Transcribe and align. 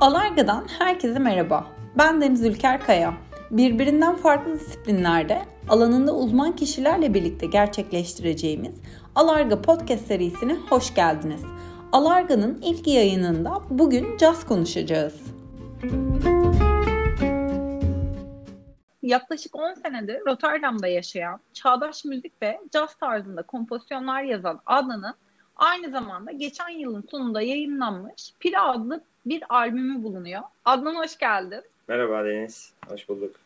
Alarga'dan 0.00 0.66
herkese 0.78 1.18
merhaba. 1.18 1.66
Ben 1.98 2.20
Deniz 2.20 2.44
Ülker 2.44 2.80
Kaya. 2.80 3.14
Birbirinden 3.50 4.16
farklı 4.16 4.52
disiplinlerde 4.52 5.42
alanında 5.68 6.16
uzman 6.16 6.56
kişilerle 6.56 7.14
birlikte 7.14 7.46
gerçekleştireceğimiz 7.46 8.74
Alarga 9.14 9.62
Podcast 9.62 10.06
serisine 10.06 10.54
hoş 10.54 10.94
geldiniz. 10.94 11.44
Alarga'nın 11.92 12.60
ilk 12.62 12.86
yayınında 12.86 13.62
bugün 13.70 14.16
caz 14.16 14.46
konuşacağız. 14.46 15.20
Yaklaşık 19.02 19.56
10 19.56 19.74
senedir 19.74 20.20
Rotterdam'da 20.26 20.86
yaşayan, 20.86 21.40
çağdaş 21.52 22.04
müzik 22.04 22.42
ve 22.42 22.60
caz 22.72 22.94
tarzında 22.94 23.42
kompozisyonlar 23.42 24.22
yazan 24.22 24.60
Adnan'ın 24.66 25.14
aynı 25.56 25.90
zamanda 25.90 26.32
geçen 26.32 26.68
yılın 26.68 27.04
sonunda 27.10 27.42
yayınlanmış 27.42 28.34
Pira 28.40 28.62
adlı 28.62 29.04
bir 29.26 29.42
albümü 29.48 30.02
bulunuyor. 30.02 30.42
Adnan 30.64 30.94
hoş 30.94 31.18
geldin. 31.18 31.62
Merhaba 31.88 32.24
Deniz, 32.24 32.72
hoş 32.88 33.08
bulduk. 33.08 33.36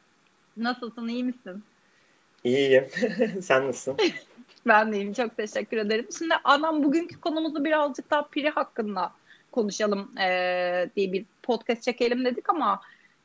Nasılsın, 0.57 1.09
iyi 1.09 1.25
misin? 1.25 1.65
İyiyim. 2.45 2.87
Sen 3.43 3.69
nasılsın? 3.69 3.97
ben 4.67 4.93
de 4.93 4.97
iyiyim, 4.97 5.13
çok 5.13 5.37
teşekkür 5.37 5.77
ederim. 5.77 6.07
Şimdi 6.19 6.35
Adnan 6.45 6.85
bugünkü 6.85 7.21
konumuzu 7.21 7.65
birazcık 7.65 8.11
daha 8.11 8.29
Piri 8.29 8.51
hakkında 8.51 9.13
konuşalım 9.53 10.19
ee, 10.19 10.91
diye 10.97 11.13
bir 11.13 11.25
podcast 11.43 11.83
çekelim 11.83 12.25
dedik 12.25 12.49
ama 12.49 12.81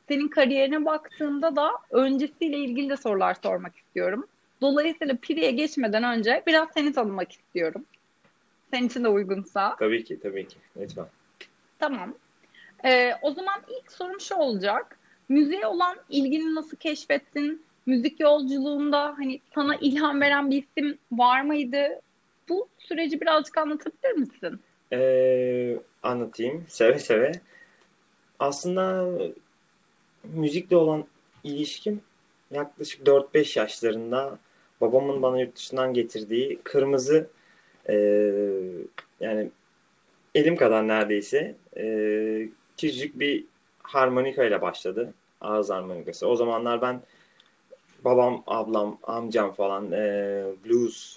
senin 0.08 0.28
kariyerine 0.28 0.84
baktığımda 0.84 1.56
da 1.56 1.70
öncesiyle 1.90 2.58
ilgili 2.58 2.88
de 2.90 2.96
sorular 2.96 3.36
sormak 3.42 3.76
istiyorum. 3.76 4.26
Dolayısıyla 4.60 5.16
Piri'ye 5.22 5.50
geçmeden 5.50 6.04
önce 6.04 6.42
biraz 6.46 6.68
seni 6.74 6.92
tanımak 6.92 7.32
istiyorum. 7.32 7.84
Senin 8.70 8.86
için 8.86 9.04
de 9.04 9.08
uygunsa. 9.08 9.76
Tabii 9.78 10.04
ki, 10.04 10.20
tabii 10.20 10.48
ki. 10.48 10.56
Lütfen. 10.76 11.06
Tamam. 11.78 12.14
Ee, 12.84 13.12
o 13.22 13.32
zaman 13.32 13.62
ilk 13.68 13.92
sorum 13.92 14.20
şu 14.20 14.34
olacak. 14.34 14.98
Müziğe 15.28 15.66
olan 15.66 15.96
ilgini 16.08 16.54
nasıl 16.54 16.76
keşfettin? 16.76 17.62
Müzik 17.86 18.20
yolculuğunda 18.20 19.14
hani 19.18 19.40
sana 19.54 19.76
ilham 19.76 20.20
veren 20.20 20.50
bir 20.50 20.62
isim 20.62 20.98
var 21.12 21.42
mıydı? 21.42 22.00
Bu 22.48 22.68
süreci 22.78 23.20
birazcık 23.20 23.58
anlatabilir 23.58 24.12
misin? 24.12 24.60
Ee, 24.92 25.76
anlatayım. 26.02 26.64
Seve 26.68 26.98
seve. 26.98 27.32
Aslında 28.38 29.08
müzikle 30.24 30.76
olan 30.76 31.04
ilişkim 31.44 32.00
yaklaşık 32.50 33.06
4-5 33.06 33.58
yaşlarında 33.58 34.38
babamın 34.80 35.22
bana 35.22 35.40
yurt 35.40 35.56
dışından 35.56 35.94
getirdiği 35.94 36.58
kırmızı 36.64 37.30
e, 37.88 37.94
yani 39.20 39.50
elim 40.34 40.56
kadar 40.56 40.88
neredeyse 40.88 41.54
e, 41.76 41.84
küçücük 42.80 43.20
bir 43.20 43.44
harmonika 43.82 44.44
ile 44.44 44.62
başladı. 44.62 45.14
Ağız 45.40 45.70
harmonikası. 45.70 46.26
O 46.26 46.36
zamanlar 46.36 46.82
ben 46.82 47.00
babam, 48.04 48.42
ablam, 48.46 48.98
amcam 49.02 49.52
falan 49.52 49.92
e, 49.92 50.44
blues 50.64 51.16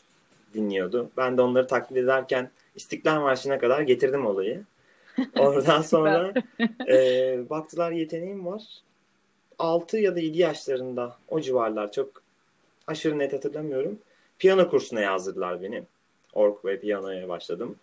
dinliyordu. 0.53 1.09
Ben 1.17 1.37
de 1.37 1.41
onları 1.41 1.67
taklit 1.67 1.97
ederken 1.97 2.51
İstiklal 2.75 3.21
Marşı'na 3.21 3.59
kadar 3.59 3.81
getirdim 3.81 4.25
olayı. 4.25 4.63
Oradan 5.39 5.81
sonra 5.93 6.33
e, 6.87 6.95
baktılar 7.49 7.91
yeteneğim 7.91 8.45
var. 8.45 8.63
6 9.59 9.97
ya 9.97 10.15
da 10.15 10.19
7 10.19 10.37
yaşlarında 10.37 11.17
o 11.27 11.39
civarlar 11.39 11.91
çok 11.91 12.21
aşırı 12.87 13.19
net 13.19 13.33
hatırlamıyorum. 13.33 13.99
Piyano 14.39 14.69
kursuna 14.69 15.01
yazdırdılar 15.01 15.61
beni. 15.61 15.83
Ork 16.33 16.65
ve 16.65 16.79
piyanoya 16.79 17.29
başladım. 17.29 17.75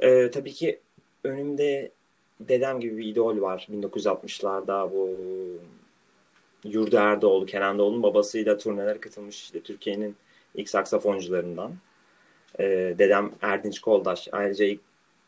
E, 0.00 0.30
tabii 0.30 0.52
ki 0.52 0.80
önümde 1.24 1.92
dedem 2.40 2.80
gibi 2.80 2.98
bir 2.98 3.04
idol 3.04 3.40
var 3.40 3.66
1960'larda 3.70 4.92
bu 4.92 5.16
Yurda 6.64 7.00
Erdoğlu, 7.00 7.46
Kenan 7.46 7.78
Doğulu'nun 7.78 8.02
babasıyla 8.02 8.58
turnelere 8.58 9.00
katılmış 9.00 9.42
işte 9.42 9.60
Türkiye'nin 9.60 10.16
ilk 10.54 10.68
saksafoncularından. 10.68 11.72
Ee, 12.60 12.94
dedem 12.98 13.30
Erdinç 13.42 13.80
Koldaş. 13.80 14.28
Ayrıca 14.32 14.64
ilk, 14.64 14.80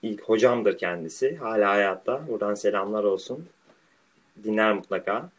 ilk 0.03 0.23
hocamdır 0.23 0.79
kendisi. 0.79 1.37
Hala 1.37 1.71
hayatta. 1.71 2.29
Buradan 2.29 2.55
selamlar 2.55 3.05
olsun. 3.05 3.47
Dinler 4.45 4.73
mutlaka 4.73 5.31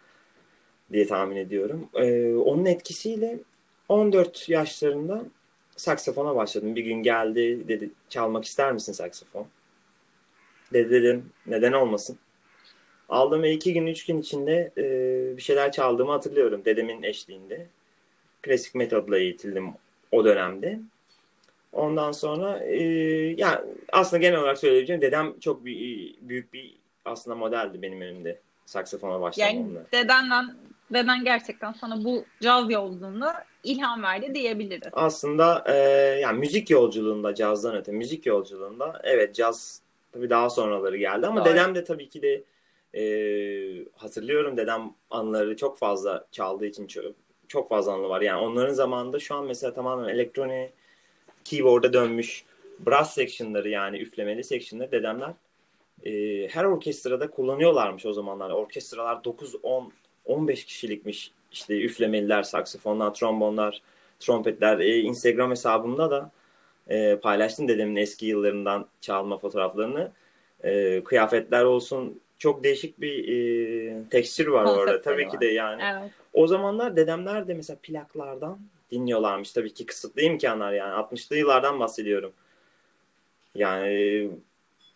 diye 0.94 1.08
tahmin 1.08 1.36
ediyorum. 1.36 1.90
Ee, 1.96 2.36
onun 2.36 2.66
etkisiyle 2.66 3.40
14 3.90 4.50
yaşlarında 4.50 5.24
saksafona 5.76 6.36
başladım. 6.36 6.76
Bir 6.76 6.84
gün 6.84 7.04
geldi 7.04 7.68
dedi 7.68 7.90
çalmak 8.10 8.46
ister 8.46 8.72
misin 8.72 8.94
saksafon? 8.94 9.48
Dedi 10.74 10.92
dedim 10.92 11.30
neden 11.48 11.72
olmasın. 11.74 12.18
Aldım 13.10 13.44
ve 13.44 13.52
iki 13.52 13.74
gün 13.74 13.88
üç 13.88 14.06
gün 14.06 14.18
içinde 14.18 14.72
e, 14.78 14.84
bir 15.38 15.42
şeyler 15.42 15.72
çaldığımı 15.72 16.12
hatırlıyorum 16.12 16.66
dedemin 16.66 17.04
eşliğinde. 17.04 17.68
Klasik 18.42 18.76
metodla 18.76 19.18
eğitildim 19.18 19.70
o 20.12 20.26
dönemde. 20.26 20.80
Ondan 21.74 22.12
sonra 22.12 22.60
e, 22.60 22.84
yani 23.38 23.58
aslında 23.92 24.22
genel 24.22 24.40
olarak 24.40 24.58
söyleyebileceğim 24.58 25.02
dedem 25.02 25.40
çok 25.40 25.66
bir, 25.66 26.16
büyük 26.22 26.54
bir 26.54 26.76
aslında 27.06 27.36
modeldi 27.36 27.82
benim 27.82 28.02
önümde 28.02 28.40
saksafona 28.66 29.22
başlamamda. 29.22 29.80
Yani 29.80 29.86
dedenden 29.92 30.56
deden 30.94 31.24
gerçekten 31.24 31.72
sana 31.72 32.04
bu 32.04 32.26
caz 32.42 32.72
yolculuğunda 32.72 33.46
ilham 33.64 34.04
verdi 34.04 34.36
diyebiliriz. 34.36 34.88
Aslında 34.94 35.64
e, 35.68 35.74
yani 36.20 36.40
müzik 36.40 36.70
yolculuğunda 36.70 37.36
cazdan 37.36 37.76
öte 37.76 37.92
müzik 37.92 38.26
yolculuğunda 38.26 39.02
evet 39.04 39.36
caz 39.36 39.82
tabii 40.12 40.30
daha 40.30 40.50
sonraları 40.50 40.98
geldi 40.98 41.28
ama 41.28 41.46
Doğru. 41.46 41.54
dedem 41.54 41.76
de 41.76 41.84
tabii 41.84 42.10
ki 42.10 42.22
de 42.22 42.44
e, 42.94 43.04
hatırlıyorum 43.96 44.58
dedem 44.58 44.94
anıları 45.10 45.58
çok 45.58 45.78
fazla 45.78 46.28
çaldığı 46.32 46.66
için 46.66 46.88
çok, 46.88 47.06
çok 47.48 47.70
fazla 47.70 47.94
anı 47.94 48.10
var. 48.10 48.22
Yani 48.22 48.42
onların 48.42 48.74
zamanında 48.74 49.20
şu 49.20 49.36
an 49.36 49.46
mesela 49.46 49.74
tamamen 49.74 50.10
elektronik 50.10 50.74
keyboard'a 51.44 51.94
dönmüş 51.94 52.46
brass 52.80 53.14
section'ları 53.14 53.70
yani 53.70 54.00
üflemeli 54.00 54.44
section'ları 54.44 54.92
dedemler 54.92 55.34
e, 56.04 56.48
her 56.48 56.64
orkestrada 56.64 57.30
kullanıyorlarmış 57.30 58.06
o 58.06 58.14
zamanlar. 58.14 58.50
Orkestralar 58.50 59.24
9, 59.24 59.56
10, 59.64 59.92
15 60.26 60.66
kişilikmiş. 60.66 61.32
İşte 61.52 61.82
üflemeliler, 61.82 62.44
saksafonlar, 62.44 63.14
trombonlar, 63.14 63.82
trompetler. 64.20 64.80
E, 64.80 65.00
Instagram 65.00 65.52
hesabımda 65.52 66.12
da 66.12 66.32
e, 66.92 67.16
paylaştım 67.16 67.68
dedemin 67.68 67.96
eski 67.96 68.26
yıllarından 68.26 68.86
çalma 69.02 69.38
fotoğraflarını. 69.38 70.12
E, 70.64 71.04
kıyafetler 71.04 71.64
olsun 71.64 72.20
çok 72.38 72.64
değişik 72.64 73.02
bir 73.02 73.28
e, 73.28 74.04
tekstür 74.10 74.48
var 74.48 74.66
Konseptleri 74.66 74.90
orada. 74.90 75.02
Tabii 75.02 75.26
var. 75.26 75.32
ki 75.32 75.40
de 75.40 75.46
yani. 75.46 75.82
Evet. 75.94 76.12
O 76.34 76.48
zamanlar 76.48 76.96
dedemler 76.96 77.48
de 77.48 77.54
mesela 77.54 77.78
plaklardan 77.84 78.60
dinliyorlarmış. 78.92 79.52
Tabii 79.52 79.74
ki 79.74 79.86
kısıtlı 79.86 80.22
imkanlar 80.22 80.74
yani. 80.74 80.94
60'lı 80.94 81.38
yıllardan 81.38 81.80
bahsediyorum. 81.80 82.32
Yani 83.56 84.30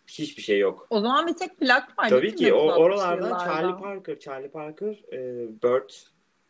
hiçbir 0.06 0.42
şey 0.42 0.58
yok. 0.58 0.86
O 0.90 1.00
zaman 1.00 1.26
bir 1.26 1.34
tek 1.34 1.58
plak 1.58 1.98
var. 1.98 2.08
Tabii 2.08 2.34
ki. 2.34 2.54
O, 2.54 2.72
oralardan 2.72 3.38
Charlie 3.38 3.82
Parker, 3.82 4.18
Charlie 4.18 4.48
Parker, 4.48 4.96
e, 5.12 5.18
Bird 5.62 5.90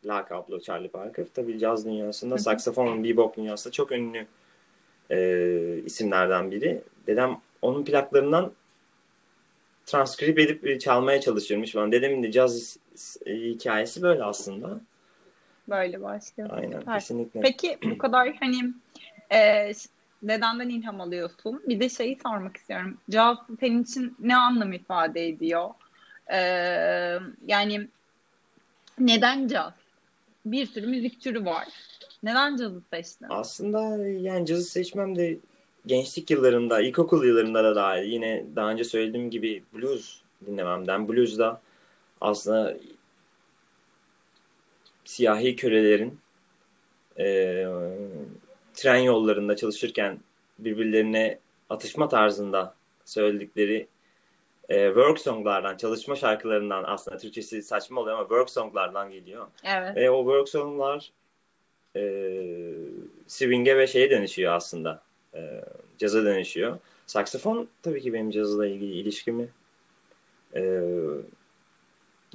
lakaplı 0.05 0.61
Charlie 0.61 0.89
Parker. 0.89 1.27
Tabii 1.35 1.59
caz 1.59 1.87
dünyasında, 1.87 2.39
saksafon, 2.39 3.05
bebop 3.05 3.37
dünyasında 3.37 3.73
çok 3.73 3.93
ünlü 3.93 4.27
e, 5.11 5.79
isimlerden 5.85 6.51
biri. 6.51 6.81
Dedem 7.07 7.41
onun 7.63 7.85
plaklarından 7.85 8.53
transkrip 9.87 10.39
edip 10.39 10.67
e, 10.67 10.79
çalmaya 10.79 11.21
çalışırmış 11.21 11.73
falan. 11.73 11.93
Dedemin 11.93 12.23
de 12.23 12.33
caz 12.33 12.77
hikayesi 13.27 14.03
böyle 14.03 14.25
aslında. 14.25 14.81
Böyle 15.69 16.03
başlıyor. 16.03 16.51
Aynen 16.53 16.81
Süper. 16.81 16.95
kesinlikle. 16.95 17.41
Peki 17.41 17.79
bu 17.91 17.99
kadar 17.99 18.37
hani 18.41 18.73
e, 19.33 19.73
dedenden 20.23 20.69
ilham 20.69 21.01
alıyorsun. 21.01 21.63
Bir 21.69 21.81
de 21.81 21.89
şeyi 21.89 22.19
sormak 22.23 22.57
istiyorum. 22.57 22.99
Caz 23.11 23.39
senin 23.61 23.83
için 23.83 24.17
ne 24.19 24.37
anlam 24.37 24.73
ifade 24.73 25.29
ediyor? 25.29 25.71
E, 26.33 26.39
yani 27.47 27.89
neden 28.99 29.49
caz? 29.49 29.73
Bir 30.47 30.67
sürü 30.67 30.87
müzik 30.87 31.21
türü 31.21 31.45
var. 31.45 31.69
Neden 32.23 32.57
cazı 32.57 32.83
seçtin? 32.93 33.27
Aslında 33.31 34.09
yani 34.09 34.47
cazı 34.47 34.65
seçmem 34.65 35.17
de 35.17 35.39
gençlik 35.87 36.31
yıllarında, 36.31 36.81
ilkokul 36.81 37.25
yıllarında 37.25 37.65
da 37.65 37.77
dahil. 37.77 38.13
Yine 38.13 38.45
daha 38.57 38.71
önce 38.71 38.85
söylediğim 38.85 39.31
gibi 39.31 39.63
blues 39.75 40.21
dinlememden. 40.47 41.09
Blues 41.09 41.39
da 41.39 41.61
aslında 42.21 42.77
siyahi 45.05 45.57
kölelerin 45.57 46.19
e, 47.19 47.25
tren 48.75 48.99
yollarında 48.99 49.57
çalışırken 49.57 50.21
birbirlerine 50.59 51.39
atışma 51.71 52.09
tarzında 52.09 52.75
söyledikleri 53.05 53.87
e, 54.69 54.87
work 54.87 55.21
songlardan, 55.21 55.77
çalışma 55.77 56.17
şarkılarından 56.17 56.85
aslında 56.87 57.19
Türkçesi 57.19 57.63
saçma 57.63 58.01
oluyor 58.01 58.19
ama 58.19 58.29
work 58.29 58.51
songlardan 58.51 59.11
geliyor. 59.11 59.47
Evet. 59.65 59.97
Ve 59.97 60.11
o 60.11 60.23
work 60.23 60.49
songlar 60.49 61.11
e, 61.97 62.03
swing'e 63.27 63.79
ve 63.79 63.87
şeye 63.87 64.11
dönüşüyor 64.11 64.53
aslında. 64.53 65.03
E, 65.35 65.65
caza 65.99 66.25
dönüşüyor. 66.25 66.79
Saksafon 67.07 67.69
tabii 67.83 68.01
ki 68.01 68.13
benim 68.13 68.31
cazla 68.31 68.67
ilgili 68.67 68.93
ilişkimi 68.93 69.49
e, 70.55 70.83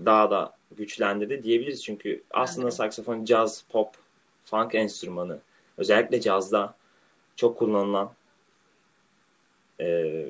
daha 0.05 0.31
da 0.31 0.53
güçlendirdi 0.77 1.43
diyebiliriz. 1.43 1.83
Çünkü 1.83 2.23
aslında 2.31 2.67
evet. 2.67 2.73
saksafon 2.73 3.25
caz, 3.25 3.63
pop, 3.69 3.95
funk 4.45 4.75
enstrümanı. 4.75 5.39
Özellikle 5.77 6.21
cazda 6.21 6.75
çok 7.35 7.57
kullanılan 7.57 8.11
e, 9.81 10.25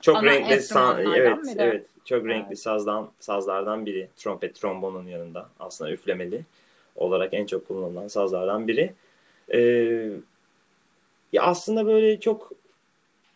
çok 0.00 0.16
Ana 0.16 0.26
renkli 0.26 0.60
san, 0.60 1.06
evet 1.14 1.38
biri. 1.44 1.54
evet 1.58 1.86
çok 2.04 2.22
evet. 2.22 2.30
renkli 2.30 2.56
sazdan 2.56 3.10
sazlardan 3.20 3.86
biri. 3.86 4.08
Trompet, 4.16 4.54
trombonun 4.54 5.06
yanında 5.06 5.48
aslında 5.60 5.92
üflemeli 5.92 6.44
olarak 6.96 7.34
en 7.34 7.46
çok 7.46 7.68
kullanılan 7.68 8.08
sazlardan 8.08 8.68
biri. 8.68 8.92
E, 9.52 9.60
ya 11.32 11.42
aslında 11.42 11.86
böyle 11.86 12.20
çok 12.20 12.52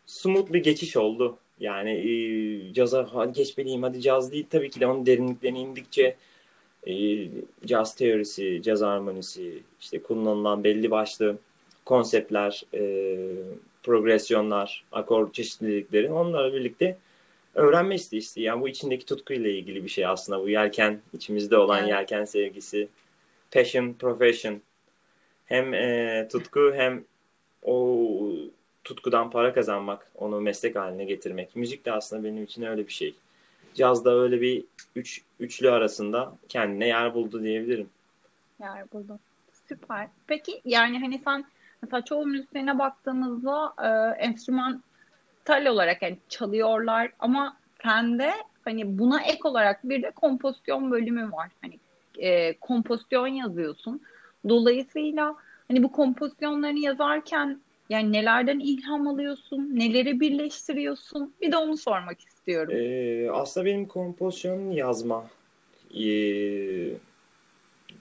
smooth 0.07 0.53
bir 0.53 0.63
geçiş 0.63 0.97
oldu. 0.97 1.39
Yani 1.61 1.91
e, 1.91 2.73
caza 2.75 3.09
hadi 3.13 3.33
geçmeliyim 3.33 3.83
hadi 3.83 4.01
caz 4.01 4.33
değil 4.33 4.47
tabii 4.51 4.71
ki 4.71 4.81
de 4.81 4.87
onun 4.87 5.07
derinliklerine 5.07 5.61
indikçe 5.61 6.17
e, 6.87 6.95
caz 7.67 7.95
teorisi, 7.95 8.63
caz 8.63 8.83
harmonisi, 8.83 9.63
işte 9.81 10.03
kullanılan 10.03 10.65
belli 10.65 10.91
başlı 10.91 11.39
konseptler, 11.85 12.63
e, 12.75 12.83
progresyonlar, 13.83 14.85
akor 14.93 15.33
çeşitlilikleri 15.33 16.13
onlarla 16.13 16.53
birlikte 16.53 16.97
öğrenme 17.55 17.95
isteği. 17.95 18.25
Yani 18.37 18.61
bu 18.61 18.69
içindeki 18.69 19.07
tutkuyla 19.07 19.51
ilgili 19.51 19.85
bir 19.85 19.89
şey 19.89 20.07
aslında. 20.07 20.43
Bu 20.43 20.49
yelken, 20.49 21.01
içimizde 21.13 21.57
olan 21.57 21.79
evet. 21.79 21.89
yelken 21.89 22.25
sevgisi. 22.25 22.89
Passion, 23.51 23.93
profession. 23.93 24.61
Hem 25.47 25.75
e, 25.75 26.29
tutku 26.33 26.73
hem 26.75 27.05
o 27.63 28.09
tutkudan 28.85 29.31
para 29.31 29.55
kazanmak, 29.55 30.11
onu 30.15 30.41
meslek 30.41 30.77
haline 30.77 31.05
getirmek. 31.05 31.57
Müzik 31.57 31.85
de 31.85 31.93
aslında 31.93 32.25
benim 32.25 32.45
için 32.45 32.63
öyle 32.63 32.87
bir 32.87 32.93
şey. 32.93 33.15
Caz 33.75 34.05
da 34.05 34.15
öyle 34.15 34.41
bir 34.41 34.65
üç, 34.97 35.23
üçlü 35.41 35.71
arasında 35.71 36.37
kendine 36.49 36.87
yer 36.87 37.15
buldu 37.15 37.43
diyebilirim. 37.43 37.91
Yer 38.61 38.93
buldu. 38.93 39.19
Süper. 39.69 40.09
Peki 40.27 40.61
yani 40.65 41.01
hani 41.01 41.19
sen 41.19 41.45
mesela 41.83 42.05
çoğu 42.05 42.27
müzisyene 42.27 42.79
baktığımızda 42.79 43.73
e, 43.83 43.89
enstrümantal 44.25 45.67
olarak 45.67 46.03
yani 46.03 46.19
çalıyorlar 46.29 47.13
ama 47.19 47.57
sende 47.83 48.33
hani 48.65 48.99
buna 48.99 49.23
ek 49.23 49.39
olarak 49.45 49.89
bir 49.89 50.03
de 50.03 50.11
kompozisyon 50.11 50.91
bölümü 50.91 51.33
var. 51.33 51.49
Hani 51.63 51.79
e, 52.19 52.57
kompozisyon 52.57 53.27
yazıyorsun. 53.27 54.01
Dolayısıyla 54.49 55.35
hani 55.69 55.83
bu 55.83 55.93
kompozisyonlarını 55.93 56.79
yazarken 56.79 57.61
yani 57.89 58.13
nelerden 58.13 58.59
ilham 58.59 59.09
alıyorsun? 59.09 59.71
Neleri 59.73 60.21
birleştiriyorsun? 60.21 61.35
Bir 61.41 61.53
de 61.53 61.57
onu 61.57 61.77
sormak 61.77 62.21
istiyorum. 62.21 62.75
Ee, 62.77 63.31
aslında 63.31 63.67
benim 63.67 63.87
kompozisyon 63.87 64.71
yazma, 64.71 65.27
ee, 66.01 66.91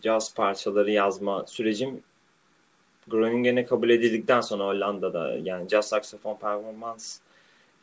caz 0.02 0.36
parçaları 0.36 0.92
yazma 0.92 1.46
sürecim 1.48 2.04
Groningen'e 3.10 3.66
kabul 3.66 3.90
edildikten 3.90 4.42
sonra 4.42 4.64
Hollanda'da 4.64 5.38
yani 5.44 5.68
caz 5.68 5.90
saksafon 5.90 6.36
performans 6.36 7.20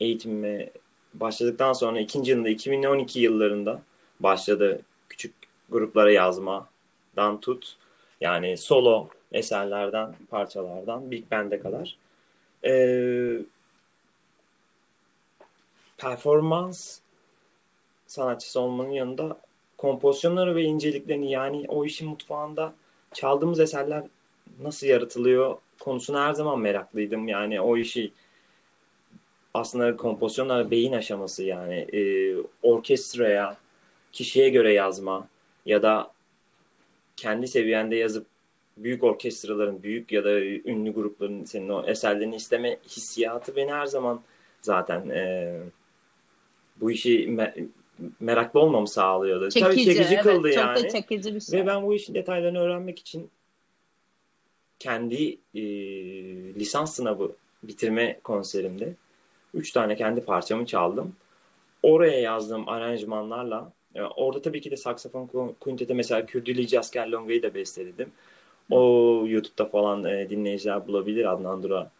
eğitimi 0.00 0.70
başladıktan 1.14 1.72
sonra 1.72 2.00
ikinci 2.00 2.30
yılında 2.30 2.48
2012 2.48 3.20
yıllarında 3.20 3.82
başladı 4.20 4.80
küçük 5.08 5.34
gruplara 5.70 6.12
yazmadan 6.12 7.40
tut 7.40 7.76
yani 8.20 8.56
solo 8.56 9.08
eserlerden, 9.32 10.14
parçalardan 10.30 11.10
Big 11.10 11.30
Band'e 11.30 11.60
kadar. 11.60 11.96
Ee, 12.64 13.38
performans 15.98 16.98
sanatçısı 18.06 18.60
olmanın 18.60 18.90
yanında 18.90 19.40
kompozisyonları 19.78 20.56
ve 20.56 20.62
inceliklerini 20.62 21.30
yani 21.30 21.64
o 21.68 21.84
işin 21.84 22.08
mutfağında 22.08 22.74
çaldığımız 23.12 23.60
eserler 23.60 24.04
nasıl 24.62 24.86
yaratılıyor 24.86 25.56
konusuna 25.80 26.26
her 26.26 26.32
zaman 26.32 26.60
meraklıydım. 26.60 27.28
Yani 27.28 27.60
o 27.60 27.76
işi 27.76 28.12
aslında 29.54 29.96
kompozisyonlar 29.96 30.70
beyin 30.70 30.92
aşaması 30.92 31.44
yani 31.44 31.74
e, 31.74 32.34
orkestraya, 32.62 33.56
kişiye 34.12 34.48
göre 34.48 34.72
yazma 34.72 35.28
ya 35.66 35.82
da 35.82 36.10
kendi 37.16 37.48
seviyende 37.48 37.96
yazıp 37.96 38.26
büyük 38.76 39.04
orkestraların, 39.04 39.82
büyük 39.82 40.12
ya 40.12 40.24
da 40.24 40.40
ünlü 40.40 40.92
grupların 40.92 41.44
senin 41.44 41.68
o 41.68 41.84
eserlerini 41.86 42.36
isteme 42.36 42.78
hissiyatı 42.88 43.56
beni 43.56 43.72
her 43.72 43.86
zaman 43.86 44.20
zaten 44.62 45.08
e, 45.08 45.52
bu 46.80 46.90
işi 46.90 47.28
me- 47.28 47.66
meraklı 48.20 48.60
olmamı 48.60 48.88
sağlıyordu. 48.88 49.50
Çekici, 49.50 49.64
Tabii 49.64 49.84
çekici 49.84 50.14
evet, 50.14 50.22
kıldı 50.22 50.48
çok 50.48 50.56
yani. 50.56 50.76
Çok 50.76 50.84
da 50.84 50.88
çekici 50.88 51.34
bir 51.34 51.40
şey. 51.40 51.60
Ve 51.60 51.66
ben 51.66 51.82
bu 51.82 51.94
işin 51.94 52.14
detaylarını 52.14 52.58
öğrenmek 52.58 52.98
için 52.98 53.30
kendi 54.78 55.38
e, 55.54 55.62
lisans 56.54 56.94
sınavı 56.94 57.32
bitirme 57.62 58.20
konserimde 58.24 58.94
üç 59.54 59.72
tane 59.72 59.96
kendi 59.96 60.20
parçamı 60.20 60.66
çaldım. 60.66 61.16
Oraya 61.82 62.20
yazdığım 62.20 62.68
aranjmanlarla 62.68 63.72
yani 63.94 64.08
orada 64.16 64.42
tabii 64.42 64.60
ki 64.60 64.70
de 64.70 64.76
saksafon 64.76 65.54
kuintete 65.60 65.94
mesela 65.94 66.26
Kürdili 66.26 66.68
Jasker 66.68 67.08
Longa'yı 67.08 67.42
da 67.42 67.54
besteledim. 67.54 68.12
O 68.70 68.80
YouTube'da 69.26 69.64
falan 69.64 70.04
e, 70.04 70.30
dinleyiciler 70.30 70.86
bulabilir 70.86 71.32
Adnan 71.32 71.62
Dura. 71.62 71.90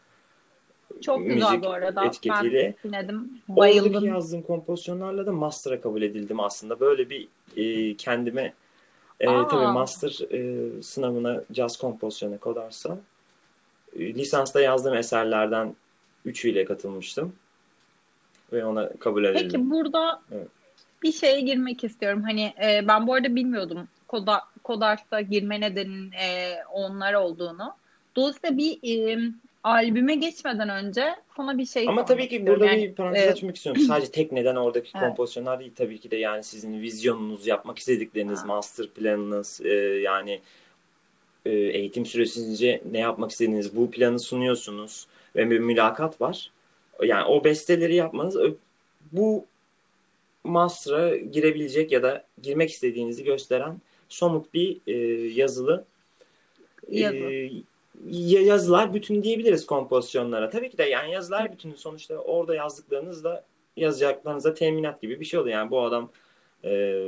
Çok 1.01 1.27
güzel 1.27 1.63
bu 1.63 1.71
arada. 1.71 2.05
Etiketiyle. 2.05 2.75
Ben 2.85 2.91
dinledim. 2.91 3.31
Bayıldım. 3.49 3.91
Oradaki 3.91 4.07
yazdığım 4.07 4.43
kompozisyonlarla 4.43 5.27
da 5.27 5.33
master'a 5.33 5.81
kabul 5.81 6.03
edildim 6.03 6.41
aslında. 6.41 6.81
Böyle 6.81 7.11
bir 7.11 7.29
e, 7.57 7.97
kendime 7.97 8.53
e, 9.21 9.27
tabii 9.27 9.73
master 9.73 10.19
e, 10.31 10.83
sınavına 10.83 11.43
caz 11.53 11.77
kompozisyonu 11.77 12.41
kodarsa 12.41 12.99
e, 13.97 14.15
lisansta 14.15 14.61
yazdığım 14.61 14.95
eserlerden 14.95 15.77
üçüyle 16.25 16.65
katılmıştım. 16.65 17.35
Ve 18.53 18.65
ona 18.65 18.93
kabul 18.93 19.25
edildim. 19.25 19.49
Peki 19.53 19.71
burada 19.71 20.23
evet. 20.33 20.49
bir 21.03 21.13
şeye 21.13 21.41
girmek 21.41 21.85
istiyorum. 21.85 22.23
Hani 22.23 22.55
e, 22.65 22.89
ben 22.89 23.07
bu 23.07 23.15
arada 23.15 23.37
bilmiyordum 23.37 23.89
Koda, 24.09 24.43
Kodars'a 24.65 25.21
girme 25.21 25.61
nedenin 25.61 26.13
e, 26.13 26.55
onlar 26.73 27.15
olduğunu. 27.15 27.75
Dolayısıyla 28.17 28.57
bir 28.57 28.79
e, 28.83 29.19
albüme 29.67 30.15
geçmeden 30.15 30.69
önce 30.69 31.17
sana 31.37 31.59
bir 31.59 31.67
şey 31.67 31.89
Ama 31.89 32.05
tabii 32.05 32.29
ki 32.29 32.47
burada 32.47 32.67
yani, 32.67 32.83
bir 32.83 32.95
parantez 32.95 33.23
e, 33.23 33.31
açmak 33.31 33.57
istiyorum. 33.57 33.83
Sadece 33.83 34.11
tek 34.11 34.33
neden 34.33 34.57
oradaki 34.57 34.91
evet. 34.95 35.07
kompozisyonlar 35.07 35.61
değil 35.61 35.73
tabii 35.77 35.99
ki 35.99 36.11
de 36.11 36.17
yani 36.17 36.45
sizin 36.45 36.81
vizyonunuz, 36.81 37.47
yapmak 37.47 37.79
istedikleriniz, 37.79 38.43
ha. 38.43 38.47
master 38.47 38.89
planınız 38.89 39.61
e, 39.65 39.75
yani 40.03 40.41
e, 41.47 41.51
eğitim 41.51 42.07
süresince 42.07 42.83
ne 42.91 42.99
yapmak 42.99 43.31
istediğiniz 43.31 43.77
bu 43.77 43.91
planı 43.91 44.19
sunuyorsunuz 44.19 45.07
ve 45.37 45.51
bir 45.51 45.59
mülakat 45.59 46.21
var. 46.21 46.51
Yani 47.03 47.25
o 47.25 47.45
besteleri 47.45 47.95
yapmanız 47.95 48.37
bu 49.13 49.47
master'a 50.45 51.17
girebilecek 51.17 51.93
ya 51.93 52.03
da 52.03 52.25
girmek 52.43 52.71
istediğinizi 52.71 53.25
gösteren 53.25 53.81
somut 54.09 54.55
bir 54.55 54.81
e, 54.87 54.95
yazılı 55.29 55.85
Yazı. 56.89 57.17
e, 57.17 57.51
yazılar 58.09 58.95
bütün 58.95 59.23
diyebiliriz 59.23 59.67
kompozisyonlara. 59.67 60.51
Tabii 60.51 60.71
ki 60.71 60.79
de 60.79 60.85
yani 60.85 61.13
yazılar 61.13 61.53
bütünü 61.53 61.77
sonuçta 61.77 62.15
orada 62.15 62.55
yazdıklarınız 62.55 63.25
da 63.25 63.45
yazacaklarınıza 63.77 64.55
teminat 64.55 65.03
gibi 65.03 65.21
bir 65.21 65.25
şey 65.25 65.41
oluyor. 65.41 65.59
Yani 65.59 65.71
bu 65.71 65.83
adam 65.83 66.11
e, 66.65 67.03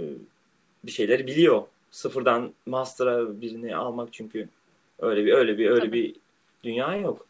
bir 0.84 0.90
şeyleri 0.90 1.26
biliyor. 1.26 1.62
Sıfırdan 1.90 2.52
master'a 2.66 3.40
birini 3.40 3.76
almak 3.76 4.12
çünkü 4.12 4.48
öyle 4.98 5.24
bir 5.24 5.32
öyle 5.32 5.58
bir 5.58 5.70
öyle 5.70 5.80
Tabii. 5.80 5.92
bir 5.92 6.14
dünya 6.64 6.96
yok. 6.96 7.26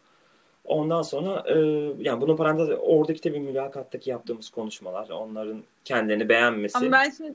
Ondan 0.64 1.02
sonra 1.02 1.44
e, 1.46 1.58
yani 1.98 2.20
bunun 2.20 2.36
parantez 2.36 2.68
oradaki 2.80 3.20
tabii 3.20 3.40
mülakattaki 3.40 4.10
yaptığımız 4.10 4.50
konuşmalar, 4.50 5.08
onların 5.10 5.62
kendilerini 5.84 6.28
beğenmesi. 6.28 6.78
Ama 6.78 6.92
ben 6.92 7.10
şimdi 7.10 7.34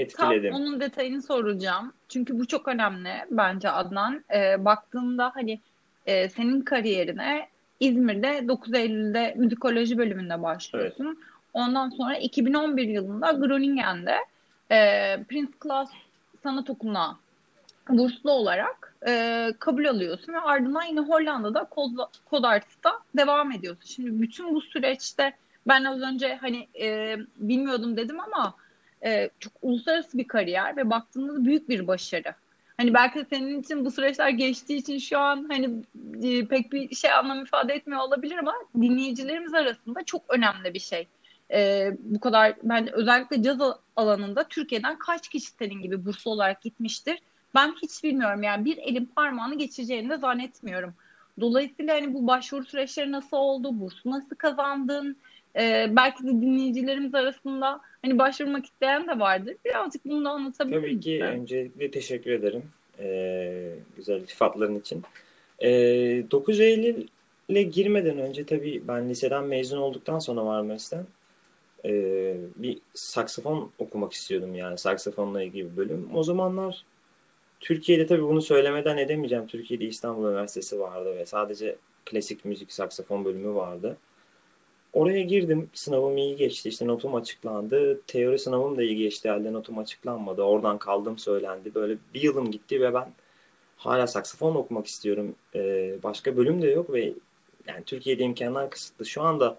etkiledim. 0.00 0.52
Tam 0.52 0.60
onun 0.60 0.80
detayını 0.80 1.22
soracağım. 1.22 1.92
Çünkü 2.08 2.38
bu 2.38 2.46
çok 2.46 2.68
önemli 2.68 3.12
bence 3.30 3.70
Adnan. 3.70 4.24
E, 4.34 4.64
baktığında 4.64 5.30
hani 5.34 5.60
e, 6.06 6.28
senin 6.28 6.60
kariyerine 6.60 7.48
İzmir'de 7.80 8.48
9 8.48 8.74
Eylül'de 8.74 9.34
müzikoloji 9.36 9.98
bölümünde 9.98 10.42
başlıyorsun. 10.42 11.04
Evet. 11.04 11.16
Ondan 11.52 11.90
sonra 11.90 12.16
2011 12.16 12.88
yılında 12.88 13.32
Groningen'de 13.32 14.16
e, 14.70 14.76
Prince 15.28 15.52
Class 15.62 15.90
Sanat 16.42 16.70
Okulu'na 16.70 17.16
burslu 17.88 18.30
olarak 18.30 18.94
e, 19.06 19.52
kabul 19.58 19.84
alıyorsun 19.84 20.32
ve 20.32 20.40
ardından 20.40 20.82
yine 20.82 21.00
Hollanda'da 21.00 21.64
Kod 22.30 22.44
Arts'ta 22.44 22.98
devam 23.16 23.52
ediyorsun. 23.52 23.86
Şimdi 23.86 24.22
bütün 24.22 24.54
bu 24.54 24.60
süreçte 24.60 25.32
ben 25.68 25.84
az 25.84 26.00
önce 26.00 26.38
hani 26.40 26.68
e, 26.80 27.16
bilmiyordum 27.36 27.96
dedim 27.96 28.20
ama 28.20 28.54
e, 29.04 29.30
çok 29.40 29.52
uluslararası 29.62 30.18
bir 30.18 30.28
kariyer 30.28 30.76
ve 30.76 30.90
baktığınızda 30.90 31.44
büyük 31.44 31.68
bir 31.68 31.86
başarı. 31.86 32.34
Hani 32.76 32.94
belki 32.94 33.24
senin 33.30 33.60
için 33.60 33.84
bu 33.84 33.90
süreçler 33.90 34.28
geçtiği 34.28 34.76
için 34.76 34.98
şu 34.98 35.18
an 35.18 35.46
hani 35.48 35.70
e, 36.22 36.46
pek 36.46 36.72
bir 36.72 36.94
şey 36.94 37.12
anlam 37.12 37.42
ifade 37.42 37.74
etmiyor 37.74 38.00
olabilir 38.00 38.38
ama 38.38 38.54
dinleyicilerimiz 38.80 39.54
arasında 39.54 40.04
çok 40.04 40.22
önemli 40.28 40.74
bir 40.74 40.80
şey. 40.80 41.08
e, 41.52 41.90
bu 42.00 42.20
kadar 42.20 42.54
ben 42.62 42.92
özellikle 42.92 43.42
caz 43.42 43.58
alanında 43.96 44.48
Türkiye'den 44.48 44.98
kaç 44.98 45.28
kişi 45.28 45.50
senin 45.50 45.82
gibi 45.82 46.04
burslu 46.04 46.30
olarak 46.30 46.62
gitmiştir? 46.62 47.18
Ben 47.54 47.74
hiç 47.82 48.04
bilmiyorum 48.04 48.42
yani 48.42 48.64
bir 48.64 48.78
elin 48.78 49.06
parmağını 49.06 49.58
geçeceğini 49.58 50.10
de 50.10 50.16
zannetmiyorum. 50.16 50.94
Dolayısıyla 51.40 51.94
hani 51.94 52.14
bu 52.14 52.26
başvuru 52.26 52.64
süreçleri 52.64 53.12
nasıl 53.12 53.36
oldu? 53.36 53.80
Bursu 53.80 54.10
nasıl 54.10 54.36
kazandın? 54.36 55.16
Ee, 55.56 55.86
belki 55.90 56.22
de 56.24 56.28
dinleyicilerimiz 56.28 57.14
arasında 57.14 57.80
hani 58.02 58.18
başvurmak 58.18 58.64
isteyen 58.66 59.06
de 59.08 59.18
vardır. 59.18 59.56
Birazcık 59.64 60.04
bunu 60.04 60.24
da 60.24 60.30
anlatabilir 60.30 60.76
misin? 60.76 60.88
Tabii 60.90 61.00
ki 61.00 61.24
öncelikle 61.24 61.90
teşekkür 61.90 62.30
ederim. 62.30 62.62
Ee, 62.98 63.74
güzel 63.96 64.20
iltifatların 64.20 64.80
için. 64.80 65.02
Ee, 65.62 66.24
9 66.30 66.60
Eylül'e 66.60 67.62
girmeden 67.62 68.18
önce 68.18 68.46
tabii 68.46 68.82
ben 68.88 69.08
liseden 69.08 69.44
mezun 69.44 69.78
olduktan 69.78 70.18
sonra 70.18 70.44
Marmaris'ten 70.44 71.06
e, 71.84 72.34
bir 72.56 72.78
saksafon 72.94 73.70
okumak 73.78 74.12
istiyordum 74.12 74.54
yani 74.54 74.78
saksafonla 74.78 75.42
ilgili 75.42 75.72
bir 75.72 75.76
bölüm. 75.76 76.08
O 76.14 76.22
zamanlar 76.22 76.84
Türkiye'de 77.60 78.06
tabii 78.06 78.22
bunu 78.22 78.42
söylemeden 78.42 78.96
edemeyeceğim. 78.96 79.46
Türkiye'de 79.46 79.84
İstanbul 79.84 80.28
Üniversitesi 80.28 80.80
vardı 80.80 81.16
ve 81.16 81.26
sadece 81.26 81.76
klasik 82.04 82.44
müzik 82.44 82.72
saksafon 82.72 83.24
bölümü 83.24 83.54
vardı. 83.54 83.96
Oraya 84.98 85.22
girdim. 85.22 85.70
Sınavım 85.74 86.16
iyi 86.16 86.36
geçti. 86.36 86.68
İşte 86.68 86.86
notum 86.86 87.14
açıklandı. 87.14 88.00
Teori 88.06 88.38
sınavım 88.38 88.76
da 88.76 88.82
iyi 88.82 88.96
geçti. 88.96 89.28
Halde 89.28 89.52
notum 89.52 89.78
açıklanmadı. 89.78 90.42
Oradan 90.42 90.78
kaldım 90.78 91.18
söylendi. 91.18 91.74
Böyle 91.74 91.96
bir 92.14 92.22
yılım 92.22 92.50
gitti 92.50 92.80
ve 92.80 92.94
ben 92.94 93.08
hala 93.76 94.06
saksafon 94.06 94.54
okumak 94.54 94.86
istiyorum. 94.86 95.34
Ee, 95.54 95.94
başka 96.02 96.36
bölüm 96.36 96.62
de 96.62 96.70
yok 96.70 96.92
ve 96.92 97.12
yani 97.66 97.84
Türkiye'de 97.86 98.24
imkanlar 98.24 98.70
kısıtlı. 98.70 99.06
Şu 99.06 99.22
anda 99.22 99.58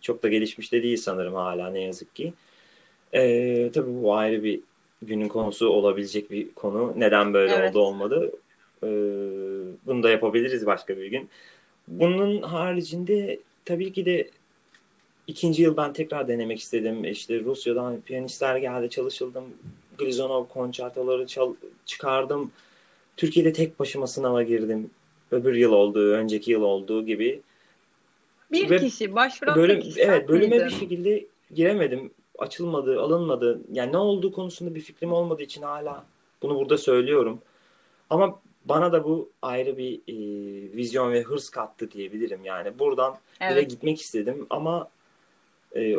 çok 0.00 0.22
da 0.22 0.28
gelişmiş 0.28 0.72
de 0.72 0.82
değil 0.82 0.96
sanırım 0.96 1.34
hala 1.34 1.70
ne 1.70 1.80
yazık 1.80 2.14
ki. 2.16 2.32
Ee, 3.14 3.70
tabii 3.74 4.02
bu 4.02 4.14
ayrı 4.14 4.44
bir 4.44 4.60
günün 5.02 5.28
konusu 5.28 5.68
olabilecek 5.68 6.30
bir 6.30 6.54
konu. 6.54 6.92
Neden 6.96 7.34
böyle 7.34 7.52
evet. 7.52 7.70
oldu 7.70 7.80
olmadı. 7.80 8.32
Ee, 8.82 8.86
bunu 9.86 10.02
da 10.02 10.10
yapabiliriz 10.10 10.66
başka 10.66 10.96
bir 10.96 11.06
gün. 11.06 11.28
Bunun 11.88 12.42
haricinde 12.42 13.40
tabii 13.64 13.92
ki 13.92 14.06
de 14.06 14.30
ikinci 15.30 15.62
yıl 15.62 15.76
ben 15.76 15.92
tekrar 15.92 16.28
denemek 16.28 16.58
istedim. 16.58 17.04
İşte 17.04 17.40
Rusya'dan 17.40 18.00
piyanistler 18.00 18.56
geldi 18.56 18.90
çalışıldım. 18.90 19.44
Glizonov 19.98 20.46
konçertoları 20.46 21.26
çal- 21.26 21.54
çıkardım. 21.86 22.52
Türkiye'de 23.16 23.52
tek 23.52 23.78
başıma 23.80 24.06
sınava 24.06 24.42
girdim. 24.42 24.90
Öbür 25.30 25.54
yıl 25.54 25.72
olduğu, 25.72 26.12
önceki 26.12 26.50
yıl 26.50 26.62
olduğu 26.62 27.06
gibi. 27.06 27.40
Bir 28.52 28.70
Ve 28.70 28.78
kişi 28.78 29.14
başvuran 29.14 29.56
bölüm, 29.56 29.80
kişi. 29.80 30.00
Evet 30.00 30.28
bölüme 30.28 30.56
miydi? 30.56 30.64
bir 30.64 30.70
şekilde 30.70 31.26
giremedim 31.54 32.10
açılmadı, 32.38 33.00
alınmadı. 33.00 33.60
Yani 33.72 33.92
ne 33.92 33.96
olduğu 33.96 34.32
konusunda 34.32 34.74
bir 34.74 34.80
fikrim 34.80 35.12
olmadığı 35.12 35.42
için 35.42 35.62
hala 35.62 36.04
bunu 36.42 36.56
burada 36.56 36.78
söylüyorum. 36.78 37.38
Ama 38.10 38.40
bana 38.64 38.92
da 38.92 39.04
bu 39.04 39.30
ayrı 39.42 39.78
bir 39.78 39.94
e, 39.94 40.14
vizyon 40.76 41.12
ve 41.12 41.22
hırs 41.22 41.50
kattı 41.50 41.90
diyebilirim. 41.90 42.44
Yani 42.44 42.78
buradan 42.78 43.16
evet. 43.40 43.52
eve 43.52 43.62
gitmek 43.62 44.00
istedim 44.00 44.46
ama 44.50 44.90
e, 45.76 45.96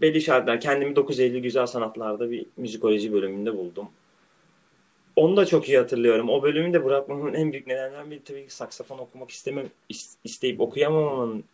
belli 0.00 0.20
şartlar 0.20 0.60
kendimi 0.60 0.96
9 0.96 1.20
Eylül 1.20 1.42
Güzel 1.42 1.66
Sanatlar'da 1.66 2.30
bir 2.30 2.46
müzikoloji 2.56 3.12
bölümünde 3.12 3.56
buldum. 3.56 3.88
Onu 5.16 5.36
da 5.36 5.46
çok 5.46 5.68
iyi 5.68 5.78
hatırlıyorum. 5.78 6.28
O 6.30 6.42
bölümü 6.42 6.72
de 6.72 6.84
bırakmamın 6.84 7.34
en 7.34 7.52
büyük 7.52 7.66
nedenlerinden 7.66 8.10
biri 8.10 8.24
tabii 8.24 8.46
ki 8.46 8.54
saksafon 8.54 8.98
okumak 8.98 9.30
istemem, 9.30 9.66
isteyip 10.24 10.60
okuyamamamın 10.60 11.44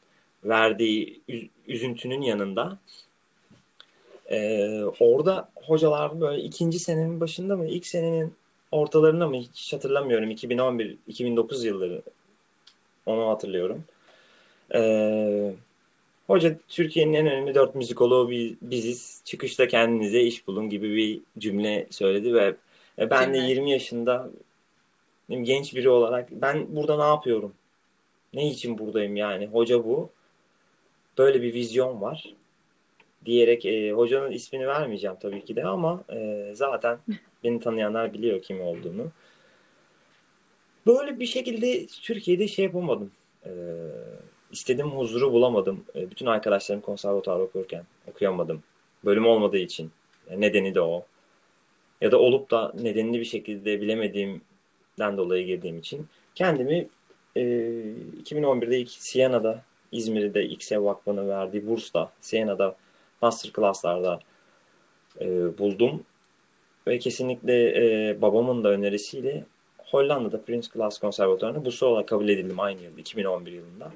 verdiği 0.45 1.21
üzüntünün 1.67 2.23
yanında 2.23 2.79
ee, 4.31 4.85
orada 5.01 5.51
hocalar 5.55 6.21
böyle 6.21 6.43
ikinci 6.43 6.79
senenin 6.79 7.21
başında 7.21 7.57
mı 7.57 7.67
ilk 7.69 7.87
senenin 7.87 8.35
ortalarında 8.71 9.29
mı 9.29 9.37
hiç 9.37 9.73
hatırlamıyorum 9.73 10.31
2011-2009 10.31 11.67
yılları 11.67 12.03
onu 13.07 13.29
hatırlıyorum. 13.29 13.85
Ee, 14.75 15.53
hoca 16.31 16.59
Türkiye'nin 16.69 17.15
en 17.15 17.27
önemli 17.27 17.55
dört 17.55 17.75
müzikoloğu 17.75 18.31
biziz. 18.63 19.23
Çıkışta 19.25 19.69
kendinize 19.69 20.21
iş 20.21 20.47
bulun 20.47 20.69
gibi 20.69 20.97
bir 20.97 21.21
cümle 21.39 21.87
söyledi 21.91 22.35
ve 22.35 22.57
ben 22.99 23.35
de 23.35 23.39
20 23.39 23.71
yaşında 23.71 24.31
genç 25.29 25.75
biri 25.75 25.89
olarak 25.89 26.31
ben 26.31 26.77
burada 26.77 26.97
ne 26.97 27.03
yapıyorum? 27.03 27.55
Ne 28.35 28.49
için 28.51 28.79
buradayım 28.79 29.17
yani? 29.17 29.47
Hoca 29.47 29.85
bu. 29.85 30.11
Böyle 31.19 31.43
bir 31.43 31.55
vizyon 31.55 32.01
var 32.01 32.35
diyerek 33.27 33.67
e, 33.67 33.93
hocanın 33.93 34.31
ismini 34.31 34.67
vermeyeceğim 34.67 35.17
tabii 35.21 35.45
ki 35.45 35.57
de 35.57 35.65
ama 35.65 36.05
e, 36.13 36.51
zaten 36.55 36.99
beni 37.45 37.61
tanıyanlar 37.61 38.13
biliyor 38.13 38.43
kim 38.43 38.61
olduğunu. 38.61 39.07
Böyle 40.87 41.21
bir 41.21 41.27
şekilde 41.27 41.87
Türkiye'de 41.87 42.49
şey 42.49 42.65
yapamadım. 42.65 43.11
E, 43.47 43.51
istediğim 44.53 44.91
huzuru 44.91 45.33
bulamadım. 45.33 45.85
E, 45.95 46.11
bütün 46.11 46.27
arkadaşlarım 46.27 46.81
konservatuar 46.81 47.41
okurken 47.41 47.85
okuyamadım. 48.11 48.63
Bölüm 49.05 49.27
olmadığı 49.27 49.59
için. 49.59 49.91
Yani 50.31 50.41
nedeni 50.41 50.75
de 50.75 50.81
o. 50.81 51.05
Ya 52.01 52.13
da 52.13 52.19
olup 52.19 52.51
da 52.51 52.73
nedenini 52.81 53.21
bir 53.21 53.25
şekilde 53.25 53.81
bilemediğimden 53.81 55.17
dolayı 55.17 55.47
girdiğim 55.47 55.79
için 55.79 56.07
kendimi 56.35 56.89
e, 57.37 57.41
2011'de 58.23 58.79
ilk 58.79 58.91
Siena'da 58.91 59.63
İzmir'de 59.93 60.45
İKSEV 60.45 60.85
Vakfı'nın 60.85 61.29
verdiği 61.29 61.67
bursla 61.67 62.13
Siena'da 62.21 62.77
masterclasslarda 63.23 64.21
e, 65.21 65.59
buldum. 65.59 66.05
Ve 66.87 66.99
kesinlikle 66.99 67.55
e, 67.55 68.23
babamın 68.23 68.65
da 68.65 68.69
önerisiyle 68.69 69.45
Hollanda'da 69.79 70.43
Prince 70.43 70.69
Class 70.75 70.99
Konservatuarı'na 70.99 71.65
bu 71.65 71.87
olarak 71.87 72.09
kabul 72.09 72.29
edildim 72.29 72.61
aynı 72.61 72.83
yıl 72.83 72.99
2011 72.99 73.53
yılında. 73.53 73.93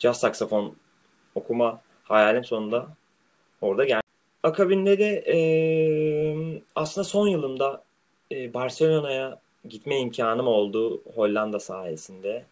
Jazz 0.00 0.20
saksafon 0.20 0.76
okuma 1.34 1.80
hayalim 2.04 2.44
sonunda 2.44 2.86
orada 3.60 3.84
geldi. 3.84 4.02
Akabinde 4.42 4.98
de 4.98 5.24
e, 5.28 5.38
aslında 6.74 7.04
son 7.04 7.28
yılımda 7.28 7.84
e, 8.32 8.54
Barcelona'ya 8.54 9.40
gitme 9.68 9.98
imkanım 10.00 10.46
oldu 10.46 11.02
Hollanda 11.14 11.60
sayesinde. 11.60 12.44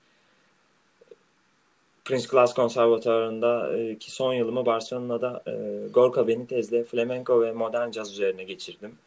Prince 2.05 2.29
Class 2.29 2.55
Konservatuarı'nda 2.55 3.71
ki 3.99 4.11
son 4.11 4.35
yılımı 4.35 4.67
Barcelona'da 4.67 5.43
e, 5.47 5.53
Gorka 5.89 6.29
Benitez'le 6.29 6.85
flamenco 6.85 7.43
ve 7.43 7.53
modern 7.53 7.91
caz 7.91 8.13
üzerine 8.13 8.45
geçirdim. 8.45 8.99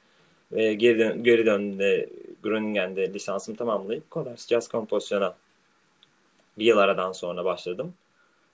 Ve 0.52 0.74
geri, 0.74 1.00
dön 1.00 1.24
geri 1.24 1.46
döndüğümde 1.46 2.10
Groningen'de 2.44 3.14
lisansımı 3.14 3.58
tamamlayıp 3.58 4.12
Kodars 4.12 4.48
Jazz 4.48 4.68
Kompozisyon'a 4.68 5.36
bir 6.58 6.66
yıl 6.66 6.78
aradan 6.78 7.12
sonra 7.12 7.46
başladım. 7.46 7.94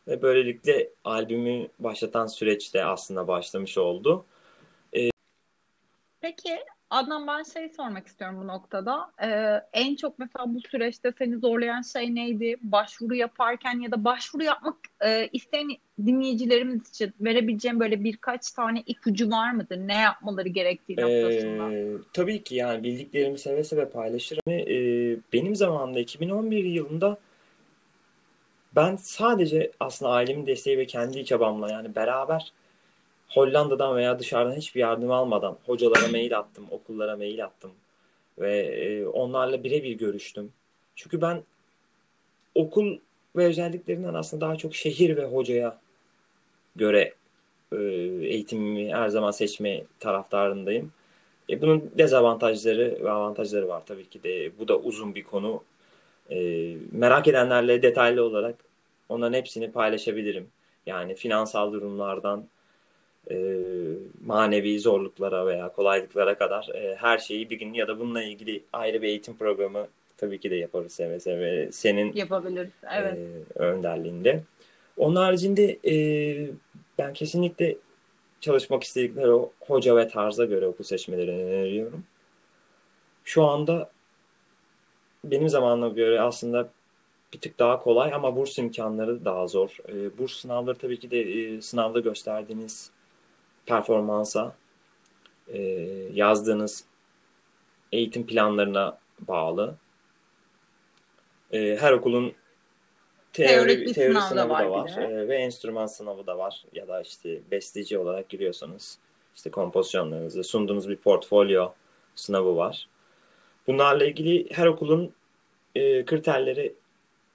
Ve 0.08 0.22
böylelikle 0.22 0.90
albümü 1.04 1.68
başlatan 1.80 2.28
süreçte 2.28 2.86
aslında 2.86 3.28
başlamış 3.28 3.78
oldu. 3.78 4.26
E, 4.96 5.10
Peki 6.22 6.58
Adnan 6.90 7.28
ben 7.28 7.44
şey 7.44 7.70
sormak 7.70 8.08
istiyorum 8.08 8.38
bu 8.42 8.48
noktada. 8.48 9.12
Ee, 9.24 9.62
en 9.74 9.96
çok 9.96 10.20
mesela 10.20 10.46
bu 10.54 10.60
süreçte 10.62 11.14
seni 11.18 11.38
zorlayan 11.38 11.82
şey 11.82 12.16
neydi? 12.16 12.56
Başvuru 12.62 13.16
yaparken 13.16 13.80
ya 13.80 13.92
da 13.92 14.04
başvuru 14.04 14.44
yapmak 14.44 14.76
e, 15.02 15.28
isteyen 15.28 15.70
dinleyicilerimiz 16.06 16.90
için 16.90 17.14
verebileceğim 17.22 17.80
böyle 17.80 18.04
birkaç 18.04 18.52
tane 18.52 18.84
ipucu 18.86 19.32
var 19.32 19.52
mıdır? 19.52 19.78
Ne 19.78 19.94
yapmaları 19.94 20.50
gerektiği 20.50 20.98
noktasında? 20.98 21.74
Ee, 21.74 21.94
tabii 22.14 22.44
ki 22.44 22.56
yani 22.56 22.84
bildiklerimi 22.84 23.38
seve 23.38 23.64
seve 23.64 23.90
paylaşırım. 23.90 24.42
Ee, 24.48 25.20
benim 25.34 25.56
zamanımda 25.56 26.00
2011 26.00 26.64
yılında 26.64 27.18
ben 28.78 28.96
sadece 28.96 29.72
aslında 29.80 30.12
ailemin 30.12 30.48
desteği 30.48 30.78
ve 30.78 30.86
kendi 30.86 31.26
çabamla 31.26 31.72
yani 31.72 31.96
beraber 31.96 32.54
Hollanda'dan 33.30 33.96
veya 33.96 34.20
dışarıdan 34.20 34.56
hiçbir 34.56 34.80
yardım 34.80 35.12
almadan 35.12 35.58
hocalara 35.66 36.08
mail 36.08 36.38
attım, 36.38 36.68
okullara 36.72 37.18
mail 37.18 37.46
attım 37.46 37.72
ve 38.40 38.60
e, 38.60 39.06
onlarla 39.08 39.64
birebir 39.64 39.92
görüştüm. 39.92 40.52
Çünkü 40.96 41.22
ben 41.22 41.44
okul 42.56 42.98
ve 43.36 43.46
özelliklerinden 43.46 44.14
aslında 44.14 44.46
daha 44.46 44.56
çok 44.56 44.76
şehir 44.76 45.18
ve 45.18 45.26
hocaya 45.26 45.80
göre 46.76 47.14
e, 47.72 47.78
eğitimimi 48.24 48.94
her 48.94 49.10
zaman 49.10 49.32
seçme 49.32 49.84
taraftarındayım. 50.00 50.92
E, 51.50 51.62
bunun 51.62 51.92
dezavantajları 51.98 52.98
ve 53.04 53.12
avantajları 53.12 53.68
var 53.68 53.84
tabii 53.86 54.10
ki 54.10 54.24
de. 54.24 54.60
Bu 54.60 54.68
da 54.68 54.80
uzun 54.80 55.16
bir 55.16 55.24
konu. 55.24 55.64
E, 56.30 56.38
merak 56.92 57.28
edenlerle 57.28 57.82
detaylı 57.82 58.24
olarak 58.24 58.67
onların 59.10 59.38
hepsini 59.38 59.72
paylaşabilirim. 59.72 60.48
Yani 60.86 61.16
finansal 61.16 61.74
durumlardan 61.74 62.48
e, 63.32 63.36
manevi 64.26 64.80
zorluklara 64.80 65.46
veya 65.46 65.70
kolaylıklara 65.70 66.38
kadar 66.38 66.70
e, 66.74 66.96
her 66.96 67.18
şeyi 67.18 67.50
bir 67.50 67.60
gün 67.60 67.74
ya 67.74 67.88
da 67.88 68.00
bununla 68.00 68.24
ilgili 68.24 68.64
ayrı 68.74 69.02
bir 69.02 69.08
eğitim 69.08 69.38
programı 69.38 69.88
tabii 70.18 70.40
ki 70.40 70.52
de 70.52 70.56
yaparız 70.56 70.92
seve 70.92 71.20
seve. 71.20 71.72
Senin 71.72 72.14
yapabiliriz. 72.14 72.72
Evet. 72.94 73.18
E, 73.18 73.60
önderliğinde. 73.60 74.44
Onun 74.98 75.16
haricinde 75.16 75.80
e, 75.86 75.96
Ben 76.98 77.14
kesinlikle 77.14 77.78
çalışmak 78.42 78.84
istedikleri 78.84 79.32
o 79.32 79.52
hoca 79.60 79.96
ve 79.96 80.08
tarza 80.08 80.46
göre 80.46 80.68
okul 80.68 80.84
seçmelerini 80.84 81.44
öneriyorum. 81.44 82.04
Şu 83.24 83.44
anda 83.44 83.92
benim 85.24 85.50
zamanıma 85.50 85.88
göre 85.88 86.22
aslında 86.22 86.70
bir 87.34 87.40
tık 87.40 87.60
daha 87.60 87.80
kolay 87.80 88.14
ama 88.14 88.36
burs 88.36 88.58
imkanları 88.58 89.26
daha 89.26 89.48
zor. 89.48 89.78
E, 89.90 90.18
burs 90.18 90.34
sınavları 90.34 90.78
tabii 90.78 91.00
ki 91.00 91.12
de 91.12 91.22
e, 91.22 91.62
sınavda 91.62 92.00
gösterdiğiniz 92.00 92.92
performansa, 93.66 94.56
e, 95.48 95.60
yazdığınız 96.14 96.86
eğitim 97.92 98.26
planlarına 98.26 98.98
bağlı. 99.20 99.76
E, 101.52 101.78
her 101.80 101.92
okulun 101.92 102.34
teori, 103.34 103.94
teori 103.94 104.14
sınav 104.14 104.30
sınavı 104.30 104.50
da 104.50 104.54
var, 104.54 104.66
da 104.66 104.72
var 104.72 104.98
e, 104.98 105.28
ve 105.28 105.38
enstrüman 105.38 105.86
sınavı 105.86 106.28
da 106.28 106.38
var. 106.38 106.64
Ya 106.74 106.88
da 106.88 107.02
işte 107.02 107.42
besteci 107.52 107.98
olarak 107.98 108.30
giriyorsanız 108.30 108.98
işte 109.36 109.52
kompozisyonlarınızı 109.52 110.44
sunduğunuz 110.44 110.90
bir 110.90 110.96
portfolyo 110.96 111.72
sınavı 112.16 112.56
var. 112.56 112.88
Bunlarla 113.68 114.06
ilgili 114.06 114.48
her 114.52 114.66
okulun 114.66 115.14
e, 115.76 116.06
kriterleri 116.06 116.76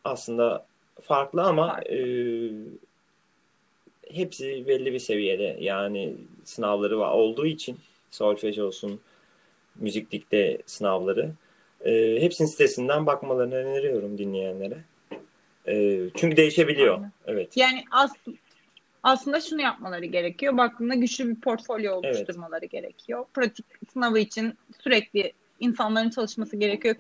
aslında 0.04 0.66
farklı 1.02 1.42
ama 1.42 1.66
farklı. 1.66 1.94
E, 1.94 2.52
hepsi 4.10 4.68
belli 4.68 4.92
bir 4.92 4.98
seviyede. 4.98 5.56
Yani 5.60 6.14
sınavları 6.44 6.98
var 6.98 7.12
olduğu 7.12 7.46
için 7.46 7.78
solfej 8.10 8.58
olsun, 8.58 9.00
müziklikte 9.76 10.58
sınavları. 10.66 11.32
E, 11.84 12.18
hepsinin 12.20 12.48
sitesinden 12.48 13.06
bakmalarını 13.06 13.54
öneriyorum 13.54 14.18
dinleyenlere. 14.18 14.78
E, 15.66 16.00
çünkü 16.14 16.36
değişebiliyor. 16.36 16.94
Aynen. 16.94 17.12
Evet. 17.26 17.56
Yani 17.56 17.84
aslında 17.90 18.36
aslında 19.02 19.40
şunu 19.40 19.62
yapmaları 19.62 20.04
gerekiyor. 20.04 20.56
Baktığında 20.56 20.94
güçlü 20.94 21.28
bir 21.28 21.40
portfolyo 21.40 21.94
oluşturmaları 21.94 22.60
evet. 22.60 22.70
gerekiyor. 22.70 23.24
Pratik 23.34 23.66
sınavı 23.92 24.18
için 24.18 24.58
sürekli 24.82 25.32
insanların 25.60 26.10
çalışması 26.10 26.56
gerekiyor 26.56 26.96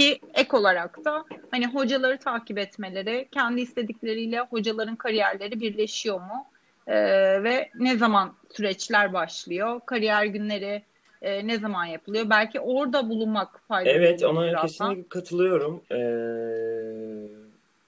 ki 0.00 0.20
ek 0.34 0.56
olarak 0.56 1.04
da 1.04 1.24
hani 1.50 1.66
hocaları 1.66 2.18
takip 2.18 2.58
etmeleri, 2.58 3.28
kendi 3.32 3.60
istedikleriyle 3.60 4.40
hocaların 4.40 4.96
kariyerleri 4.96 5.60
birleşiyor 5.60 6.20
mu? 6.20 6.46
Ee, 6.86 6.94
ve 7.42 7.70
ne 7.74 7.96
zaman 7.96 8.34
süreçler 8.52 9.12
başlıyor? 9.12 9.80
Kariyer 9.86 10.24
günleri 10.24 10.82
e, 11.22 11.46
ne 11.46 11.58
zaman 11.58 11.84
yapılıyor? 11.84 12.30
Belki 12.30 12.60
orada 12.60 13.08
bulunmak 13.08 13.60
faydalı 13.68 13.94
Evet, 13.94 14.24
ona 14.24 14.62
kesinlikle 14.62 15.08
katılıyorum. 15.08 15.82
Ee, 15.92 15.98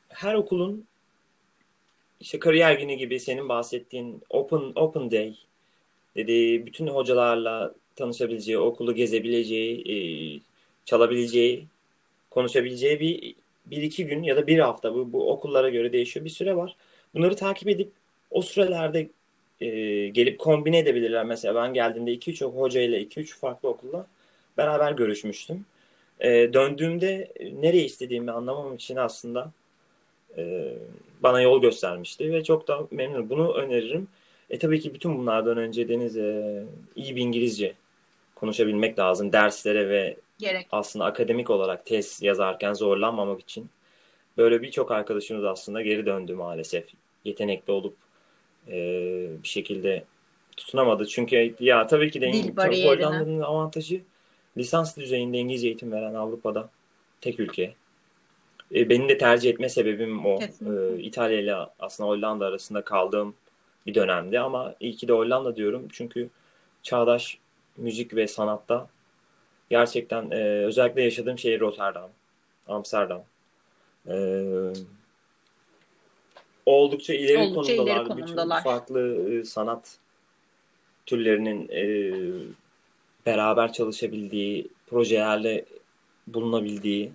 her 0.09 0.35
okulun 0.35 0.85
işte 2.21 2.39
kariyer 2.39 2.75
günü 2.75 2.95
gibi 2.95 3.21
senin 3.21 3.49
bahsettiğin 3.49 4.23
open 4.31 4.73
open 4.75 5.11
day 5.11 5.35
dediği 6.17 6.67
bütün 6.67 6.87
hocalarla 6.87 7.75
tanışabileceği, 7.97 8.59
okulu 8.59 8.95
gezebileceği, 8.95 9.81
e, 9.93 9.97
çalabileceği 10.85 11.67
konuşabileceği 12.35 13.01
bir, 13.01 13.35
bir 13.67 13.83
iki 13.83 14.07
gün 14.07 14.23
ya 14.23 14.37
da 14.37 14.47
bir 14.47 14.59
hafta 14.59 14.95
bu, 14.95 15.13
bu 15.13 15.31
okullara 15.31 15.69
göre 15.69 15.93
değişiyor 15.93 16.25
bir 16.25 16.31
süre 16.31 16.57
var. 16.57 16.77
Bunları 17.15 17.37
takip 17.37 17.69
edip 17.69 17.93
o 18.31 18.43
sürelerde 18.43 19.09
e, 19.61 19.69
gelip 20.09 20.39
kombine 20.39 20.79
edebilirler. 20.79 21.25
Mesela 21.25 21.55
ben 21.55 21.75
geldiğimde 21.75 22.15
2-3 22.15 22.45
hoca 22.45 22.81
ile 22.81 23.03
2-3 23.03 23.39
farklı 23.39 23.69
okulla 23.69 24.07
beraber 24.59 24.93
görüşmüştüm. 24.93 25.65
E, 26.21 26.53
döndüğümde 26.53 27.33
nereye 27.61 27.85
istediğimi 27.85 28.31
anlamam 28.31 28.75
için 28.75 28.97
aslında 28.97 29.53
e, 30.37 30.73
bana 31.21 31.41
yol 31.41 31.63
göstermişti 31.63 32.33
ve 32.33 32.45
çok 32.45 32.69
da 32.69 32.87
memnunum. 32.91 33.31
Bunu 33.31 33.53
öneririm. 33.53 34.09
E 34.51 34.59
tabii 34.59 34.81
ki 34.81 34.95
bütün 34.95 35.19
bunlardan 35.19 35.59
önce 35.59 35.89
Deniz 35.89 36.17
e, 36.17 36.65
iyi 36.97 37.17
bir 37.17 37.23
İngilizce 37.23 37.75
konuşabilmek 38.35 38.99
lazım 38.99 39.33
derslere 39.33 39.89
ve 39.89 40.17
Gerek. 40.43 40.67
aslında 40.73 41.05
akademik 41.05 41.51
olarak 41.51 41.87
tez 41.87 42.23
yazarken 42.23 42.73
zorlanmamak 42.73 43.41
için 43.41 43.71
böyle 44.39 44.63
birçok 44.63 44.91
arkadaşımız 44.91 45.45
aslında 45.45 45.83
geri 45.83 46.07
döndü 46.07 46.35
maalesef. 46.35 46.89
Yetenekli 47.25 47.73
olup 47.73 47.97
e, 48.69 48.73
bir 49.43 49.49
şekilde 49.49 50.05
tutunamadı. 50.57 51.07
Çünkü 51.07 51.55
ya 51.61 51.87
tabii 51.87 52.11
ki 52.11 52.21
de 52.21 52.31
Hollanda'nın 52.57 53.41
avantajı 53.41 54.01
lisans 54.57 54.97
düzeyinde 54.97 55.39
İngilizce 55.39 55.69
eğitim 55.69 55.93
veren 55.93 56.15
Avrupa'da 56.15 56.71
tek 57.21 57.41
ülke. 57.41 57.75
E, 58.75 58.89
benim 58.89 59.09
de 59.09 59.19
tercih 59.19 59.51
etme 59.51 59.69
sebebim 59.69 60.27
o. 60.27 60.41
E, 60.41 60.99
İtalya 60.99 61.41
ile 61.41 61.55
aslında 61.79 62.09
Hollanda 62.09 62.47
arasında 62.47 62.83
kaldığım 62.83 63.35
bir 63.87 63.95
dönemdi 63.95 64.41
ama 64.41 64.75
iyi 64.81 64.97
ki 64.97 65.09
de 65.09 65.13
Hollanda 65.13 65.57
diyorum. 65.57 65.89
Çünkü 65.93 66.29
çağdaş 66.83 67.39
müzik 67.77 68.15
ve 68.15 68.27
sanatta 68.27 68.89
gerçekten 69.73 70.31
e, 70.31 70.37
özellikle 70.65 71.03
yaşadığım 71.03 71.39
şehir 71.39 71.61
Rotterdam, 71.61 72.11
Amsterdam. 72.69 73.23
E, 74.09 74.17
oldukça 76.67 77.15
ileri 77.15 77.39
oldukça 77.39 77.77
konumdalar. 77.77 77.97
Ileri 77.97 78.09
konumdalar. 78.09 78.59
Bütün 78.59 78.71
farklı 78.71 79.31
e, 79.33 79.45
sanat 79.45 79.99
türlerinin 81.07 81.69
e, 81.69 81.85
beraber 83.27 83.73
çalışabildiği, 83.73 84.69
projelerle 84.87 85.65
bulunabildiği 86.27 87.13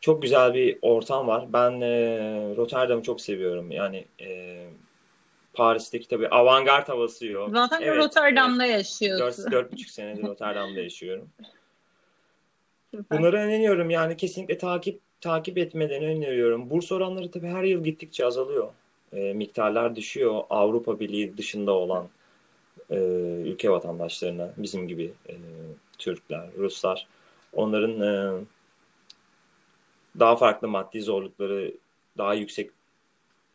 çok 0.00 0.22
güzel 0.22 0.54
bir 0.54 0.78
ortam 0.82 1.26
var. 1.26 1.52
Ben 1.52 1.80
e, 1.80 1.90
Rotterdam'ı 2.56 3.02
çok 3.02 3.20
seviyorum. 3.20 3.70
Yani 3.70 4.04
e, 4.20 4.58
Paris'teki 5.54 6.08
tabii 6.08 6.28
avantgard 6.28 6.88
havası 6.88 7.26
yok. 7.26 7.50
Zaten 7.52 7.82
evet, 7.82 7.96
Rotterdam'da 7.96 8.66
evet. 8.66 8.76
yaşıyorsun. 8.76 9.50
4-4,5 9.50 9.90
senedir 9.90 10.22
Rotterdam'da 10.22 10.80
yaşıyorum. 10.80 11.28
Bunları 13.10 13.36
öneriyorum 13.36 13.90
yani 13.90 14.16
kesinlikle 14.16 14.58
takip 14.58 15.00
takip 15.20 15.58
etmelerini 15.58 16.06
öneriyorum. 16.06 16.70
Burs 16.70 16.92
oranları 16.92 17.30
tabii 17.30 17.46
her 17.48 17.64
yıl 17.64 17.84
gittikçe 17.84 18.26
azalıyor. 18.26 18.68
E, 19.12 19.32
miktarlar 19.32 19.96
düşüyor. 19.96 20.42
Avrupa 20.50 21.00
Birliği 21.00 21.36
dışında 21.36 21.72
olan 21.72 22.08
e, 22.90 22.96
ülke 23.44 23.70
vatandaşlarına 23.70 24.50
bizim 24.56 24.88
gibi 24.88 25.12
e, 25.28 25.34
Türkler, 25.98 26.48
Ruslar 26.58 27.06
onların 27.52 28.00
e, 28.00 28.44
daha 30.18 30.36
farklı 30.36 30.68
maddi 30.68 31.02
zorlukları 31.02 31.74
daha 32.18 32.34
yüksek 32.34 32.70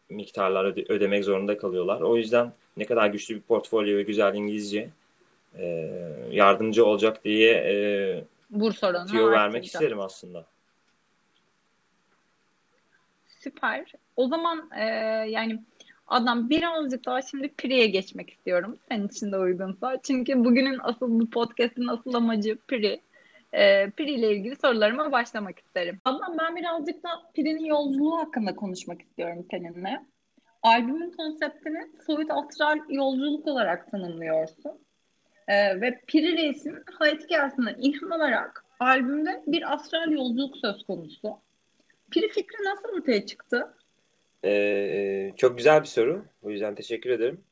miktarlar 0.09 0.65
öde- 0.65 0.93
ödemek 0.93 1.25
zorunda 1.25 1.57
kalıyorlar. 1.57 2.01
O 2.01 2.17
yüzden 2.17 2.53
ne 2.77 2.85
kadar 2.85 3.07
güçlü 3.07 3.35
bir 3.35 3.41
portfolyo 3.41 3.97
ve 3.97 4.03
güzel 4.03 4.35
İngilizce 4.35 4.89
e, 5.57 5.65
yardımcı 6.31 6.85
olacak 6.85 7.25
diye 7.25 7.53
e, 7.53 7.75
burs 8.49 8.83
oranı 8.83 9.07
tüyo 9.07 9.31
vermek 9.31 9.65
isterim 9.65 9.99
aslında. 9.99 10.45
Süper. 13.27 13.93
O 14.15 14.27
zaman 14.27 14.69
e, 14.77 14.83
yani 15.29 15.63
adam 16.07 16.49
birazcık 16.49 17.05
daha 17.05 17.21
şimdi 17.21 17.53
Pri'ye 17.57 17.87
geçmek 17.87 18.29
istiyorum. 18.29 18.77
Senin 18.89 19.07
için 19.07 19.31
de 19.31 19.37
uygunsa. 19.37 19.97
Çünkü 20.03 20.43
bugünün 20.45 20.79
asıl 20.83 21.19
bu 21.19 21.29
podcast'in 21.29 21.87
asıl 21.87 22.13
amacı 22.13 22.57
Pri 22.67 23.01
e, 23.53 23.89
Piri 23.89 24.11
ile 24.11 24.31
ilgili 24.31 24.55
sorularıma 24.55 25.11
başlamak 25.11 25.59
isterim. 25.59 26.01
Adnan 26.05 26.37
ben 26.37 26.55
birazcık 26.55 27.03
da 27.03 27.09
Piri'nin 27.33 27.65
yolculuğu 27.65 28.17
hakkında 28.17 28.55
konuşmak 28.55 29.01
istiyorum 29.01 29.45
seninle. 29.51 30.05
Albümün 30.63 31.11
konseptini 31.11 31.87
soyut 32.05 32.31
astral 32.31 32.77
yolculuk 32.89 33.47
olarak 33.47 33.91
tanımlıyorsun. 33.91 34.79
E, 35.47 35.81
ve 35.81 35.99
Piri 36.07 36.37
Reis'in 36.37 36.83
hayat 36.99 37.23
hikayesinden 37.23 37.75
ilham 37.79 38.11
alarak 38.11 38.65
albümde 38.79 39.43
bir 39.47 39.73
astral 39.73 40.11
yolculuk 40.11 40.57
söz 40.57 40.83
konusu. 40.83 41.39
Piri 42.11 42.29
fikri 42.29 42.63
nasıl 42.65 42.97
ortaya 42.97 43.25
çıktı? 43.25 43.73
Ee, 44.45 45.31
çok 45.37 45.57
güzel 45.57 45.81
bir 45.81 45.87
soru. 45.87 46.25
O 46.41 46.49
yüzden 46.49 46.75
teşekkür 46.75 47.09
ederim. 47.09 47.43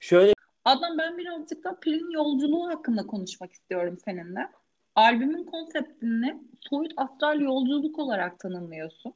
Şöyle 0.00 0.32
Adnan 0.64 0.98
ben 0.98 1.18
birazcık 1.18 1.64
da 1.64 1.80
Piri'nin 1.80 2.10
yolculuğu 2.10 2.68
hakkında 2.68 3.06
konuşmak 3.06 3.52
istiyorum 3.52 3.98
seninle. 4.04 4.48
Albümün 4.94 5.44
konseptini 5.44 6.36
soyut 6.60 6.92
astral 6.96 7.40
yolculuk 7.40 7.98
olarak 7.98 8.38
tanımlıyorsun. 8.38 9.14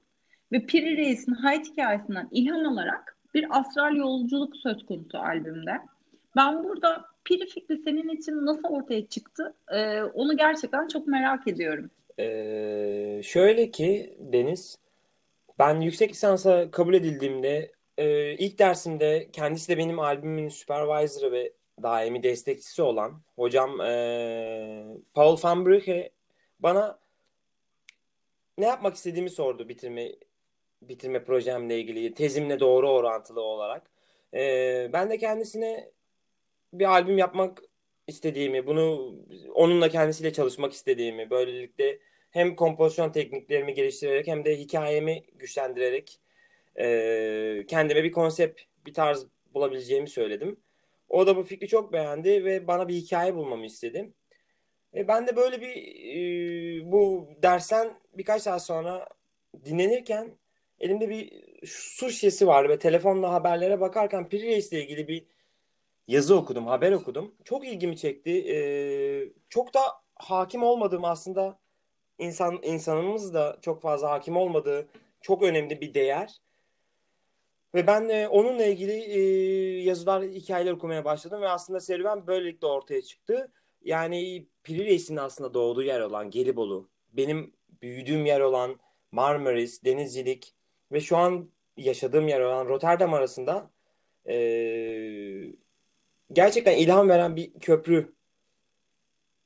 Ve 0.52 0.66
Piri 0.66 0.96
Reis'in 0.96 1.32
hayat 1.32 1.66
hikayesinden 1.66 2.28
ilham 2.30 2.68
alarak 2.68 3.16
bir 3.34 3.58
astral 3.58 3.96
yolculuk 3.96 4.56
söz 4.56 4.86
konusu 4.86 5.18
albümde. 5.18 5.80
Ben 6.36 6.64
burada 6.64 7.04
Piri 7.24 7.46
fikri 7.46 7.76
senin 7.76 8.08
için 8.08 8.46
nasıl 8.46 8.68
ortaya 8.68 9.06
çıktı? 9.06 9.54
Ee, 9.72 10.02
onu 10.02 10.36
gerçekten 10.36 10.88
çok 10.88 11.06
merak 11.06 11.48
ediyorum. 11.48 11.90
Ee, 12.18 13.20
şöyle 13.24 13.70
ki 13.70 14.16
Deniz, 14.20 14.78
ben 15.58 15.80
yüksek 15.80 16.10
lisansa 16.10 16.70
kabul 16.70 16.94
edildiğimde 16.94 17.72
e, 17.98 18.32
ilk 18.32 18.58
dersimde 18.58 19.28
kendisi 19.32 19.68
de 19.68 19.78
benim 19.78 19.98
albümümün 19.98 20.48
supervisor'ı 20.48 21.32
ve 21.32 21.52
daimi 21.82 22.22
destekçisi 22.22 22.82
olan 22.82 23.22
hocam 23.36 23.80
e, 23.80 24.96
Paul 25.14 25.36
van 25.42 25.66
Brugge 25.66 26.10
bana 26.60 26.98
ne 28.58 28.66
yapmak 28.66 28.94
istediğimi 28.94 29.30
sordu 29.30 29.68
bitirme 29.68 30.12
bitirme 30.82 31.24
projemle 31.24 31.80
ilgili 31.80 32.14
tezimle 32.14 32.60
doğru 32.60 32.90
orantılı 32.90 33.40
olarak. 33.40 33.90
E, 34.34 34.90
ben 34.92 35.10
de 35.10 35.18
kendisine 35.18 35.90
bir 36.72 36.84
albüm 36.84 37.18
yapmak 37.18 37.62
istediğimi, 38.06 38.66
bunu 38.66 39.14
onunla 39.54 39.88
kendisiyle 39.88 40.32
çalışmak 40.32 40.72
istediğimi, 40.72 41.30
böylelikle 41.30 41.98
hem 42.30 42.56
kompozisyon 42.56 43.12
tekniklerimi 43.12 43.74
geliştirerek 43.74 44.26
hem 44.26 44.44
de 44.44 44.58
hikayemi 44.58 45.24
güçlendirerek 45.34 46.20
e, 46.78 47.64
kendime 47.68 48.04
bir 48.04 48.12
konsept, 48.12 48.60
bir 48.86 48.94
tarz 48.94 49.26
bulabileceğimi 49.54 50.08
söyledim. 50.08 50.60
O 51.08 51.26
da 51.26 51.36
bu 51.36 51.42
fikri 51.42 51.68
çok 51.68 51.92
beğendi 51.92 52.44
ve 52.44 52.66
bana 52.66 52.88
bir 52.88 52.94
hikaye 52.94 53.34
bulmamı 53.34 53.66
istedi. 53.66 54.12
E, 54.94 55.08
ben 55.08 55.26
de 55.26 55.36
böyle 55.36 55.60
bir 55.60 55.74
e, 56.16 56.92
bu 56.92 57.28
dersten 57.42 58.00
birkaç 58.14 58.42
saat 58.42 58.64
sonra 58.64 59.08
dinlenirken 59.64 60.38
elimde 60.80 61.08
bir 61.08 61.32
su 61.66 62.10
şişesi 62.10 62.46
vardı 62.46 62.68
ve 62.68 62.78
telefonla 62.78 63.32
haberlere 63.32 63.80
bakarken 63.80 64.28
Piri 64.28 64.46
Reis 64.46 64.72
ile 64.72 64.82
ilgili 64.82 65.08
bir 65.08 65.26
yazı 66.08 66.36
okudum, 66.36 66.66
haber 66.66 66.92
okudum. 66.92 67.34
Çok 67.44 67.66
ilgimi 67.66 67.96
çekti. 67.96 68.30
E, 68.30 68.58
çok 69.48 69.74
da 69.74 69.80
hakim 70.14 70.62
olmadığım 70.62 71.04
aslında 71.04 71.58
insan 72.18 72.58
insanımız 72.62 73.34
da 73.34 73.58
çok 73.62 73.82
fazla 73.82 74.10
hakim 74.10 74.36
olmadığı 74.36 74.88
çok 75.20 75.42
önemli 75.42 75.80
bir 75.80 75.94
değer. 75.94 76.40
Ve 77.74 77.86
ben 77.86 78.08
de 78.08 78.28
onunla 78.28 78.64
ilgili 78.64 78.92
e, 78.92 79.20
yazılar, 79.82 80.22
hikayeler 80.22 80.72
okumaya 80.72 81.04
başladım 81.04 81.42
ve 81.42 81.48
aslında 81.48 81.80
serüven 81.80 82.26
böylelikle 82.26 82.66
ortaya 82.66 83.02
çıktı. 83.02 83.52
Yani 83.84 84.46
Piri 84.62 84.84
Reis'in 84.84 85.16
aslında 85.16 85.54
doğduğu 85.54 85.82
yer 85.82 86.00
olan 86.00 86.30
Gelibolu, 86.30 86.88
benim 87.12 87.52
büyüdüğüm 87.82 88.26
yer 88.26 88.40
olan 88.40 88.80
Marmaris, 89.12 89.84
Denizcilik 89.84 90.54
ve 90.92 91.00
şu 91.00 91.16
an 91.16 91.50
yaşadığım 91.76 92.28
yer 92.28 92.40
olan 92.40 92.68
Rotterdam 92.68 93.14
arasında 93.14 93.70
e, 94.28 94.34
gerçekten 96.32 96.76
ilham 96.76 97.08
veren 97.08 97.36
bir 97.36 97.52
köprü 97.60 98.14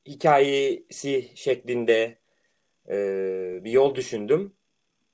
hikayesi 0.06 1.30
şeklinde 1.34 2.18
e, 2.88 2.94
bir 3.64 3.70
yol 3.70 3.94
düşündüm. 3.94 4.54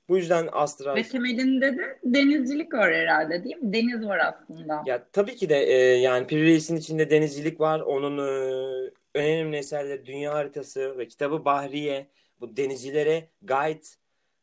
Bu 0.09 0.17
yüzden 0.17 0.49
Astral... 0.51 0.95
Ve 0.95 1.03
temelinde 1.03 1.77
de 1.77 1.99
denizcilik 2.03 2.73
var 2.73 2.93
herhalde 2.93 3.43
değil 3.43 3.57
mi? 3.57 3.73
Deniz 3.73 4.05
var 4.05 4.19
aslında. 4.19 4.83
Ya 4.85 5.07
tabii 5.13 5.35
ki 5.35 5.49
de 5.49 5.57
e, 5.57 5.75
yani 5.77 6.27
Piri 6.27 6.45
Reis'in 6.45 6.75
içinde 6.75 7.09
denizcilik 7.09 7.59
var. 7.59 7.79
Onun 7.79 8.17
e, 8.17 8.91
önemli 9.15 9.57
eserleri 9.57 10.05
Dünya 10.05 10.33
Haritası 10.33 10.97
ve 10.97 11.07
kitabı 11.07 11.45
Bahriye. 11.45 12.07
Bu 12.39 12.57
denizcilere 12.57 13.27
guide 13.41 13.87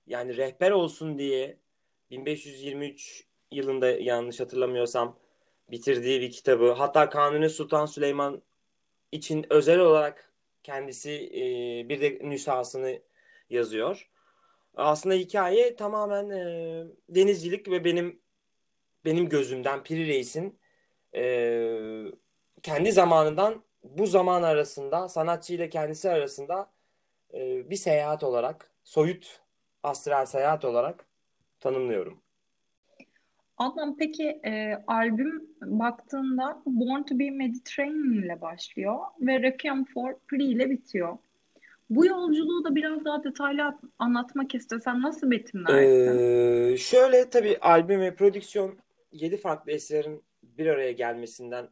yani 0.06 0.36
rehber 0.36 0.70
olsun 0.70 1.18
diye 1.18 1.56
1523 2.10 3.24
yılında 3.52 3.90
yanlış 3.90 4.40
hatırlamıyorsam 4.40 5.18
bitirdiği 5.70 6.20
bir 6.20 6.30
kitabı. 6.30 6.72
Hatta 6.72 7.08
Kanuni 7.08 7.50
Sultan 7.50 7.86
Süleyman 7.86 8.42
için 9.12 9.46
özel 9.50 9.78
olarak 9.78 10.32
kendisi 10.62 11.10
e, 11.10 11.42
bir 11.88 12.00
de 12.00 12.18
nüshasını 12.22 12.98
yazıyor. 13.50 14.08
Aslında 14.76 15.14
hikaye 15.14 15.76
tamamen 15.76 16.30
e, 16.30 16.84
denizcilik 17.08 17.70
ve 17.70 17.84
benim 17.84 18.20
benim 19.04 19.28
gözümden 19.28 19.82
Piri 19.82 20.06
Reis'in 20.06 20.58
e, 21.14 21.22
kendi 22.62 22.92
zamanından 22.92 23.62
bu 23.84 24.06
zaman 24.06 24.42
arasında 24.42 25.08
sanatçı 25.08 25.54
ile 25.54 25.68
kendisi 25.68 26.10
arasında 26.10 26.70
e, 27.34 27.70
bir 27.70 27.76
seyahat 27.76 28.22
olarak 28.22 28.70
soyut 28.84 29.40
astral 29.82 30.26
seyahat 30.26 30.64
olarak 30.64 31.06
tanımlıyorum. 31.60 32.20
Adnan 33.58 33.96
peki 33.96 34.40
e, 34.44 34.82
albüm 34.86 35.48
baktığında 35.62 36.62
Born 36.66 37.02
to 37.02 37.18
be 37.18 37.30
Mediterranean 37.30 38.24
ile 38.24 38.40
başlıyor 38.40 38.98
ve 39.20 39.42
Requiem 39.42 39.84
for 39.84 40.14
Free 40.26 40.44
ile 40.44 40.70
bitiyor. 40.70 41.18
Bu 41.90 42.06
yolculuğu 42.06 42.64
da 42.64 42.74
biraz 42.74 43.04
daha 43.04 43.24
detaylı 43.24 43.78
anlatmak 43.98 44.54
istesen 44.54 45.02
nasıl 45.02 45.30
betimlersin? 45.30 46.18
Ee, 46.18 46.76
şöyle 46.76 47.30
tabii 47.30 47.58
albüm 47.60 48.00
ve 48.00 48.14
prodüksiyon 48.14 48.78
7 49.12 49.36
farklı 49.36 49.72
eserin 49.72 50.24
bir 50.42 50.66
araya 50.66 50.92
gelmesinden 50.92 51.68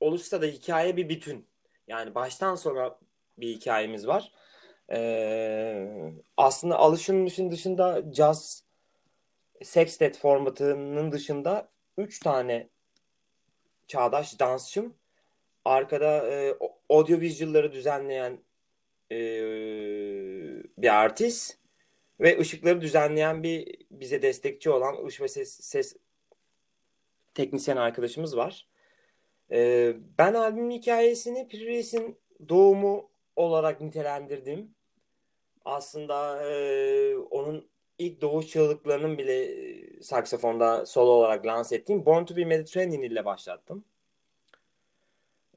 oluşsa 0.00 0.42
da 0.42 0.46
hikaye 0.46 0.96
bir 0.96 1.08
bütün. 1.08 1.46
Yani 1.88 2.14
baştan 2.14 2.54
sona 2.54 2.98
bir 3.38 3.48
hikayemiz 3.48 4.06
var. 4.06 4.32
Ee, 4.90 6.12
aslında 6.36 6.76
alışılmışın 6.76 7.50
dışında 7.50 8.02
jazz 8.12 8.64
sextet 9.62 10.18
formatının 10.18 11.12
dışında 11.12 11.68
3 11.98 12.20
tane 12.20 12.68
çağdaş 13.88 14.40
dansçım 14.40 14.94
arkada 15.64 16.30
e, 16.30 16.54
audiovisual'ları 16.88 17.72
düzenleyen 17.72 18.38
e, 19.12 19.16
bir 20.78 21.02
artist 21.02 21.58
ve 22.20 22.38
ışıkları 22.38 22.80
düzenleyen 22.80 23.42
bir 23.42 23.76
bize 23.90 24.22
destekçi 24.22 24.70
olan 24.70 25.04
ışık 25.06 25.22
ve 25.22 25.28
ses, 25.28 25.60
ses 25.60 25.96
teknisyen 27.34 27.76
arkadaşımız 27.76 28.36
var. 28.36 28.68
E, 29.50 29.92
ben 30.18 30.34
albümün 30.34 30.70
hikayesini 30.70 31.48
Pires'in 31.48 32.18
doğumu 32.48 33.10
olarak 33.36 33.80
nitelendirdim. 33.80 34.74
Aslında 35.64 36.46
e, 36.50 37.16
onun 37.16 37.68
ilk 37.98 38.20
doğuş 38.20 38.46
çığlıklarının 38.46 39.18
bile 39.18 39.44
e, 39.44 40.02
saksafonda 40.02 40.86
solo 40.86 41.10
olarak 41.10 41.46
lanse 41.46 41.76
ettiğim 41.76 42.06
Born 42.06 42.24
to 42.24 42.36
be 42.36 42.44
Mediterranean 42.44 43.02
ile 43.02 43.24
başlattım. 43.24 43.84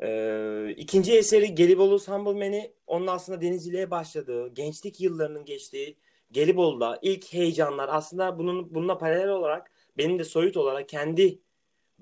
Ee, 0.02 0.74
ikinci 0.78 1.18
eseri 1.18 1.56
Gelibolu 1.56 2.00
Humbleman'i 2.00 2.72
onun 2.88 3.08
aslında 3.08 3.42
denizciliğe 3.42 3.92
başladığı, 3.92 4.54
gençlik 4.54 5.02
yıllarının 5.02 5.46
geçtiği 5.46 5.98
Gelibolu'da 6.32 7.00
ilk 7.02 7.34
heyecanlar 7.34 7.90
aslında 7.92 8.40
bunun 8.40 8.76
bununla 8.76 8.98
paralel 8.98 9.30
olarak 9.30 9.72
benim 9.98 10.20
de 10.20 10.24
soyut 10.24 10.58
olarak 10.58 10.90
kendi 10.90 11.40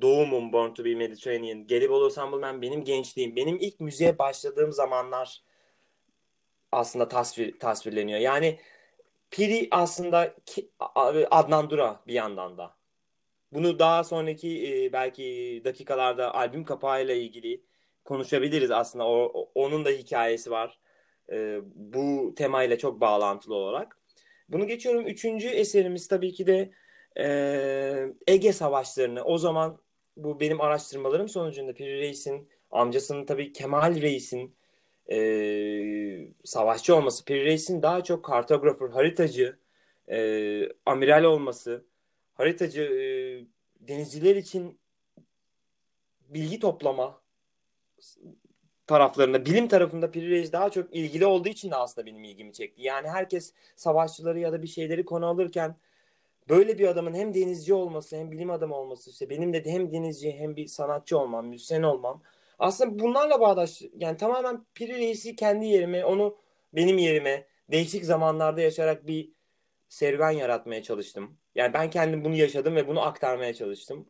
doğumum 0.01 0.53
Born 0.53 0.73
to 0.73 0.86
be 0.86 0.95
Mediterranean, 0.95 1.67
Gelibolu 1.67 2.10
Humbleman 2.10 2.62
benim 2.62 2.84
gençliğim, 2.84 3.36
benim 3.36 3.58
ilk 3.62 3.79
müziğe 3.79 4.17
başladığım 4.17 4.71
zamanlar 4.71 5.41
aslında 6.71 7.08
tasvir 7.08 7.60
tasvirleniyor. 7.60 8.19
Yani 8.19 8.60
Piri 9.31 9.67
aslında 9.71 10.36
Adnan 11.31 11.69
Dura 11.69 12.03
bir 12.08 12.13
yandan 12.13 12.58
da. 12.58 12.75
Bunu 13.51 13.79
daha 13.79 14.03
sonraki 14.03 14.84
e, 14.86 14.93
belki 14.93 15.62
dakikalarda 15.65 16.36
albüm 16.36 16.63
kapağıyla 16.63 17.15
ilgili 17.15 17.62
konuşabiliriz 18.05 18.71
aslında. 18.71 19.07
O, 19.07 19.49
onun 19.55 19.85
da 19.85 19.89
hikayesi 19.89 20.51
var. 20.51 20.79
E, 21.31 21.59
bu 21.75 22.33
temayla 22.35 22.77
çok 22.77 23.01
bağlantılı 23.01 23.55
olarak. 23.55 23.97
Bunu 24.49 24.67
geçiyorum. 24.67 25.07
Üçüncü 25.07 25.47
eserimiz 25.47 26.07
tabii 26.07 26.33
ki 26.33 26.47
de 26.47 26.71
e, 27.17 27.27
Ege 28.27 28.53
Savaşlarını. 28.53 29.23
O 29.23 29.37
zaman 29.37 29.77
bu 30.17 30.39
benim 30.39 30.61
araştırmalarım 30.61 31.29
sonucunda 31.29 31.73
Piri 31.73 31.99
Reis'in 31.99 32.49
amcasının 32.71 33.25
tabii 33.25 33.53
Kemal 33.53 34.01
Reis'in 34.01 34.55
e, 35.11 35.17
savaşçı 36.43 36.95
olması. 36.95 37.25
Piri 37.25 37.45
Reis'in 37.45 37.81
daha 37.81 38.03
çok 38.03 38.25
kartografer, 38.25 38.89
haritacı, 38.89 39.59
e, 40.09 40.69
amiral 40.85 41.23
olması, 41.23 41.85
haritacı 42.33 42.81
e, 42.81 43.05
denizciler 43.87 44.35
için 44.35 44.79
bilgi 46.29 46.59
toplama 46.59 47.24
taraflarında, 48.87 49.45
bilim 49.45 49.67
tarafında 49.67 50.11
Piri 50.11 50.51
daha 50.51 50.69
çok 50.69 50.95
ilgili 50.95 51.25
olduğu 51.25 51.49
için 51.49 51.71
de 51.71 51.75
aslında 51.75 52.07
benim 52.07 52.23
ilgimi 52.23 52.53
çekti. 52.53 52.81
Yani 52.81 53.09
herkes 53.09 53.53
savaşçıları 53.75 54.39
ya 54.39 54.51
da 54.53 54.63
bir 54.63 54.67
şeyleri 54.67 55.05
konu 55.05 55.25
alırken 55.25 55.75
böyle 56.49 56.77
bir 56.77 56.87
adamın 56.87 57.13
hem 57.13 57.33
denizci 57.33 57.73
olması 57.73 58.17
hem 58.17 58.31
bilim 58.31 58.49
adamı 58.49 58.75
olması 58.75 59.09
işte 59.09 59.29
benim 59.29 59.53
de 59.53 59.65
hem 59.65 59.91
denizci 59.91 60.31
hem 60.31 60.55
bir 60.55 60.67
sanatçı 60.67 61.19
olmam, 61.19 61.47
müzisyen 61.47 61.83
olmam 61.83 62.21
aslında 62.59 62.99
bunlarla 62.99 63.39
bağdaş 63.39 63.81
yani 63.97 64.17
tamamen 64.17 64.65
Piri 64.75 65.35
kendi 65.35 65.65
yerime 65.65 66.05
onu 66.05 66.37
benim 66.73 66.97
yerime 66.97 67.47
değişik 67.71 68.05
zamanlarda 68.05 68.61
yaşayarak 68.61 69.07
bir 69.07 69.31
serüven 69.89 70.31
yaratmaya 70.31 70.83
çalıştım. 70.83 71.37
Yani 71.55 71.73
ben 71.73 71.89
kendim 71.89 72.25
bunu 72.25 72.35
yaşadım 72.35 72.75
ve 72.75 72.87
bunu 72.87 73.01
aktarmaya 73.01 73.53
çalıştım. 73.53 74.09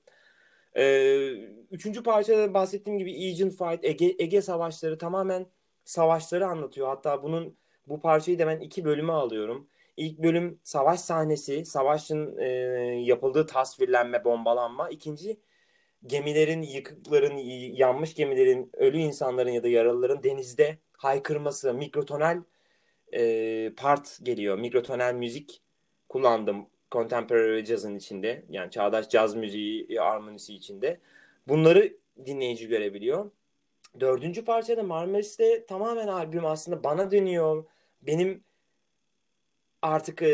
Ee, 0.77 1.31
üçüncü 1.71 2.03
parçada 2.03 2.53
bahsettiğim 2.53 2.99
gibi 2.99 3.11
Aegean 3.11 3.49
Fight, 3.49 3.85
Ege, 3.85 4.15
Ege 4.19 4.41
Savaşları 4.41 4.97
tamamen 4.97 5.45
savaşları 5.83 6.47
anlatıyor. 6.47 6.88
Hatta 6.88 7.23
bunun 7.23 7.57
bu 7.88 8.01
parçayı 8.01 8.39
da 8.39 8.47
ben 8.47 8.59
iki 8.59 8.85
bölüme 8.85 9.13
alıyorum. 9.13 9.67
İlk 9.97 10.19
bölüm 10.19 10.59
savaş 10.63 10.99
sahnesi, 10.99 11.65
savaşın 11.65 12.38
e, 12.38 12.47
yapıldığı 13.01 13.45
tasvirlenme, 13.47 14.23
bombalanma. 14.23 14.89
İkinci 14.89 15.39
gemilerin, 16.07 16.61
yıkıkların, 16.61 17.38
yanmış 17.75 18.15
gemilerin, 18.15 18.69
ölü 18.73 18.97
insanların 18.97 19.49
ya 19.49 19.63
da 19.63 19.67
yaralıların 19.67 20.23
denizde 20.23 20.77
haykırması, 20.97 21.73
mikrotonel 21.73 22.43
e, 23.13 23.71
part 23.77 24.19
geliyor. 24.23 24.57
Mikrotonel 24.59 25.13
müzik 25.13 25.61
kullandım 26.09 26.67
contemporary 26.95 27.65
jazz'ın 27.65 27.95
içinde 27.95 28.43
yani 28.49 28.71
çağdaş 28.71 29.10
caz 29.10 29.36
müziği 29.36 30.01
armonisi 30.01 30.53
içinde 30.53 30.99
bunları 31.47 31.97
dinleyici 32.25 32.67
görebiliyor. 32.67 33.31
Dördüncü 33.99 34.45
parçada 34.45 34.84
Marmaris'te 34.84 35.65
tamamen 35.65 36.08
albüm 36.08 36.45
aslında 36.45 36.84
bana 36.84 37.12
dönüyor. 37.12 37.65
Benim 38.01 38.43
artık 39.81 40.21
e, 40.21 40.27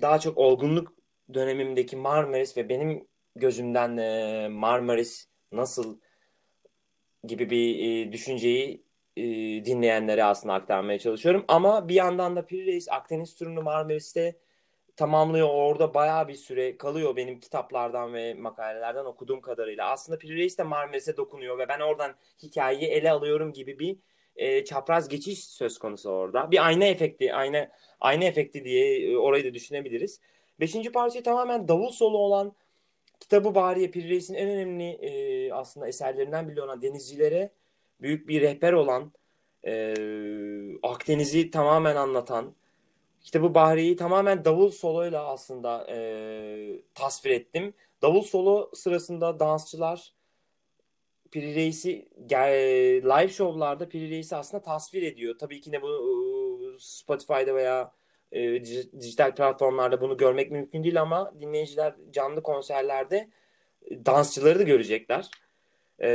daha 0.00 0.18
çok 0.18 0.38
olgunluk 0.38 0.92
dönemimdeki 1.34 1.96
Marmaris 1.96 2.56
ve 2.56 2.68
benim 2.68 3.06
gözümden 3.36 3.96
e, 3.96 4.48
Marmaris 4.48 5.28
nasıl 5.52 5.98
gibi 7.24 7.50
bir 7.50 7.78
e, 7.78 8.12
düşünceyi 8.12 8.82
e, 9.16 9.24
dinleyenlere 9.64 10.24
aslında 10.24 10.54
aktarmaya 10.54 10.98
çalışıyorum. 10.98 11.44
Ama 11.48 11.88
bir 11.88 11.94
yandan 11.94 12.36
da 12.36 12.46
Piri 12.46 12.66
Reis 12.66 12.88
Akdeniz 12.88 13.34
turunu 13.34 13.62
Marmaris'te 13.62 14.36
tamamlıyor. 14.98 15.48
Orada 15.48 15.94
bayağı 15.94 16.28
bir 16.28 16.34
süre 16.34 16.76
kalıyor 16.76 17.16
benim 17.16 17.40
kitaplardan 17.40 18.14
ve 18.14 18.34
makalelerden 18.34 19.04
okuduğum 19.04 19.40
kadarıyla. 19.40 19.90
Aslında 19.90 20.18
Piri 20.18 20.36
Reis 20.36 20.58
de 20.58 20.62
Marmaris'e 20.62 21.16
dokunuyor 21.16 21.58
ve 21.58 21.68
ben 21.68 21.80
oradan 21.80 22.14
hikayeyi 22.42 22.90
ele 22.90 23.10
alıyorum 23.10 23.52
gibi 23.52 23.78
bir 23.78 23.96
e, 24.36 24.64
çapraz 24.64 25.08
geçiş 25.08 25.44
söz 25.44 25.78
konusu 25.78 26.10
orada. 26.10 26.50
Bir 26.50 26.66
ayna 26.66 26.84
efekti, 26.84 27.34
ayna 27.34 27.68
ayna 28.00 28.24
efekti 28.24 28.64
diye 28.64 29.10
e, 29.10 29.16
orayı 29.16 29.44
da 29.44 29.54
düşünebiliriz. 29.54 30.20
Beşinci 30.60 30.92
parça 30.92 31.22
tamamen 31.22 31.68
davul 31.68 31.90
solu 31.90 32.18
olan 32.18 32.52
Kitabı 33.20 33.54
Bariye 33.54 33.90
Piri 33.90 34.08
Reis'in 34.08 34.34
en 34.34 34.48
önemli 34.48 34.90
e, 34.90 35.52
aslında 35.52 35.88
eserlerinden 35.88 36.48
biri 36.48 36.62
olan 36.62 36.82
denizcilere 36.82 37.50
büyük 38.00 38.28
bir 38.28 38.40
rehber 38.40 38.72
olan 38.72 39.12
e, 39.66 39.94
Akdeniz'i 40.82 41.50
tamamen 41.50 41.96
anlatan 41.96 42.54
kitabı 43.28 43.54
Bahriye'yi 43.54 43.96
tamamen 43.96 44.44
davul 44.44 44.70
soloyla 44.70 45.26
aslında 45.26 45.86
e, 45.90 45.96
tasvir 46.94 47.30
ettim. 47.30 47.74
Davul 48.02 48.22
solo 48.22 48.70
sırasında 48.74 49.40
dansçılar 49.40 50.14
Piri 51.30 51.54
Reis'i 51.54 52.08
live 53.04 53.28
şovlarda 53.28 53.88
Piri 53.88 54.10
Reis'i 54.10 54.36
aslında 54.36 54.62
tasvir 54.62 55.02
ediyor. 55.02 55.38
Tabii 55.38 55.60
ki 55.60 55.72
de 55.72 55.82
bu 55.82 56.76
Spotify'da 56.78 57.54
veya 57.54 57.92
e, 58.32 58.64
dijital 59.00 59.34
platformlarda 59.34 60.00
bunu 60.00 60.16
görmek 60.16 60.50
mümkün 60.50 60.84
değil 60.84 61.00
ama 61.00 61.34
dinleyiciler 61.40 61.94
canlı 62.10 62.42
konserlerde 62.42 63.28
e, 63.90 64.06
dansçıları 64.06 64.58
da 64.58 64.62
görecekler. 64.62 65.30
E, 66.02 66.08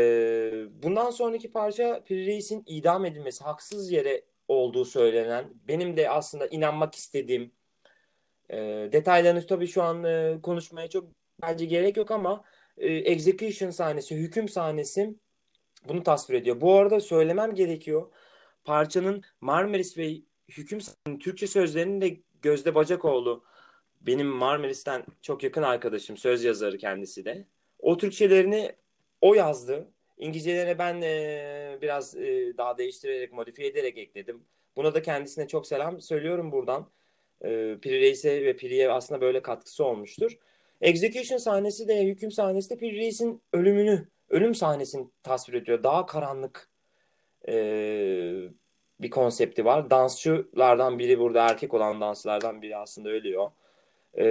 bundan 0.84 1.12
sonraki 1.12 1.52
parça 1.52 2.04
Piri 2.04 2.26
Reis'in 2.26 2.64
idam 2.68 3.06
edilmesi 3.06 3.44
haksız 3.44 3.92
yere 3.92 4.24
olduğu 4.54 4.86
söylenen 4.86 5.46
benim 5.68 5.98
de 5.98 6.10
aslında 6.10 6.48
inanmak 6.48 6.96
istediğim 6.96 7.52
e, 8.50 8.58
detaylarını 8.92 9.48
tabii 9.48 9.68
şu 9.68 9.84
an 9.84 10.04
e, 10.04 10.40
konuşmaya 10.44 10.90
çok 10.90 11.10
bence 11.42 11.66
gerek 11.66 11.98
yok 11.98 12.12
ama 12.12 12.44
e, 12.78 12.94
execution 12.94 13.70
sahnesi, 13.70 14.16
hüküm 14.16 14.50
sahnesi 14.50 15.16
bunu 15.88 16.04
tasvir 16.04 16.36
ediyor. 16.36 16.62
Bu 16.62 16.74
arada 16.74 17.00
söylemem 17.00 17.56
gerekiyor. 17.56 18.12
Parçanın 18.66 19.24
Marmaris 19.42 19.98
ve 19.98 20.22
hüküm 20.50 20.80
Türkçe 21.20 21.48
sözlerini 21.48 22.02
de 22.02 22.22
Gözde 22.42 22.76
Bacakoğlu 22.76 23.44
benim 24.02 24.28
Marmaris'ten 24.28 25.06
çok 25.22 25.44
yakın 25.44 25.64
arkadaşım, 25.64 26.18
söz 26.18 26.44
yazarı 26.44 26.78
kendisi 26.78 27.26
de. 27.26 27.48
O 27.80 27.98
Türkçelerini 27.98 28.76
o 29.22 29.34
yazdı. 29.34 29.92
İngilizcelerine 30.24 30.80
ben 30.80 31.02
e, 31.02 31.78
biraz 31.82 32.16
e, 32.16 32.58
daha 32.58 32.78
değiştirerek, 32.78 33.34
modifiye 33.34 33.68
ederek 33.68 33.98
ekledim. 33.98 34.44
Buna 34.76 34.94
da 34.94 35.02
kendisine 35.02 35.48
çok 35.48 35.68
selam 35.68 36.02
söylüyorum 36.02 36.52
buradan. 36.52 36.90
E, 37.42 37.78
Piri 37.82 38.02
Reis'e 38.02 38.46
ve 38.46 38.56
Piri'ye 38.56 38.92
aslında 38.92 39.22
böyle 39.22 39.42
katkısı 39.42 39.86
olmuştur. 39.86 40.38
Execution 40.82 41.38
sahnesi 41.38 41.88
de, 41.88 42.06
hüküm 42.06 42.32
sahnesi 42.32 42.70
de 42.70 42.78
Piri 42.78 42.98
Reis'in 42.98 43.42
ölümünü, 43.54 44.08
ölüm 44.30 44.56
sahnesini 44.56 45.08
tasvir 45.24 45.54
ediyor. 45.54 45.84
Daha 45.84 46.06
karanlık, 46.06 46.70
e, 47.48 47.54
bir 49.02 49.10
konsepti 49.10 49.66
var. 49.66 49.90
Dansçılardan 49.90 51.00
biri 51.00 51.20
burada 51.20 51.50
erkek 51.50 51.74
olan 51.74 52.02
dansçılardan 52.02 52.62
biri 52.62 52.78
aslında 52.78 53.10
ölüyor. 53.10 53.52
E, 54.14 54.26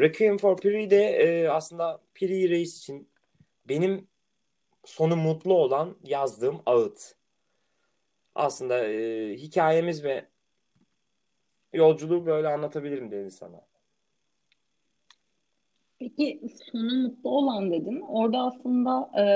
Requiem 0.00 0.38
for 0.38 0.56
Piri 0.56 0.90
de 0.90 1.04
e, 1.04 1.48
aslında 1.48 2.00
Piri 2.14 2.50
Reis 2.50 2.78
için 2.78 3.08
benim 3.68 4.08
sonu 4.86 5.16
mutlu 5.16 5.54
olan 5.54 5.96
yazdığım 6.02 6.62
ağıt. 6.66 7.14
Aslında 8.34 8.86
e, 8.88 9.32
hikayemiz 9.36 10.04
ve 10.04 10.24
yolculuğu 11.72 12.26
böyle 12.26 12.48
anlatabilirim 12.48 13.10
dedi 13.10 13.30
sana. 13.30 13.60
Peki 15.98 16.40
sonu 16.72 17.02
mutlu 17.02 17.30
olan 17.30 17.70
dedin. 17.70 18.00
Orada 18.00 18.38
aslında 18.38 19.10
e, 19.22 19.26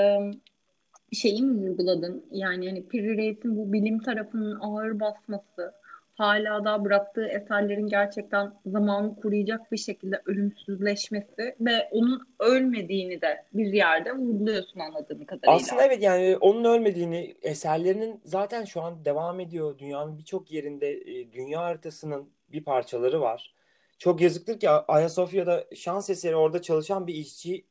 şeyi 1.15 1.41
mi 1.41 1.69
vurguladın? 1.69 2.25
Yani 2.31 2.67
hani 2.67 2.87
Piri 2.87 3.37
bu 3.43 3.73
bilim 3.73 3.99
tarafının 3.99 4.59
ağır 4.59 4.99
basması, 4.99 5.73
hala 6.21 6.65
da 6.65 6.85
bıraktığı 6.85 7.27
eserlerin 7.27 7.87
gerçekten 7.87 8.53
zamanı 8.65 9.15
kuruyacak 9.15 9.71
bir 9.71 9.77
şekilde 9.77 10.21
ölümsüzleşmesi 10.25 11.55
ve 11.59 11.89
onun 11.91 12.21
ölmediğini 12.39 13.21
de 13.21 13.45
bir 13.53 13.73
yerde 13.73 14.13
vurguluyorsun 14.13 14.79
anladığım 14.79 15.25
kadarıyla. 15.25 15.53
Aslında 15.53 15.85
evet 15.85 16.03
yani 16.03 16.37
onun 16.37 16.63
ölmediğini 16.63 17.35
eserlerinin 17.41 18.21
zaten 18.25 18.65
şu 18.65 18.81
an 18.81 19.05
devam 19.05 19.39
ediyor. 19.39 19.77
Dünyanın 19.77 20.17
birçok 20.17 20.51
yerinde 20.51 20.91
e, 20.91 21.33
dünya 21.33 21.61
haritasının 21.61 22.29
bir 22.49 22.63
parçaları 22.63 23.21
var. 23.21 23.53
Çok 23.99 24.21
yazıktır 24.21 24.59
ki 24.59 24.69
Ayasofya'da 24.69 25.65
şans 25.75 26.09
eseri 26.09 26.35
orada 26.35 26.61
çalışan 26.61 27.07
bir 27.07 27.13
işçi 27.13 27.65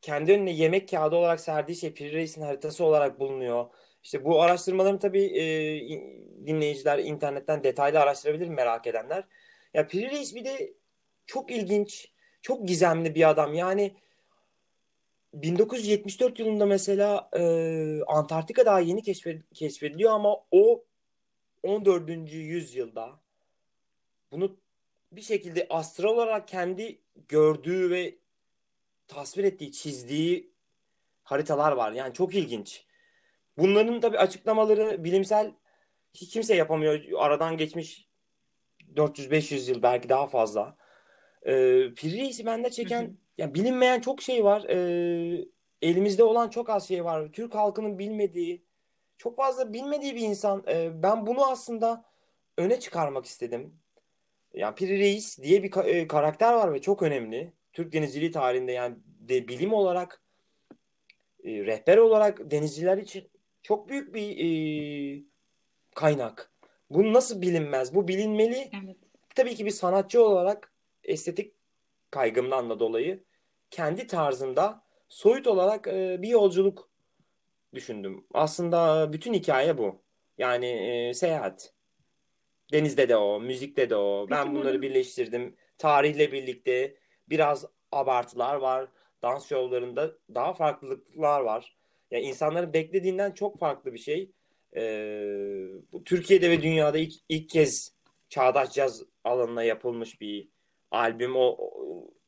kendi 0.00 0.32
önüne 0.32 0.50
yemek 0.50 0.88
kağıdı 0.88 1.16
olarak 1.16 1.40
serdiği 1.40 1.76
şey 1.76 1.92
Piri 1.92 2.12
Reis'in 2.12 2.42
haritası 2.42 2.84
olarak 2.84 3.20
bulunuyor. 3.20 3.66
İşte 4.02 4.24
bu 4.24 4.42
araştırmaların 4.42 4.98
tabii 4.98 5.24
e, 5.24 5.44
dinleyiciler 6.46 6.98
internetten 6.98 7.64
detaylı 7.64 8.00
araştırabilir 8.00 8.48
merak 8.48 8.86
edenler. 8.86 9.24
Ya 9.74 9.86
Piri 9.86 10.10
Reis 10.10 10.34
bir 10.34 10.44
de 10.44 10.74
çok 11.26 11.50
ilginç, 11.50 12.12
çok 12.42 12.68
gizemli 12.68 13.14
bir 13.14 13.28
adam. 13.30 13.54
Yani 13.54 13.96
1974 15.34 16.38
yılında 16.38 16.66
mesela 16.66 17.30
e, 17.36 17.42
Antarktika 18.06 18.66
daha 18.66 18.80
yeni 18.80 19.02
keşfediliyor 19.54 20.12
ama 20.12 20.36
o 20.50 20.84
14. 21.62 22.10
yüzyılda 22.32 23.20
bunu 24.32 24.56
bir 25.12 25.22
şekilde 25.22 25.66
astral 25.70 26.08
olarak 26.08 26.48
kendi 26.48 27.00
gördüğü 27.28 27.90
ve 27.90 28.14
tasvir 29.08 29.44
ettiği, 29.44 29.72
çizdiği 29.72 30.50
haritalar 31.22 31.72
var. 31.72 31.92
Yani 31.92 32.14
çok 32.14 32.34
ilginç. 32.34 32.84
Bunların 33.60 34.00
tabi 34.00 34.18
açıklamaları 34.18 35.04
bilimsel 35.04 35.52
hiç 36.14 36.32
kimse 36.32 36.54
yapamıyor. 36.54 37.00
Aradan 37.18 37.56
geçmiş 37.56 38.08
400-500 38.94 39.70
yıl 39.70 39.82
belki 39.82 40.08
daha 40.08 40.26
fazla. 40.26 40.76
Ee, 41.42 41.94
Piri 41.96 42.18
Reis'i 42.18 42.46
bende 42.46 42.70
çeken 42.70 43.02
hı 43.02 43.06
hı. 43.06 43.12
yani 43.38 43.54
bilinmeyen 43.54 44.00
çok 44.00 44.22
şey 44.22 44.44
var. 44.44 44.64
Ee, 44.68 45.44
elimizde 45.82 46.24
olan 46.24 46.48
çok 46.48 46.70
az 46.70 46.88
şey 46.88 47.04
var. 47.04 47.32
Türk 47.32 47.54
halkının 47.54 47.98
bilmediği, 47.98 48.64
çok 49.18 49.36
fazla 49.36 49.72
bilmediği 49.72 50.14
bir 50.14 50.20
insan. 50.20 50.64
Ee, 50.68 51.02
ben 51.02 51.26
bunu 51.26 51.50
aslında 51.50 52.04
öne 52.58 52.80
çıkarmak 52.80 53.26
istedim. 53.26 53.74
Yani 54.54 54.74
Piri 54.74 54.98
Reis 54.98 55.38
diye 55.38 55.62
bir 55.62 55.70
ka- 55.70 56.06
karakter 56.06 56.52
var 56.52 56.72
ve 56.72 56.80
çok 56.80 57.02
önemli. 57.02 57.52
Türk 57.72 57.92
denizciliği 57.92 58.30
tarihinde 58.30 58.72
yani 58.72 58.96
de 59.06 59.48
bilim 59.48 59.72
olarak 59.72 60.22
e, 61.44 61.50
rehber 61.50 61.96
olarak 61.96 62.50
denizciler 62.50 62.98
için 62.98 63.29
çok 63.62 63.88
büyük 63.88 64.14
bir 64.14 64.38
e, 64.38 65.22
kaynak. 65.94 66.52
Bu 66.90 67.12
nasıl 67.12 67.42
bilinmez? 67.42 67.94
Bu 67.94 68.08
bilinmeli. 68.08 68.70
Evet. 68.84 68.96
Tabii 69.34 69.54
ki 69.54 69.66
bir 69.66 69.70
sanatçı 69.70 70.24
olarak 70.24 70.72
estetik 71.04 71.54
kaygımdan 72.10 72.70
da 72.70 72.80
dolayı 72.80 73.24
kendi 73.70 74.06
tarzında 74.06 74.84
soyut 75.08 75.46
olarak 75.46 75.86
e, 75.86 76.22
bir 76.22 76.28
yolculuk 76.28 76.90
düşündüm. 77.74 78.26
Aslında 78.34 79.12
bütün 79.12 79.34
hikaye 79.34 79.78
bu. 79.78 80.02
Yani 80.38 80.66
e, 80.66 81.14
seyahat. 81.14 81.74
Denizde 82.72 83.08
de 83.08 83.16
o, 83.16 83.40
müzikte 83.40 83.90
de 83.90 83.96
o. 83.96 84.26
Peki 84.28 84.30
ben 84.30 84.54
bunları 84.54 84.74
bunu... 84.74 84.82
birleştirdim. 84.82 85.56
Tarihle 85.78 86.32
birlikte 86.32 86.96
biraz 87.28 87.66
abartılar 87.92 88.54
var. 88.54 88.88
Dans 89.22 89.48
şovlarında 89.48 90.12
daha 90.34 90.52
farklılıklar 90.52 91.40
var. 91.40 91.76
Yani 92.10 92.24
insanların 92.24 92.72
beklediğinden 92.72 93.32
çok 93.32 93.58
farklı 93.58 93.92
bir 93.92 93.98
şey. 93.98 94.30
Ee, 94.76 95.66
Türkiye'de 96.04 96.50
ve 96.50 96.62
dünyada 96.62 96.98
ilk, 96.98 97.14
ilk 97.28 97.48
kez 97.48 97.94
çağdaş 98.28 98.72
caz 98.72 99.02
alanına 99.24 99.62
yapılmış 99.62 100.20
bir 100.20 100.48
albüm 100.90 101.36
o, 101.36 101.70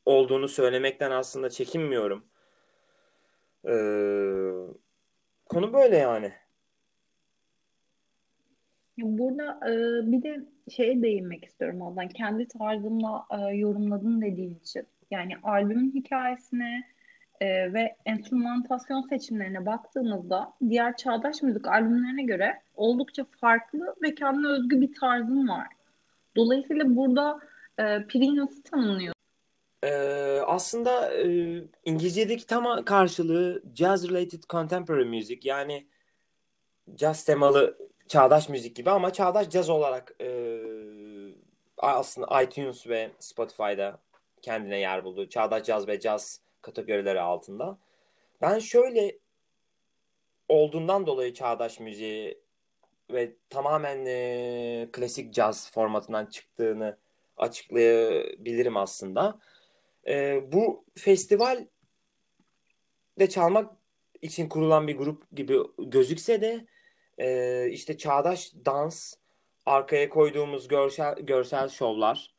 olduğunu 0.05 0.47
söylemekten 0.47 1.11
aslında 1.11 1.49
çekinmiyorum. 1.49 2.25
Ee, 3.65 3.73
konu 5.45 5.73
böyle 5.73 5.97
yani. 5.97 6.31
Burada 8.97 9.59
e, 9.69 9.71
bir 10.11 10.23
de 10.23 10.45
şeye 10.71 11.01
değinmek 11.01 11.45
istiyorum 11.45 11.81
Ozan. 11.81 12.09
Kendi 12.09 12.47
tarzımla 12.47 13.25
e, 13.31 13.55
yorumladın 13.55 14.21
dediğin 14.21 14.55
için. 14.55 14.87
Yani 15.11 15.37
albümün 15.43 15.91
hikayesine 15.93 16.92
e, 17.43 17.73
ve 17.73 17.95
enstrümantasyon 18.05 19.01
seçimlerine 19.01 19.65
baktığımızda 19.65 20.53
diğer 20.69 20.97
çağdaş 20.97 21.41
müzik 21.41 21.67
albümlerine 21.67 22.23
göre 22.23 22.61
oldukça 22.75 23.25
farklı 23.41 23.95
ve 24.01 24.15
kendine 24.15 24.47
özgü 24.47 24.81
bir 24.81 24.93
tarzın 24.93 25.47
var. 25.47 25.67
Dolayısıyla 26.35 26.95
burada 26.95 27.39
e, 27.79 28.07
Piri 28.07 28.35
nasıl 28.35 28.61
tanımlıyor? 28.61 29.13
Ee, 29.83 30.39
aslında 30.45 31.13
e, 31.13 31.27
İngilizce'deki 31.85 32.47
tam 32.47 32.85
karşılığı 32.85 33.63
Jazz 33.75 34.09
Related 34.09 34.43
Contemporary 34.49 35.05
Music 35.05 35.39
yani 35.43 35.87
jazz 36.97 37.23
temalı 37.23 37.77
çağdaş 38.07 38.49
müzik 38.49 38.75
gibi 38.75 38.89
ama 38.89 39.13
çağdaş 39.13 39.49
caz 39.49 39.69
olarak 39.69 40.13
e, 40.21 40.59
aslında 41.77 42.41
iTunes 42.41 42.87
ve 42.87 43.11
Spotify'da 43.19 43.99
kendine 44.41 44.79
yer 44.79 45.03
buldu. 45.03 45.29
Çağdaş 45.29 45.63
caz 45.63 45.87
ve 45.87 45.99
caz 45.99 46.43
kategorileri 46.63 47.21
altında. 47.21 47.77
Ben 48.41 48.59
şöyle 48.59 49.17
olduğundan 50.49 51.07
dolayı 51.07 51.33
çağdaş 51.33 51.79
müziği 51.79 52.41
ve 53.11 53.33
tamamen 53.49 54.05
e, 54.05 54.89
klasik 54.91 55.33
caz 55.33 55.71
formatından 55.71 56.25
çıktığını 56.25 56.97
açıklayabilirim 57.37 58.77
aslında. 58.77 59.39
E, 60.07 60.41
bu 60.51 60.85
festival 60.95 61.67
de 63.19 63.29
çalmak 63.29 63.71
için 64.21 64.49
kurulan 64.49 64.87
bir 64.87 64.97
grup 64.97 65.31
gibi 65.31 65.57
gözükse 65.77 66.41
de 66.41 66.65
e, 67.17 67.69
işte 67.69 67.97
çağdaş 67.97 68.53
dans, 68.65 69.13
arkaya 69.65 70.09
koyduğumuz 70.09 70.67
görsel, 70.67 71.15
görsel 71.15 71.69
şovlar, 71.69 72.33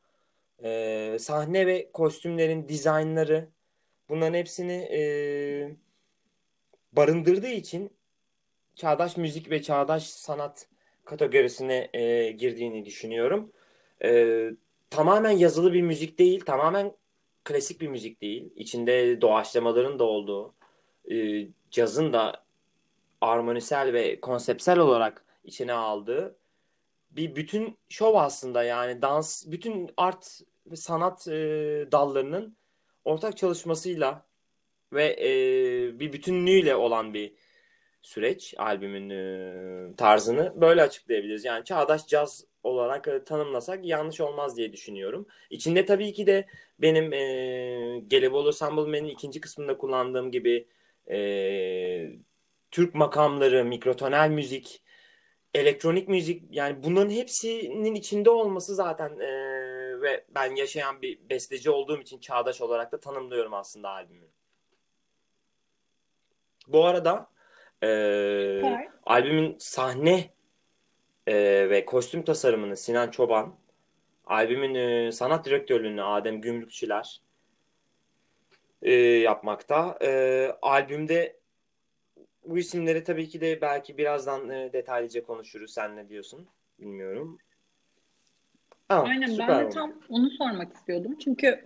e, 0.63 1.17
sahne 1.19 1.67
ve 1.67 1.93
kostümlerin 1.93 2.69
dizaynları 2.69 3.49
bunların 4.09 4.35
hepsini 4.35 4.73
e, 4.73 5.01
barındırdığı 6.93 7.49
için 7.51 7.91
çağdaş 8.75 9.17
müzik 9.17 9.51
ve 9.51 9.63
çağdaş 9.63 10.07
sanat 10.07 10.69
kategorisine 11.05 11.91
e, 11.93 12.31
girdiğini 12.33 12.85
düşünüyorum. 12.85 13.53
E, 14.05 14.51
tamamen 14.91 15.31
yazılı 15.31 15.73
bir 15.73 15.83
müzik 15.83 16.19
değil, 16.19 16.41
tamamen 16.41 16.93
klasik 17.45 17.81
bir 17.81 17.89
müzik 17.89 18.23
değil. 18.23 18.53
İçinde 18.57 19.21
doğaçlamaların 19.21 19.99
da 19.99 20.05
olduğu, 20.05 20.55
e, 21.11 21.47
cazın 21.71 22.13
da 22.13 22.45
armonisel 23.21 23.93
ve 23.93 24.21
konseptsel 24.21 24.79
olarak 24.79 25.25
içine 25.45 25.73
aldığı 25.73 26.37
bir 27.11 27.37
bütün 27.37 27.79
şov 27.89 28.15
aslında 28.15 28.65
yani 28.65 29.03
dans, 29.03 29.47
bütün 29.47 29.91
art 29.97 30.41
ve 30.67 30.77
sanat 30.77 31.29
e, 31.29 31.33
dallarının 31.93 32.57
ortak 33.05 33.37
çalışmasıyla 33.37 34.27
ve 34.93 35.17
e, 35.21 35.31
bir 36.01 36.13
bütünlüğüyle 36.13 36.77
olan 36.77 37.15
bir 37.15 37.35
süreç 38.03 38.55
albümün 38.59 39.11
e, 39.11 39.97
tarzını 39.97 40.61
böyle 40.61 40.83
açıklayabiliriz. 40.83 41.45
Yani 41.45 41.65
çağdaş 41.65 42.07
caz 42.07 42.45
olarak 42.63 43.09
e, 43.09 43.25
tanımlasak 43.25 43.85
yanlış 43.85 44.21
olmaz 44.21 44.57
diye 44.57 44.73
düşünüyorum. 44.73 45.27
İçinde 45.51 45.85
tabii 45.87 46.13
ki 46.13 46.27
de 46.27 46.47
benim 46.79 47.13
e, 47.13 48.01
Gelebolu 48.09 48.53
Sambleman'in 48.53 49.09
ikinci 49.09 49.41
kısmında 49.41 49.79
kullandığım 49.79 50.31
gibi 50.31 50.69
e, 51.11 51.19
Türk 52.71 52.95
makamları, 52.95 53.65
mikrotonel 53.65 54.31
müzik, 54.31 54.83
elektronik 55.55 56.09
müzik 56.09 56.43
yani 56.51 56.83
bunların 56.83 57.11
hepsinin 57.11 57.95
içinde 57.95 58.31
olması 58.31 58.75
zaten 58.75 59.19
e, 59.21 59.29
ve 60.03 60.25
ben 60.35 60.55
yaşayan 60.55 61.03
bir 61.03 61.19
besteci 61.31 61.71
olduğum 61.71 62.01
için 62.01 62.19
çağdaş 62.19 62.61
olarak 62.61 62.93
da 62.93 63.01
tanımlıyorum 63.01 63.55
aslında 63.55 63.89
albümü. 63.89 64.27
Bu 66.67 66.85
arada 66.85 67.31
e, 67.83 67.89
evet. 67.89 68.89
albümün 69.07 69.57
sahne 69.59 70.31
e, 71.27 71.35
ve 71.71 71.85
kostüm 71.85 72.25
tasarımını 72.25 72.77
Sinan 72.77 73.11
Çoban, 73.11 73.57
albümün 74.27 74.75
e, 74.75 75.13
sanat 75.13 75.45
direktörlüğünü 75.45 76.03
Adem 76.03 76.41
Gümrükçüler 76.41 77.21
e, 78.83 78.93
yapmakta. 78.95 79.99
E, 80.03 80.51
albümde 80.63 81.37
bu 82.45 82.59
isimleri 82.59 83.05
tabii 83.05 83.29
ki 83.29 83.41
de 83.41 83.61
belki 83.61 83.99
birazdan 83.99 84.51
e, 84.51 84.73
detaylıca 84.73 85.23
konuşuruz. 85.23 85.73
Sen 85.73 85.97
ne 85.97 86.09
diyorsun? 86.09 86.49
Bilmiyorum. 86.79 87.39
Aa, 88.89 89.03
Aynen 89.03 89.39
ben 89.39 89.49
de 89.49 89.69
tam 89.69 89.93
onu 90.09 90.31
sormak 90.31 90.77
istiyordum. 90.77 91.17
Çünkü 91.19 91.65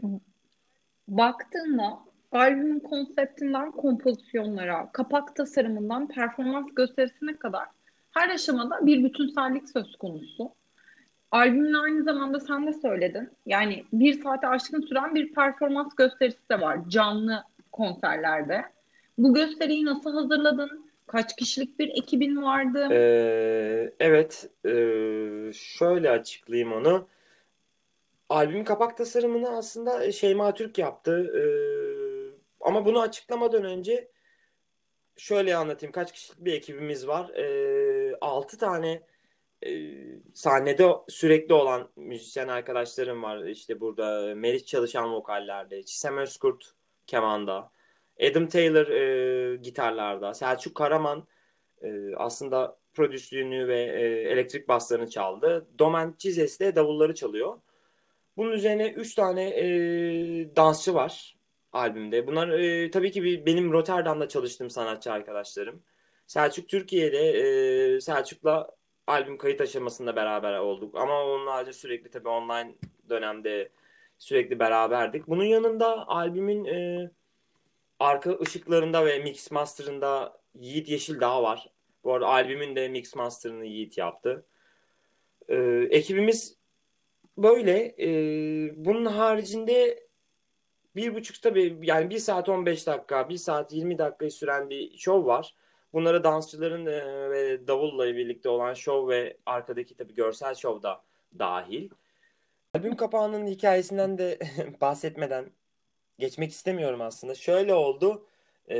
baktığında 1.09 1.99
albümün 2.33 2.81
konseptinden 2.81 3.71
kompozisyonlara, 3.71 4.93
kapak 4.93 5.37
tasarımından 5.37 6.09
performans 6.09 6.67
gösterisine 6.75 7.37
kadar 7.37 7.65
her 8.11 8.29
aşamada 8.29 8.87
bir 8.87 9.05
bütünsellik 9.05 9.69
söz 9.69 9.97
konusu. 9.97 10.53
Albümün 11.31 11.75
aynı 11.75 12.03
zamanda 12.05 12.41
sen 12.41 12.67
de 12.67 12.73
söyledin. 12.73 13.31
Yani 13.47 13.85
bir 13.93 14.23
saate 14.23 14.49
aşkın 14.49 14.81
süren 14.81 15.15
bir 15.15 15.35
performans 15.35 15.95
gösterisi 15.95 16.49
de 16.51 16.61
var 16.61 16.79
canlı 16.89 17.45
konserlerde. 17.73 18.65
Bu 19.19 19.35
gösteriyi 19.35 19.85
nasıl 19.85 20.15
hazırladın? 20.15 20.88
Kaç 21.09 21.37
kişilik 21.37 21.79
bir 21.79 21.89
ekibin 21.89 22.43
vardı? 22.43 22.89
Ee, 22.93 23.95
evet, 24.01 24.51
e, 24.65 24.73
şöyle 25.53 26.11
açıklayayım 26.11 26.73
onu. 26.73 27.09
Albüm 28.29 28.65
kapak 28.65 28.97
tasarımını 28.97 29.57
aslında 29.57 30.13
Şeyma 30.13 30.55
Türk 30.55 30.79
yaptı. 30.79 31.33
Ee, 31.37 31.43
ama 32.61 32.85
bunu 32.87 33.01
açıklamadan 33.01 33.65
önce 33.65 34.11
şöyle 35.17 35.57
anlatayım. 35.57 35.93
Kaç 35.93 36.13
kişilik 36.13 36.45
bir 36.45 36.53
ekibimiz 36.53 37.09
var? 37.09 37.29
Ee, 37.31 38.17
6 38.21 38.59
tane 38.59 39.03
e, 39.67 39.71
sahnede 40.35 40.93
sürekli 41.09 41.55
olan 41.55 41.89
müzisyen 41.97 42.49
arkadaşlarım 42.49 43.23
var. 43.23 43.45
İşte 43.45 43.81
burada 43.81 44.35
Meriç 44.35 44.67
çalışan 44.67 45.13
vokallerde, 45.15 45.83
Çisem 45.83 46.19
Özkurt 46.19 46.73
kemanda, 47.07 47.71
Adam 48.31 48.49
Taylor 48.49 48.89
e, 48.89 49.57
gitarlarda, 49.57 50.35
Selçuk 50.35 50.75
Karaman 50.75 51.27
e, 51.83 52.15
aslında 52.17 52.79
prodüslüğünü 52.95 53.69
ve 53.69 53.81
e, 53.81 54.31
elektrik 54.33 54.69
baslarını 54.69 55.11
çaldı. 55.11 55.67
Domen 55.79 56.15
Çizes 56.19 56.61
de 56.61 56.77
davulları 56.77 57.15
çalıyor. 57.15 57.59
Bunun 58.37 58.53
üzerine 58.53 58.91
3 58.93 59.15
tane 59.15 59.49
e, 59.49 59.67
dansçı 60.57 60.95
var 60.95 61.37
albümde. 61.73 62.27
Bunlar 62.27 62.49
e, 62.49 62.91
tabii 62.91 63.11
ki 63.11 63.23
bir, 63.25 63.47
benim 63.47 63.73
Rotterdam'da 63.73 64.29
çalıştığım 64.29 64.71
sanatçı 64.71 65.13
arkadaşlarım. 65.13 65.83
Selçuk 66.27 66.69
Türkiye'de 66.69 67.19
e, 67.19 68.01
Selçuk'la 68.01 68.71
albüm 69.07 69.39
kayıt 69.39 69.61
aşamasında 69.61 70.17
beraber 70.17 70.59
olduk. 70.59 70.95
Ama 70.95 71.25
onun 71.25 71.47
haricinde 71.47 71.73
sürekli 71.73 72.11
tabii 72.11 72.29
online 72.29 72.75
dönemde 73.09 73.69
sürekli 74.19 74.59
beraberdik. 74.59 75.29
Bunun 75.29 75.45
yanında 75.45 76.09
albümün 76.09 76.65
e, 76.65 77.11
arka 77.99 78.39
ışıklarında 78.41 79.07
ve 79.07 79.19
mix 79.19 79.51
master'ında 79.51 80.41
Yiğit 80.55 80.89
Yeşil 80.89 81.21
daha 81.21 81.43
var. 81.43 81.73
Bu 82.05 82.15
arada 82.15 82.27
albümün 82.27 82.77
de 82.77 82.89
mix 82.89 83.15
master'ını 83.15 83.65
Yiğit 83.65 83.99
yaptı. 83.99 84.47
Ee, 85.49 85.57
ekibimiz 85.91 86.59
böyle. 87.39 87.95
Ee, 87.99 88.73
bunun 88.77 89.07
haricinde 89.07 90.09
bir 90.97 91.15
buçuk 91.15 91.43
tabii 91.43 91.79
yani 91.83 92.11
bir 92.11 92.19
saat 92.19 92.49
15 92.49 92.87
dakika, 92.87 93.29
bir 93.29 93.37
saat 93.37 93.73
20 93.73 93.99
dakika 93.99 94.31
süren 94.31 94.71
bir 94.71 94.99
şov 94.99 95.27
var. 95.27 95.55
Bunlara 95.93 96.25
dansçıların 96.25 96.87
e, 96.87 97.31
ve 97.31 97.67
davulla 97.67 98.07
birlikte 98.07 98.49
olan 98.49 98.75
şov 98.75 99.09
ve 99.09 99.37
arkadaki 99.47 99.97
tabii 99.97 100.15
görsel 100.15 100.55
şov 100.55 100.83
da 100.83 101.03
dahil. 101.39 101.91
Albüm 102.75 102.97
kapağının 102.97 103.47
hikayesinden 103.47 104.19
de 104.19 104.39
bahsetmeden 104.81 105.51
geçmek 106.19 106.51
istemiyorum 106.51 107.01
aslında. 107.01 107.35
Şöyle 107.35 107.75
oldu. 107.75 108.27
E, 108.71 108.79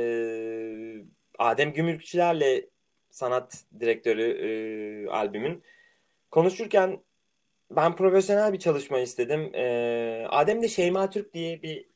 Adem 1.39 1.73
Gümrükçülerle 1.73 2.65
sanat 3.09 3.63
direktörü 3.79 4.23
e, 4.23 5.09
albümün 5.09 5.63
konuşurken 6.31 6.99
ben 7.71 7.95
profesyonel 7.95 8.53
bir 8.53 8.59
çalışma 8.59 8.99
istedim. 8.99 9.55
E, 9.55 10.27
Adem 10.29 10.61
de 10.61 10.67
Şeyma 10.67 11.09
Türk 11.09 11.33
diye 11.33 11.61
bir 11.63 11.89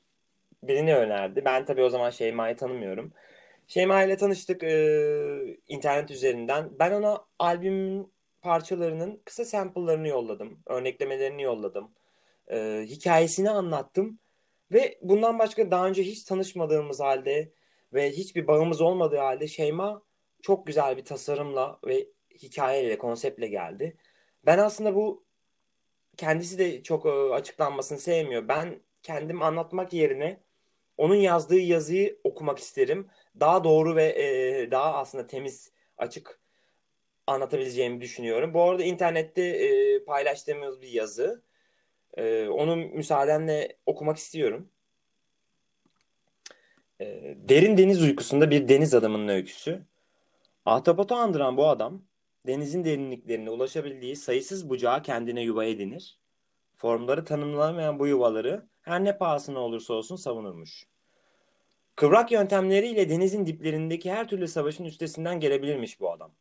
birini 0.63 0.95
önerdi. 0.95 1.45
Ben 1.45 1.65
tabii 1.65 1.83
o 1.83 1.89
zaman 1.89 2.09
Şeyma'yı 2.09 2.57
tanımıyorum. 2.57 3.13
Şeyma 3.67 4.03
ile 4.03 4.17
tanıştık 4.17 4.63
e, 4.63 5.57
internet 5.67 6.11
üzerinden. 6.11 6.69
Ben 6.79 6.91
ona 6.91 7.25
albümün 7.39 8.13
parçalarının 8.41 9.21
kısa 9.25 9.45
sample'larını 9.45 10.07
yolladım. 10.07 10.59
Örneklemelerini 10.65 11.41
yolladım. 11.41 11.91
E, 12.51 12.85
hikayesini 12.87 13.49
anlattım. 13.49 14.19
Ve 14.71 14.99
bundan 15.01 15.39
başka 15.39 15.71
daha 15.71 15.87
önce 15.87 16.03
hiç 16.03 16.23
tanışmadığımız 16.23 16.99
halde 16.99 17.53
ve 17.93 18.11
hiçbir 18.11 18.47
bağımız 18.47 18.81
olmadığı 18.81 19.17
halde 19.17 19.47
Şeyma 19.47 20.03
çok 20.41 20.67
güzel 20.67 20.97
bir 20.97 21.05
tasarımla 21.05 21.79
ve 21.87 22.07
hikayeyle, 22.43 22.97
konseptle 22.97 23.47
geldi. 23.47 23.97
Ben 24.45 24.57
aslında 24.57 24.95
bu 24.95 25.25
kendisi 26.17 26.57
de 26.57 26.83
çok 26.83 27.05
e, 27.05 27.09
açıklanmasını 27.09 27.99
sevmiyor. 27.99 28.47
Ben 28.47 28.81
kendim 29.03 29.41
anlatmak 29.41 29.93
yerine 29.93 30.43
onun 30.97 31.15
yazdığı 31.15 31.59
yazıyı 31.59 32.19
okumak 32.23 32.59
isterim. 32.59 33.07
Daha 33.39 33.63
doğru 33.63 33.95
ve 33.95 34.05
e, 34.05 34.71
daha 34.71 34.93
aslında 34.93 35.27
temiz, 35.27 35.71
açık 35.97 36.39
anlatabileceğimi 37.27 38.01
düşünüyorum. 38.01 38.53
Bu 38.53 38.63
arada 38.63 38.83
internette 38.83 39.41
e, 39.41 40.03
paylaştığımız 40.05 40.81
bir 40.81 40.87
yazı. 40.87 41.43
E, 42.17 42.47
onu 42.47 42.75
müsaadenle 42.75 43.77
okumak 43.85 44.17
istiyorum. 44.17 44.69
E, 47.01 47.37
derin 47.37 47.77
deniz 47.77 48.01
uykusunda 48.01 48.51
bir 48.51 48.67
deniz 48.67 48.93
adamının 48.93 49.27
öyküsü. 49.27 49.81
Ahtapotu 50.65 51.15
andıran 51.15 51.57
bu 51.57 51.67
adam, 51.67 52.01
denizin 52.47 52.83
derinliklerine 52.85 53.49
ulaşabildiği 53.49 54.15
sayısız 54.15 54.69
bucağı 54.69 55.01
kendine 55.01 55.41
yuva 55.41 55.65
edinir. 55.65 56.19
Formları 56.75 57.25
tanımlanamayan 57.25 57.99
bu 57.99 58.07
yuvaları 58.07 58.65
her 58.81 59.03
ne 59.03 59.17
pahasına 59.17 59.59
olursa 59.59 59.93
olsun 59.93 60.15
savunurmuş. 60.15 60.87
Kıvrak 61.95 62.31
yöntemleriyle 62.31 63.09
denizin 63.09 63.45
diplerindeki 63.45 64.11
her 64.11 64.27
türlü 64.27 64.47
savaşın 64.47 64.85
üstesinden 64.85 65.39
gelebilirmiş 65.39 65.99
bu 65.99 66.11
adam. 66.11 66.31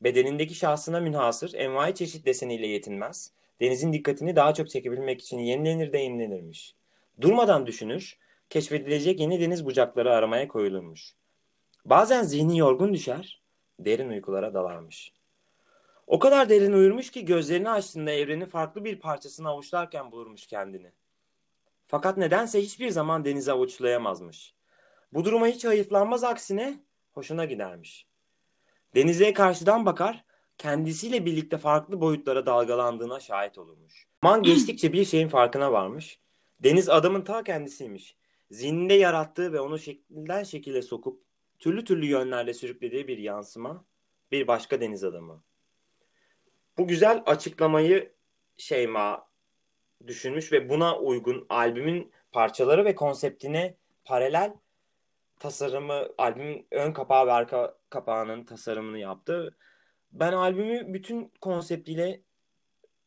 Bedenindeki 0.00 0.54
şahsına 0.54 1.00
münhasır 1.00 1.54
envai 1.54 1.94
çeşit 1.94 2.26
deseniyle 2.26 2.66
yetinmez. 2.66 3.32
Denizin 3.62 3.92
dikkatini 3.92 4.36
daha 4.36 4.54
çok 4.54 4.70
çekebilmek 4.70 5.20
için 5.20 5.38
yenilenir 5.38 5.92
de 5.92 5.98
yenilenirmiş. 5.98 6.74
Durmadan 7.20 7.66
düşünür, 7.66 8.18
keşfedilecek 8.50 9.20
yeni 9.20 9.40
deniz 9.40 9.66
bucakları 9.66 10.12
aramaya 10.12 10.48
koyulurmuş. 10.48 11.14
Bazen 11.84 12.22
zihni 12.22 12.58
yorgun 12.58 12.94
düşer, 12.94 13.42
derin 13.80 14.08
uykulara 14.08 14.54
dalarmış. 14.54 15.12
O 16.06 16.18
kadar 16.18 16.48
derin 16.48 16.72
uyurmuş 16.72 17.10
ki 17.10 17.24
gözlerini 17.24 17.70
açtığında 17.70 18.10
evrenin 18.10 18.46
farklı 18.46 18.84
bir 18.84 19.00
parçasını 19.00 19.48
avuçlarken 19.48 20.12
bulurmuş 20.12 20.46
kendini. 20.46 20.92
Fakat 21.86 22.16
nedense 22.16 22.62
hiçbir 22.62 22.90
zaman 22.90 23.24
denize 23.24 23.52
avuçlayamazmış. 23.52 24.54
Bu 25.12 25.24
duruma 25.24 25.46
hiç 25.46 25.64
hayıflanmaz 25.64 26.24
aksine 26.24 26.80
hoşuna 27.12 27.44
gidermiş. 27.44 28.06
Denize 28.94 29.32
karşıdan 29.32 29.86
bakar, 29.86 30.24
kendisiyle 30.62 31.26
birlikte 31.26 31.58
farklı 31.58 32.00
boyutlara 32.00 32.46
dalgalandığına 32.46 33.20
şahit 33.20 33.58
olurmuş. 33.58 34.06
Zaman 34.24 34.42
geçtikçe 34.42 34.92
bir 34.92 35.04
şeyin 35.04 35.28
farkına 35.28 35.72
varmış. 35.72 36.18
Deniz 36.60 36.88
adamın 36.88 37.22
ta 37.22 37.42
kendisiymiş. 37.42 38.16
Zihninde 38.50 38.94
yarattığı 38.94 39.52
ve 39.52 39.60
onu 39.60 39.78
şekilden 39.78 40.42
şekile 40.42 40.82
sokup 40.82 41.22
türlü 41.58 41.84
türlü 41.84 42.06
yönlerde 42.06 42.54
sürüklediği 42.54 43.08
bir 43.08 43.18
yansıma, 43.18 43.84
bir 44.32 44.46
başka 44.46 44.80
deniz 44.80 45.04
adamı. 45.04 45.42
Bu 46.78 46.88
güzel 46.88 47.22
açıklamayı 47.26 48.12
Şeyma 48.56 49.28
düşünmüş 50.06 50.52
ve 50.52 50.68
buna 50.68 50.98
uygun 50.98 51.46
albümün 51.48 52.12
parçaları 52.32 52.84
ve 52.84 52.94
konseptine 52.94 53.74
paralel 54.04 54.54
tasarımı, 55.38 56.08
albümün 56.18 56.66
ön 56.70 56.92
kapağı 56.92 57.26
ve 57.26 57.32
arka 57.32 57.78
kapağının 57.90 58.44
tasarımını 58.44 58.98
yaptı. 58.98 59.56
Ben 60.12 60.32
albümü 60.32 60.94
bütün 60.94 61.32
konseptiyle, 61.40 62.22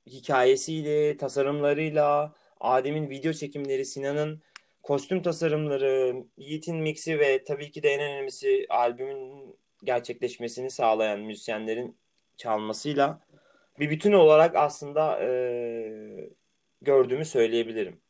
hikayesiyle, 0.07 1.17
tasarımlarıyla, 1.17 2.35
Adem'in 2.59 3.09
video 3.09 3.33
çekimleri, 3.33 3.85
Sinan'ın 3.85 4.41
kostüm 4.83 5.21
tasarımları, 5.21 6.23
Yiğit'in 6.37 6.77
mixi 6.77 7.19
ve 7.19 7.43
tabii 7.43 7.71
ki 7.71 7.83
de 7.83 7.89
en 7.89 8.01
önemlisi 8.01 8.65
albümün 8.69 9.55
gerçekleşmesini 9.83 10.69
sağlayan 10.69 11.19
müzisyenlerin 11.19 11.97
çalmasıyla 12.37 13.19
bir 13.79 13.89
bütün 13.89 14.11
olarak 14.11 14.55
aslında 14.55 15.23
e, 15.23 15.29
gördüğümü 16.81 17.25
söyleyebilirim 17.25 18.01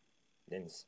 Deniz. 0.51 0.87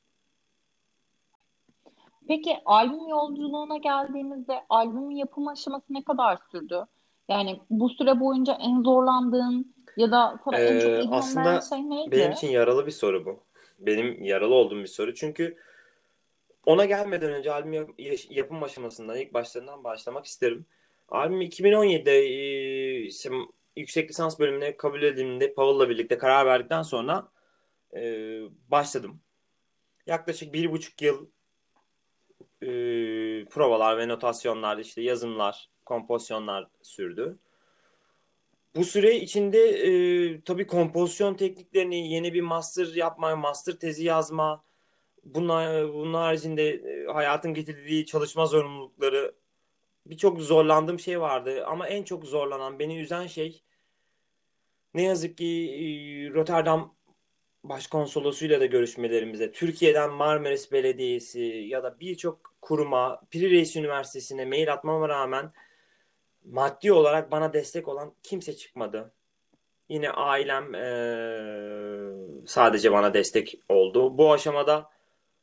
Peki 2.28 2.58
albüm 2.66 3.08
yolculuğuna 3.08 3.78
geldiğimizde 3.78 4.66
albümün 4.70 5.16
yapım 5.16 5.48
aşaması 5.48 5.86
ne 5.90 6.04
kadar 6.04 6.38
sürdü? 6.52 6.88
Yani 7.30 7.62
bu 7.70 7.90
süre 7.90 8.20
boyunca 8.20 8.58
en 8.62 8.82
zorlandığın 8.84 9.76
ya 9.98 10.12
da 10.12 10.40
sana 10.46 10.60
en 10.60 10.80
çok 10.80 10.92
Ee, 10.92 11.02
ilham 11.02 11.14
aslında 11.14 11.62
şey 11.62 11.90
neydi? 11.90 12.12
benim 12.12 12.32
için 12.32 12.48
yaralı 12.48 12.86
bir 12.86 12.92
soru 12.92 13.26
bu. 13.26 13.44
Benim 13.80 14.24
yaralı 14.24 14.56
olduğum 14.56 14.80
bir 14.80 14.88
soru. 14.88 15.14
Çünkü 15.14 15.58
ona 16.66 16.86
gelmeden 16.86 17.32
önce 17.32 17.52
albüm 17.52 17.74
yap- 17.74 18.26
yapım 18.30 18.64
aşamasından 18.64 19.18
ilk 19.18 19.34
başlarından 19.34 19.84
başlamak 19.84 20.26
isterim. 20.26 20.66
Albüm 21.10 21.42
2017'de 21.42 22.12
e, 22.20 23.00
işte 23.02 23.30
yüksek 23.76 24.10
lisans 24.10 24.40
bölümüne 24.40 24.78
kabul 24.78 25.02
edildiğimde 25.04 25.54
Pavul'la 25.54 25.90
birlikte 25.90 26.18
karar 26.18 26.46
verdikten 26.46 26.82
sonra 26.82 27.28
e, 27.96 28.02
başladım. 28.72 29.20
Yaklaşık 30.08 30.54
bir 30.54 30.72
buçuk 30.72 31.02
yıl 31.02 31.28
e, 32.62 32.70
provalar 33.46 33.98
ve 33.98 34.08
notasyonlar, 34.08 34.78
işte 34.78 35.02
yazımlar, 35.02 35.70
kompozisyonlar 35.88 36.68
sürdü. 36.82 37.38
Bu 38.76 38.84
süre 38.84 39.16
içinde 39.16 39.60
e, 39.60 40.42
tabii 40.42 40.68
kompozisyon 40.68 41.34
tekniklerini 41.34 42.14
yeni 42.14 42.34
bir 42.34 42.42
master 42.42 42.88
yapma, 42.96 43.36
master 43.36 43.74
tezi 43.74 44.04
yazma, 44.06 44.64
bunlar, 45.24 45.94
bunun 45.94 46.14
haricinde 46.14 46.70
e, 46.70 47.06
hayatın 47.06 47.54
getirdiği 47.54 48.06
çalışma 48.06 48.46
zorunlulukları 48.46 49.36
birçok 50.06 50.42
zorlandığım 50.42 51.00
şey 51.00 51.22
vardı. 51.22 51.66
Ama 51.66 51.88
en 51.88 52.04
çok 52.04 52.26
zorlanan, 52.26 52.80
beni 52.80 53.00
üzen 53.00 53.28
şey 53.28 53.64
ne 54.94 55.04
yazık 55.04 55.38
ki 55.38 55.46
e, 55.46 55.86
Rotterdam 56.34 56.98
Başkonsolosuyla 57.64 58.60
da 58.60 58.66
görüşmelerimizde 58.66 59.52
Türkiye'den 59.52 60.12
Marmaris 60.12 60.72
Belediyesi 60.72 61.42
ya 61.42 61.84
da 61.84 62.00
birçok 62.00 62.54
kuruma, 62.62 63.22
Piri 63.32 63.50
Reis 63.50 63.76
Üniversitesi'ne 63.76 64.46
mail 64.46 64.74
atmama 64.74 65.10
rağmen 65.10 65.52
maddi 66.52 66.94
olarak 66.94 67.32
bana 67.32 67.54
destek 67.54 67.88
olan 67.88 68.14
kimse 68.24 68.56
çıkmadı. 68.56 69.14
Yine 69.90 70.10
ailem 70.12 70.74
eee, 70.74 72.46
sadece 72.48 72.92
bana 72.92 73.14
destek 73.14 73.60
oldu. 73.70 74.18
Bu 74.18 74.34
aşamada 74.34 74.90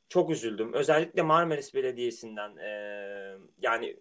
çok 0.08 0.30
üzüldüm. 0.30 0.72
Özellikle 0.72 1.22
Marmaris 1.22 1.74
Belediyesi'nden 1.74 2.56
eee, 2.56 3.36
yani 3.62 3.96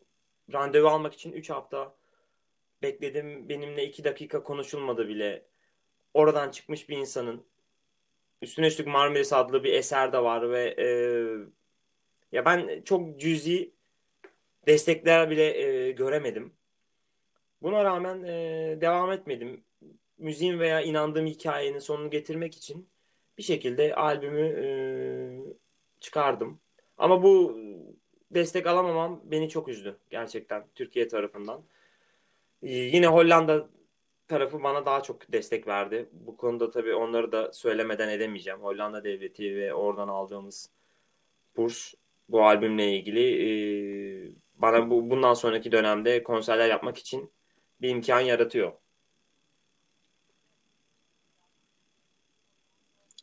randevu 0.54 0.88
almak 0.88 1.14
için 1.14 1.32
3 1.32 1.50
hafta 1.50 1.96
bekledim. 2.82 3.50
Benimle 3.50 3.86
2 3.86 4.04
dakika 4.04 4.44
konuşulmadı 4.44 5.08
bile. 5.08 5.46
Oradan 6.14 6.52
çıkmış 6.52 6.90
bir 6.90 6.98
insanın 6.98 7.46
üstüne 8.42 8.68
üstlük 8.68 8.88
Marmaris 8.88 9.34
adlı 9.34 9.64
bir 9.64 9.74
eser 9.74 10.14
de 10.14 10.24
var 10.24 10.52
ve 10.52 10.76
eee, 10.78 11.38
ya 12.32 12.46
ben 12.46 12.82
çok 12.86 13.20
cüzi 13.20 13.74
destekler 14.68 15.30
bile 15.30 15.58
eee, 15.60 15.92
göremedim. 15.92 16.54
Buna 17.64 17.84
rağmen 17.84 18.24
e, 18.24 18.78
devam 18.82 19.12
etmedim. 19.12 19.64
Müziğin 20.18 20.60
veya 20.60 20.82
inandığım 20.82 21.26
hikayenin 21.26 21.80
sonunu 21.80 22.10
getirmek 22.10 22.56
için 22.58 22.88
bir 23.38 23.44
şekilde 23.44 23.96
albümü 23.96 24.42
e, 24.42 24.68
çıkardım. 26.00 26.60
Ama 26.98 27.24
bu 27.24 27.58
destek 28.32 28.68
alamamam 28.68 29.22
beni 29.24 29.50
çok 29.50 29.68
üzdü 29.68 29.98
gerçekten 30.10 30.66
Türkiye 30.76 31.08
tarafından. 31.08 31.62
E, 32.64 32.74
yine 32.74 33.08
Hollanda 33.08 33.70
tarafı 34.28 34.64
bana 34.64 34.86
daha 34.86 35.04
çok 35.04 35.32
destek 35.32 35.68
verdi. 35.68 36.10
Bu 36.12 36.38
konuda 36.38 36.72
tabii 36.72 36.96
onları 36.96 37.32
da 37.32 37.54
söylemeden 37.54 38.10
edemeyeceğim. 38.10 38.60
Hollanda 38.60 39.04
devleti 39.04 39.56
ve 39.56 39.74
oradan 39.74 40.08
aldığımız 40.08 40.70
burs 41.58 41.94
bu 42.30 42.46
albümle 42.46 42.98
ilgili 42.98 43.24
e, 43.44 43.50
bana 44.56 44.90
bu 44.90 45.10
bundan 45.10 45.34
sonraki 45.34 45.72
dönemde 45.72 46.24
konserler 46.24 46.70
yapmak 46.70 46.98
için 46.98 47.32
bir 47.82 47.90
imkan 47.90 48.20
yaratıyor. 48.20 48.74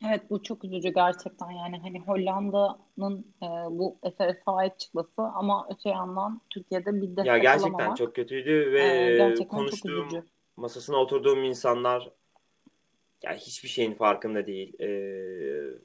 Evet 0.06 0.30
bu 0.30 0.42
çok 0.42 0.64
üzücü 0.64 0.88
gerçekten 0.88 1.50
yani 1.50 1.78
hani 1.78 2.00
Hollanda'nın 2.00 3.34
e, 3.42 3.46
bu 3.70 3.98
esere 4.02 4.40
sahip 4.44 4.78
çıkması 4.78 5.22
ama 5.22 5.66
öte 5.70 5.88
yandan 5.88 6.40
Türkiye'de 6.50 6.94
bir 6.94 7.02
Ya 7.02 7.16
destek 7.16 7.42
gerçekten 7.42 7.70
çok 7.70 7.78
alamamak 7.78 8.14
kötüydü 8.14 8.72
ve 8.72 8.82
e, 8.82 9.36
çok 9.36 9.50
konuştuğum, 9.50 10.08
masasına 10.56 10.96
oturduğum 10.96 11.44
insanlar 11.44 12.10
yani 13.22 13.36
hiçbir 13.38 13.68
şeyin 13.68 13.94
farkında 13.94 14.46
değil. 14.46 14.80
Ee, 14.80 15.80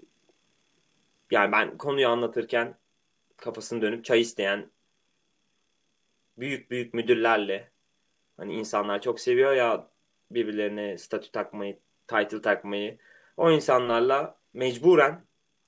yani 1.32 1.52
ben 1.52 1.78
konuyu 1.78 2.08
anlatırken 2.08 2.76
kafasını 3.38 3.82
dönüp 3.82 4.06
çay 4.06 4.22
isteyen 4.22 4.70
büyük 6.38 6.72
büyük 6.72 6.94
müdürlerle 6.94 7.72
hani 8.38 8.54
insanlar 8.54 9.02
çok 9.02 9.20
seviyor 9.20 9.54
ya 9.54 9.88
birbirlerine 10.32 10.98
statü 10.98 11.32
takmayı, 11.32 11.80
title 12.08 12.42
takmayı. 12.42 12.98
O 13.38 13.52
insanlarla 13.52 14.38
mecburen 14.54 15.26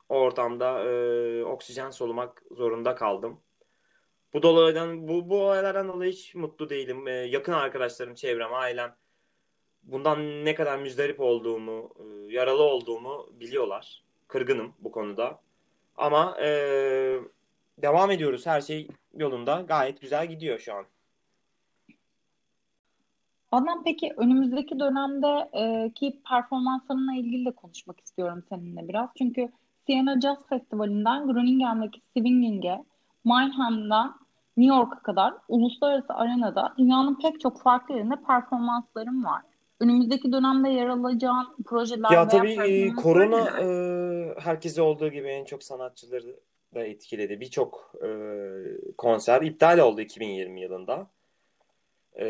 o 0.09 0.19
ortamda 0.19 0.83
e, 0.83 1.43
oksijen 1.43 1.89
solumak 1.89 2.43
zorunda 2.51 2.95
kaldım. 2.95 3.41
Bu 4.33 4.43
dolaydan 4.43 5.07
bu 5.07 5.29
bu 5.29 5.43
olaylardan 5.43 5.87
dolayı 5.87 6.11
hiç 6.11 6.35
mutlu 6.35 6.69
değilim. 6.69 7.07
Ee, 7.07 7.11
yakın 7.11 7.53
arkadaşlarım, 7.53 8.15
çevrem, 8.15 8.53
ailem 8.53 8.95
bundan 9.83 10.45
ne 10.45 10.55
kadar 10.55 10.79
müzdarip 10.79 11.19
olduğumu, 11.19 11.93
e, 11.99 12.33
yaralı 12.33 12.63
olduğumu 12.63 13.29
biliyorlar. 13.39 14.03
Kırgınım 14.27 14.73
bu 14.79 14.91
konuda. 14.91 15.41
Ama 15.95 16.37
e, 16.41 16.47
devam 17.77 18.11
ediyoruz. 18.11 18.45
Her 18.45 18.61
şey 18.61 18.87
yolunda. 19.13 19.65
Gayet 19.67 20.01
güzel 20.01 20.29
gidiyor 20.29 20.59
şu 20.59 20.73
an. 20.73 20.85
Adnan 23.51 23.83
peki 23.83 24.13
önümüzdeki 24.17 24.79
dönemde 24.79 25.49
e, 25.53 25.91
ki 25.93 26.21
performanslarınla 26.29 27.13
ilgili 27.13 27.45
de 27.45 27.51
konuşmak 27.51 27.99
istiyorum 27.99 28.43
seninle 28.49 28.87
biraz. 28.87 29.09
Çünkü 29.17 29.49
Siena 29.85 30.21
Jazz 30.21 30.37
Festivali'nden 30.49 31.27
Groningen'deki 31.27 32.01
Swinging'e, 32.13 32.85
Mannheim'den 33.23 34.11
New 34.57 34.75
York'a 34.75 34.99
kadar 34.99 35.33
uluslararası 35.47 36.13
arenada 36.13 36.73
dünyanın 36.77 37.19
pek 37.21 37.39
çok 37.39 37.61
farklı 37.61 37.95
yerinde 37.95 38.15
performanslarım 38.27 39.25
var. 39.25 39.41
Önümüzdeki 39.79 40.31
dönemde 40.31 40.69
yer 40.69 40.87
alacağın 40.87 41.47
projeler 41.65 42.11
Ya 42.11 42.27
tabii 42.27 42.53
e, 42.53 42.95
korona 42.95 43.61
e, 43.61 43.65
herkese 44.39 44.81
olduğu 44.81 45.09
gibi 45.09 45.27
en 45.27 45.45
çok 45.45 45.63
sanatçıları 45.63 46.39
da 46.75 46.83
etkiledi. 46.83 47.39
Birçok 47.39 47.93
e, 48.03 48.09
konser 48.97 49.41
iptal 49.41 49.79
oldu 49.79 50.01
2020 50.01 50.61
yılında. 50.61 51.07
E, 52.19 52.25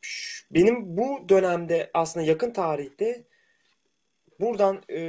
ş- 0.00 0.46
benim 0.50 0.96
bu 0.96 1.28
dönemde 1.28 1.90
aslında 1.94 2.26
yakın 2.26 2.52
tarihte 2.52 3.24
buradan 4.40 4.82
e, 4.90 5.00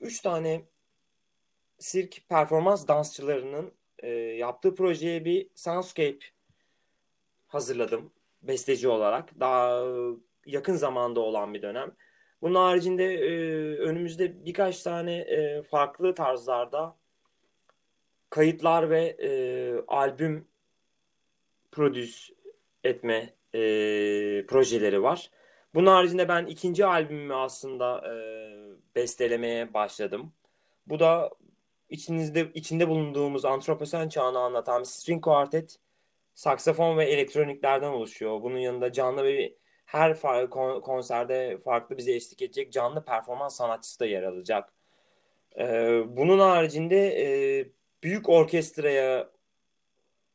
üç 0.00 0.20
tane 0.20 0.62
sirk 1.78 2.28
performans 2.28 2.88
dansçılarının 2.88 3.72
e, 3.98 4.08
yaptığı 4.18 4.74
projeye 4.74 5.24
bir 5.24 5.50
soundscape 5.54 6.18
hazırladım 7.46 8.12
besteci 8.42 8.88
olarak. 8.88 9.40
Daha 9.40 9.84
yakın 10.46 10.74
zamanda 10.74 11.20
olan 11.20 11.54
bir 11.54 11.62
dönem. 11.62 11.92
Bunun 12.42 12.54
haricinde 12.54 13.04
e, 13.04 13.30
önümüzde 13.78 14.44
birkaç 14.44 14.82
tane 14.82 15.16
e, 15.16 15.62
farklı 15.62 16.14
tarzlarda 16.14 16.96
kayıtlar 18.30 18.90
ve 18.90 19.16
e, 19.20 19.30
albüm 19.88 20.48
prodüs 21.72 22.30
etme 22.84 23.34
e, 23.54 23.60
projeleri 24.46 25.02
var. 25.02 25.30
Bunun 25.74 25.86
haricinde 25.86 26.28
ben 26.28 26.46
ikinci 26.46 26.86
albümümü 26.86 27.34
aslında 27.34 28.14
e, 28.14 28.14
bestelemeye 28.94 29.74
başladım. 29.74 30.32
Bu 30.86 31.00
da 31.00 31.30
içinizde 31.88 32.52
içinde 32.54 32.88
bulunduğumuz 32.88 33.44
antroposen 33.44 34.08
çağını 34.08 34.38
anlatan 34.38 34.80
bir 34.80 34.86
string 34.86 35.24
quartet, 35.24 35.78
saksafon 36.34 36.98
ve 36.98 37.04
elektroniklerden 37.04 37.88
oluşuyor. 37.88 38.42
Bunun 38.42 38.58
yanında 38.58 38.92
canlı 38.92 39.24
ve 39.24 39.54
her 39.86 40.10
far- 40.14 40.50
kon- 40.50 40.80
konserde 40.80 41.58
farklı 41.64 41.96
bize 41.96 42.12
eşlik 42.12 42.42
edecek 42.42 42.72
canlı 42.72 43.04
performans 43.04 43.56
sanatçısı 43.56 44.00
da 44.00 44.06
yer 44.06 44.22
alacak. 44.22 44.72
Ee, 45.58 46.02
bunun 46.06 46.38
haricinde 46.38 47.22
e, 47.22 47.66
büyük 48.02 48.28
orkestraya 48.28 49.30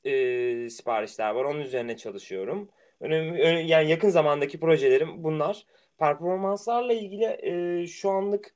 e, 0.06 0.70
siparişler 0.70 1.32
var. 1.32 1.43
Onun 1.45 1.60
üzerine 1.60 1.97
çalışıyorum. 1.97 2.70
Önemli, 2.99 3.68
yani 3.68 3.89
yakın 3.89 4.10
zamandaki 4.10 4.60
projelerim 4.60 5.24
bunlar. 5.24 5.66
Performanslarla 5.97 6.93
ilgili 6.93 7.24
e, 7.24 7.88
şu 7.88 8.10
anlık 8.10 8.54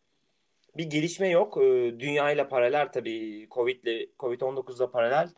bir 0.77 0.83
gelişme 0.89 1.29
yok. 1.29 1.57
E, 1.57 1.99
dünya 1.99 2.31
ile 2.31 2.47
paralel 2.47 2.87
tabii 2.91 3.47
Covid'le 3.51 4.09
Covid-19'la 4.19 4.91
paralel 4.91 5.29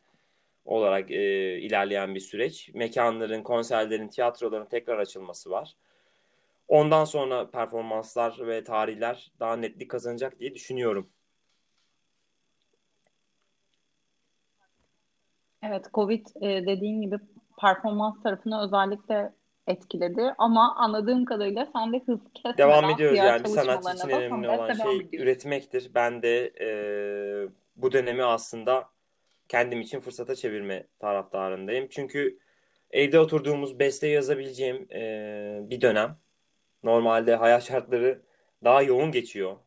olarak 0.65 1.11
e, 1.11 1.57
ilerleyen 1.59 2.15
bir 2.15 2.19
süreç. 2.19 2.69
Mekanların, 2.73 3.43
konserlerin, 3.43 4.07
tiyatroların 4.07 4.65
tekrar 4.65 4.99
açılması 4.99 5.49
var. 5.51 5.75
Ondan 6.67 7.05
sonra 7.05 7.49
performanslar 7.49 8.47
ve 8.47 8.63
tarihler 8.63 9.31
daha 9.39 9.55
netlik 9.55 9.91
kazanacak 9.91 10.39
diye 10.39 10.53
düşünüyorum. 10.53 11.09
Evet, 15.63 15.85
Covid 15.93 16.27
e, 16.41 16.67
dediğin 16.67 17.01
gibi 17.01 17.15
performans 17.61 18.23
tarafını 18.23 18.63
özellikle 18.65 19.33
etkiledi 19.67 20.33
ama 20.37 20.75
anladığım 20.75 21.25
kadarıyla 21.25 21.67
sen 21.73 21.93
de 21.93 22.01
hız 22.05 22.19
Devam 22.57 22.73
kesmeden 22.73 22.95
ediyoruz 22.95 23.15
diğer 23.15 23.25
yani 23.25 23.47
sanatçı 23.47 23.97
için 23.97 24.09
önemli 24.09 24.49
olan 24.49 24.57
devam 24.57 24.75
şey 24.75 24.95
ediyorsun. 24.95 25.17
üretmektir. 25.17 25.91
Ben 25.95 26.21
de 26.21 26.53
e, 26.61 26.69
bu 27.75 27.91
dönemi 27.91 28.23
aslında 28.23 28.89
kendim 29.47 29.81
için 29.81 29.99
fırsata 29.99 30.35
çevirme 30.35 30.87
taraftarındayım. 30.99 31.87
Çünkü 31.89 32.39
evde 32.91 33.19
oturduğumuz 33.19 33.79
beste 33.79 34.07
yazabileceğim 34.07 34.87
e, 34.91 35.01
bir 35.69 35.81
dönem. 35.81 36.17
Normalde 36.83 37.35
hayat 37.35 37.63
şartları 37.63 38.21
daha 38.63 38.81
yoğun 38.81 39.11
geçiyor. 39.11 39.57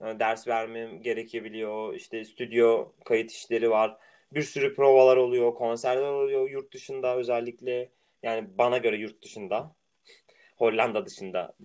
Yani 0.00 0.20
ders 0.20 0.48
vermem 0.48 1.02
gerekebiliyor. 1.02 1.94
İşte 1.94 2.24
stüdyo 2.24 2.92
kayıt 3.04 3.30
işleri 3.30 3.70
var. 3.70 3.96
Bir 4.32 4.42
sürü 4.42 4.74
provalar 4.74 5.16
oluyor, 5.16 5.54
konserler 5.54 6.02
oluyor 6.12 6.50
yurt 6.50 6.74
dışında 6.74 7.16
özellikle. 7.16 7.90
Yani 8.22 8.58
bana 8.58 8.78
göre 8.78 8.96
yurt 8.96 9.22
dışında. 9.22 9.76
Hollanda 10.56 11.06
dışında 11.06 11.56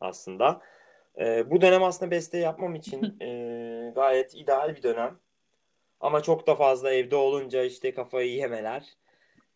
aslında. 0.00 0.60
Ee, 1.20 1.50
bu 1.50 1.60
dönem 1.60 1.82
aslında 1.82 2.10
beste 2.10 2.38
yapmam 2.38 2.74
için 2.74 3.02
e, 3.22 3.92
gayet 3.94 4.34
ideal 4.34 4.76
bir 4.76 4.82
dönem. 4.82 5.18
Ama 6.00 6.22
çok 6.22 6.46
da 6.46 6.54
fazla 6.54 6.92
evde 6.92 7.16
olunca 7.16 7.64
işte 7.64 7.94
kafayı 7.94 8.30
yemeler. 8.32 8.96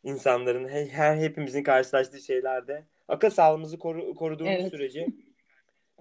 insanların 0.05 0.69
he- 0.69 0.89
her 0.89 1.17
hepimizin 1.17 1.63
karşılaştığı 1.63 2.21
şeylerde 2.21 2.85
akıl 3.09 3.31
sağlığımızı 3.31 3.77
koru- 3.79 4.15
koruduğumuz 4.15 4.53
Evet. 4.61 4.71
sürece 4.71 5.07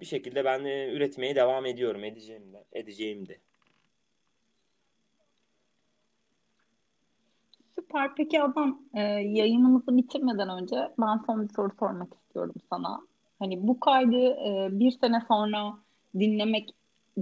bir 0.00 0.06
şekilde 0.06 0.44
ben 0.44 0.64
e, 0.64 0.88
üretmeye 0.92 1.34
devam 1.34 1.66
ediyorum. 1.66 2.04
Edeceğim 2.04 2.52
de. 2.52 2.64
Edeceğim 2.72 3.28
de. 3.28 3.40
Süper. 7.74 8.14
Peki 8.16 8.42
Adnan, 8.42 8.80
e, 8.94 9.00
yayınımızı 9.10 9.96
bitirmeden 9.96 10.48
önce 10.48 10.76
ben 11.00 11.20
son 11.26 11.48
bir 11.48 11.54
soru 11.54 11.70
sormak 11.78 12.14
istiyorum 12.14 12.54
sana. 12.70 13.00
Hani 13.38 13.68
bu 13.68 13.80
kaydı 13.80 14.16
e, 14.16 14.68
bir 14.72 14.90
sene 14.90 15.22
sonra 15.28 15.78
dinlemek 16.18 16.70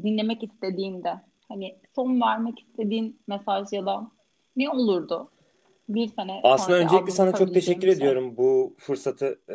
dinlemek 0.02 0.42
istediğinde 0.42 1.14
hani 1.48 1.78
son 1.94 2.20
vermek 2.20 2.60
istediğin 2.60 3.20
mesaj 3.26 3.72
ya 3.72 3.86
da 3.86 4.10
ne 4.56 4.70
olurdu? 4.70 5.30
Bir 5.88 6.08
sene 6.08 6.40
Aslında 6.42 6.78
sonraki 6.78 6.84
öncelikle 6.84 7.12
sana 7.12 7.32
çok 7.32 7.54
teşekkür 7.54 7.86
şey. 7.86 7.92
ediyorum 7.92 8.36
bu 8.36 8.74
fırsatı 8.78 9.40
e, 9.48 9.54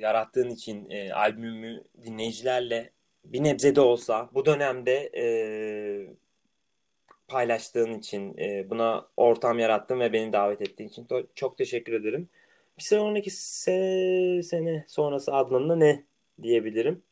yarattığın 0.00 0.50
için 0.50 0.90
e, 0.90 1.12
albümümü 1.12 1.84
dinleyicilerle 2.04 2.90
bir 3.24 3.44
nebze 3.44 3.76
de 3.76 3.80
olsa 3.80 4.30
bu 4.34 4.46
dönemde 4.46 5.10
e, 5.16 5.24
paylaştığın 7.34 7.98
için 7.98 8.38
e, 8.38 8.70
buna 8.70 9.08
ortam 9.16 9.58
yarattın 9.58 10.00
ve 10.00 10.12
beni 10.12 10.32
davet 10.32 10.62
ettiğin 10.62 10.88
için 10.88 11.08
çok 11.34 11.58
teşekkür 11.58 11.92
ederim. 11.92 12.28
Bir 12.78 12.82
sonraki 12.82 13.30
se 13.30 14.42
sene 14.42 14.84
sonrası 14.88 15.34
Adnan'la 15.34 15.76
ne 15.76 16.04
diyebilirim? 16.42 17.02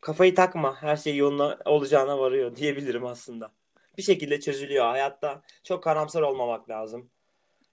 Kafayı 0.00 0.34
takma, 0.34 0.82
her 0.82 0.96
şey 0.96 1.16
yoluna 1.16 1.58
olacağına 1.64 2.18
varıyor 2.18 2.56
diyebilirim 2.56 3.06
aslında. 3.06 3.52
Bir 3.98 4.02
şekilde 4.02 4.40
çözülüyor 4.40 4.84
hayatta. 4.84 5.42
Çok 5.64 5.84
karamsar 5.84 6.22
olmamak 6.22 6.70
lazım. 6.70 7.10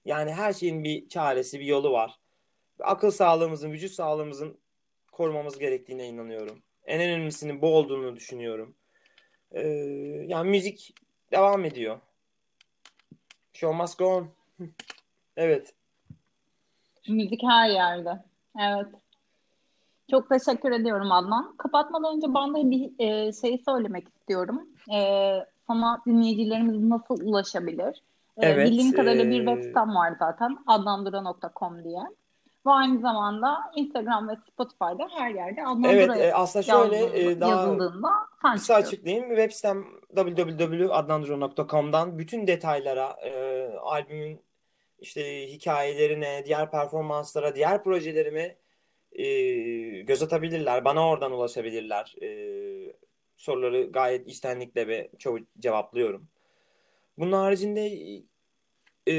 Yani 0.06 0.34
her 0.34 0.54
şeyin 0.54 0.84
bir 0.84 1.10
çaresi, 1.10 1.60
bir 1.60 1.66
yolu 1.66 1.92
var. 1.92 2.20
Akıl 2.80 3.12
sağlığımızın, 3.12 3.72
vücut 3.72 3.92
sağlığımızın 3.92 4.58
korumamız 5.12 5.60
gerektiğine 5.60 6.08
inanıyorum. 6.08 6.62
En 6.86 7.02
önemlisinin 7.02 7.62
bu 7.62 7.68
olduğunu 7.68 8.16
düşünüyorum. 8.16 8.76
Ee, 9.52 9.62
yani 10.28 10.50
müzik 10.50 10.94
devam 11.32 11.66
ediyor. 11.66 12.00
Show 13.54 13.78
must 13.78 14.00
go 14.00 14.06
on. 14.06 14.30
Evet. 15.38 15.74
Müzik 17.08 17.44
her 17.44 17.70
yerde. 17.70 18.24
Evet. 18.60 18.88
Çok 20.12 20.30
teşekkür 20.30 20.72
ediyorum 20.72 21.12
Adnan. 21.12 21.56
Kapatmadan 21.58 22.16
önce 22.16 22.28
ben 22.34 22.56
de 22.56 22.72
bir 22.72 22.92
e, 23.00 23.34
şey 23.34 23.62
söylemek 23.66 24.08
istiyorum. 24.08 24.68
E, 24.94 25.00
sana 25.68 26.02
dinleyicilerimiz 26.06 26.84
nasıl 26.84 27.22
ulaşabilir? 27.22 28.02
E, 28.38 28.46
Evet. 28.48 28.68
bildiğim 28.72 28.92
kadarıyla 28.92 29.30
bir 29.30 29.46
web 29.46 29.64
sitem 29.64 29.96
var 29.96 30.16
zaten 30.20 30.58
adnandura.com 30.68 31.84
diye. 31.84 32.02
Ve 32.66 32.72
aynı 32.72 33.00
zamanda 33.00 33.58
Instagram 33.76 34.30
ve 34.30 34.34
Spotify'da 34.52 35.08
her 35.18 35.32
yerde 35.32 35.66
Adnan 35.66 35.84
evet. 35.84 36.08
Dura 36.08 36.18
e, 36.18 36.34
aslında 36.34 36.64
şöyle 36.64 37.20
e, 37.20 37.40
daha 37.40 37.52
yazıldığında 37.52 38.10
sen 38.42 38.54
kısa 38.54 38.74
çıkıyorsun. 38.74 38.88
açıklayayım. 38.88 39.30
Web 39.30 39.52
sitem 39.52 39.86
www.adnanduro.com'dan 40.16 42.20
bütün 42.20 42.48
detaylara, 42.48 43.16
e, 43.24 43.64
albümün 43.82 44.42
işte 45.00 45.48
hikayelerine, 45.48 46.44
diğer 46.46 46.72
performanslara, 46.72 47.56
diğer 47.56 47.84
projelerime 47.84 48.58
e, 49.12 49.26
göz 50.02 50.24
atabilirler. 50.24 50.86
Bana 50.86 51.10
oradan 51.10 51.32
ulaşabilirler. 51.32 52.16
E, 52.22 52.30
soruları 53.38 53.92
gayet 53.92 54.28
içtenlikle 54.28 54.88
ve 54.88 55.12
çoğu 55.20 55.40
cevaplıyorum. 55.60 56.28
Bunun 57.18 57.32
haricinde 57.32 57.90
e, 59.10 59.16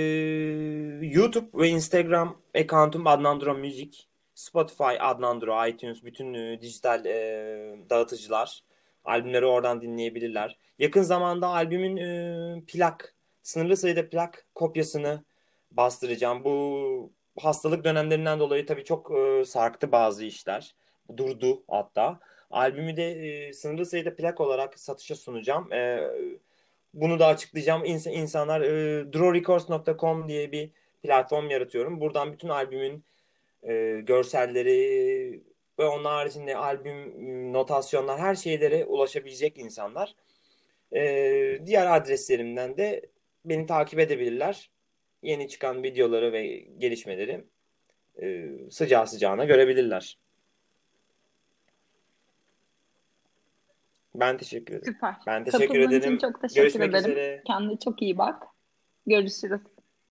YouTube 1.02 1.58
ve 1.58 1.68
Instagram 1.68 2.36
account'um 2.54 3.06
Adnan 3.06 3.40
Duran 3.40 3.58
Müzik. 3.58 4.06
Spotify 4.34 4.96
adlandırıyor, 5.00 5.66
iTunes, 5.66 6.04
bütün 6.04 6.34
e, 6.34 6.60
dijital 6.60 7.06
e, 7.06 7.76
dağıtıcılar. 7.90 8.64
Albümleri 9.04 9.46
oradan 9.46 9.80
dinleyebilirler. 9.80 10.58
Yakın 10.78 11.02
zamanda 11.02 11.48
albümün 11.48 11.96
e, 11.96 12.62
plak, 12.66 13.14
sınırlı 13.42 13.76
sayıda 13.76 14.08
plak 14.08 14.46
kopyasını 14.54 15.24
bastıracağım. 15.72 16.44
Bu 16.44 17.12
hastalık 17.38 17.84
dönemlerinden 17.84 18.40
dolayı 18.40 18.66
tabii 18.66 18.84
çok 18.84 19.10
e, 19.10 19.44
sarktı 19.44 19.92
bazı 19.92 20.24
işler. 20.24 20.74
Durdu 21.16 21.62
hatta. 21.68 22.20
Albümü 22.50 22.96
de 22.96 23.10
e, 23.12 23.52
sınırlı 23.52 23.86
sayıda 23.86 24.16
plak 24.16 24.40
olarak 24.40 24.78
satışa 24.78 25.16
sunacağım. 25.16 25.72
E, 25.72 26.10
bunu 26.94 27.18
da 27.18 27.26
açıklayacağım. 27.26 27.84
İns 27.84 28.06
insanlar 28.06 28.60
e, 28.60 29.12
drawrecords.com 29.12 30.28
diye 30.28 30.52
bir 30.52 30.70
platform 31.02 31.50
yaratıyorum. 31.50 32.00
Buradan 32.00 32.32
bütün 32.32 32.48
albümün 32.48 33.04
e, 33.62 34.00
görselleri 34.06 35.42
ve 35.78 35.86
onun 35.86 36.04
haricinde 36.04 36.56
albüm 36.56 37.12
notasyonlar 37.52 38.18
her 38.20 38.34
şeylere 38.34 38.84
ulaşabilecek 38.84 39.58
insanlar. 39.58 40.14
E, 40.94 41.00
diğer 41.66 41.96
adreslerimden 41.96 42.76
de 42.76 43.02
beni 43.44 43.66
takip 43.66 43.98
edebilirler. 43.98 44.70
Yeni 45.22 45.48
çıkan 45.48 45.82
videoları 45.82 46.32
ve 46.32 46.46
gelişmeleri 46.78 47.44
e, 48.22 48.48
sıcağı 48.70 49.06
sıcağına 49.06 49.44
görebilirler. 49.44 50.18
Ben 54.14 54.36
teşekkür 54.38 54.74
ederim. 54.74 54.92
Süper. 54.94 55.14
Ben 55.26 55.44
teşekkür 55.44 55.66
Katıldığın 55.66 55.88
ederim. 55.88 56.16
için 56.16 56.28
çok 56.28 56.40
teşekkür 56.40 56.60
Görüşmek 56.62 56.90
ederim. 56.90 57.10
üzere. 57.10 57.42
Kendine 57.46 57.78
çok 57.78 58.02
iyi 58.02 58.18
bak. 58.18 58.42
Görüşürüz. 59.06 59.60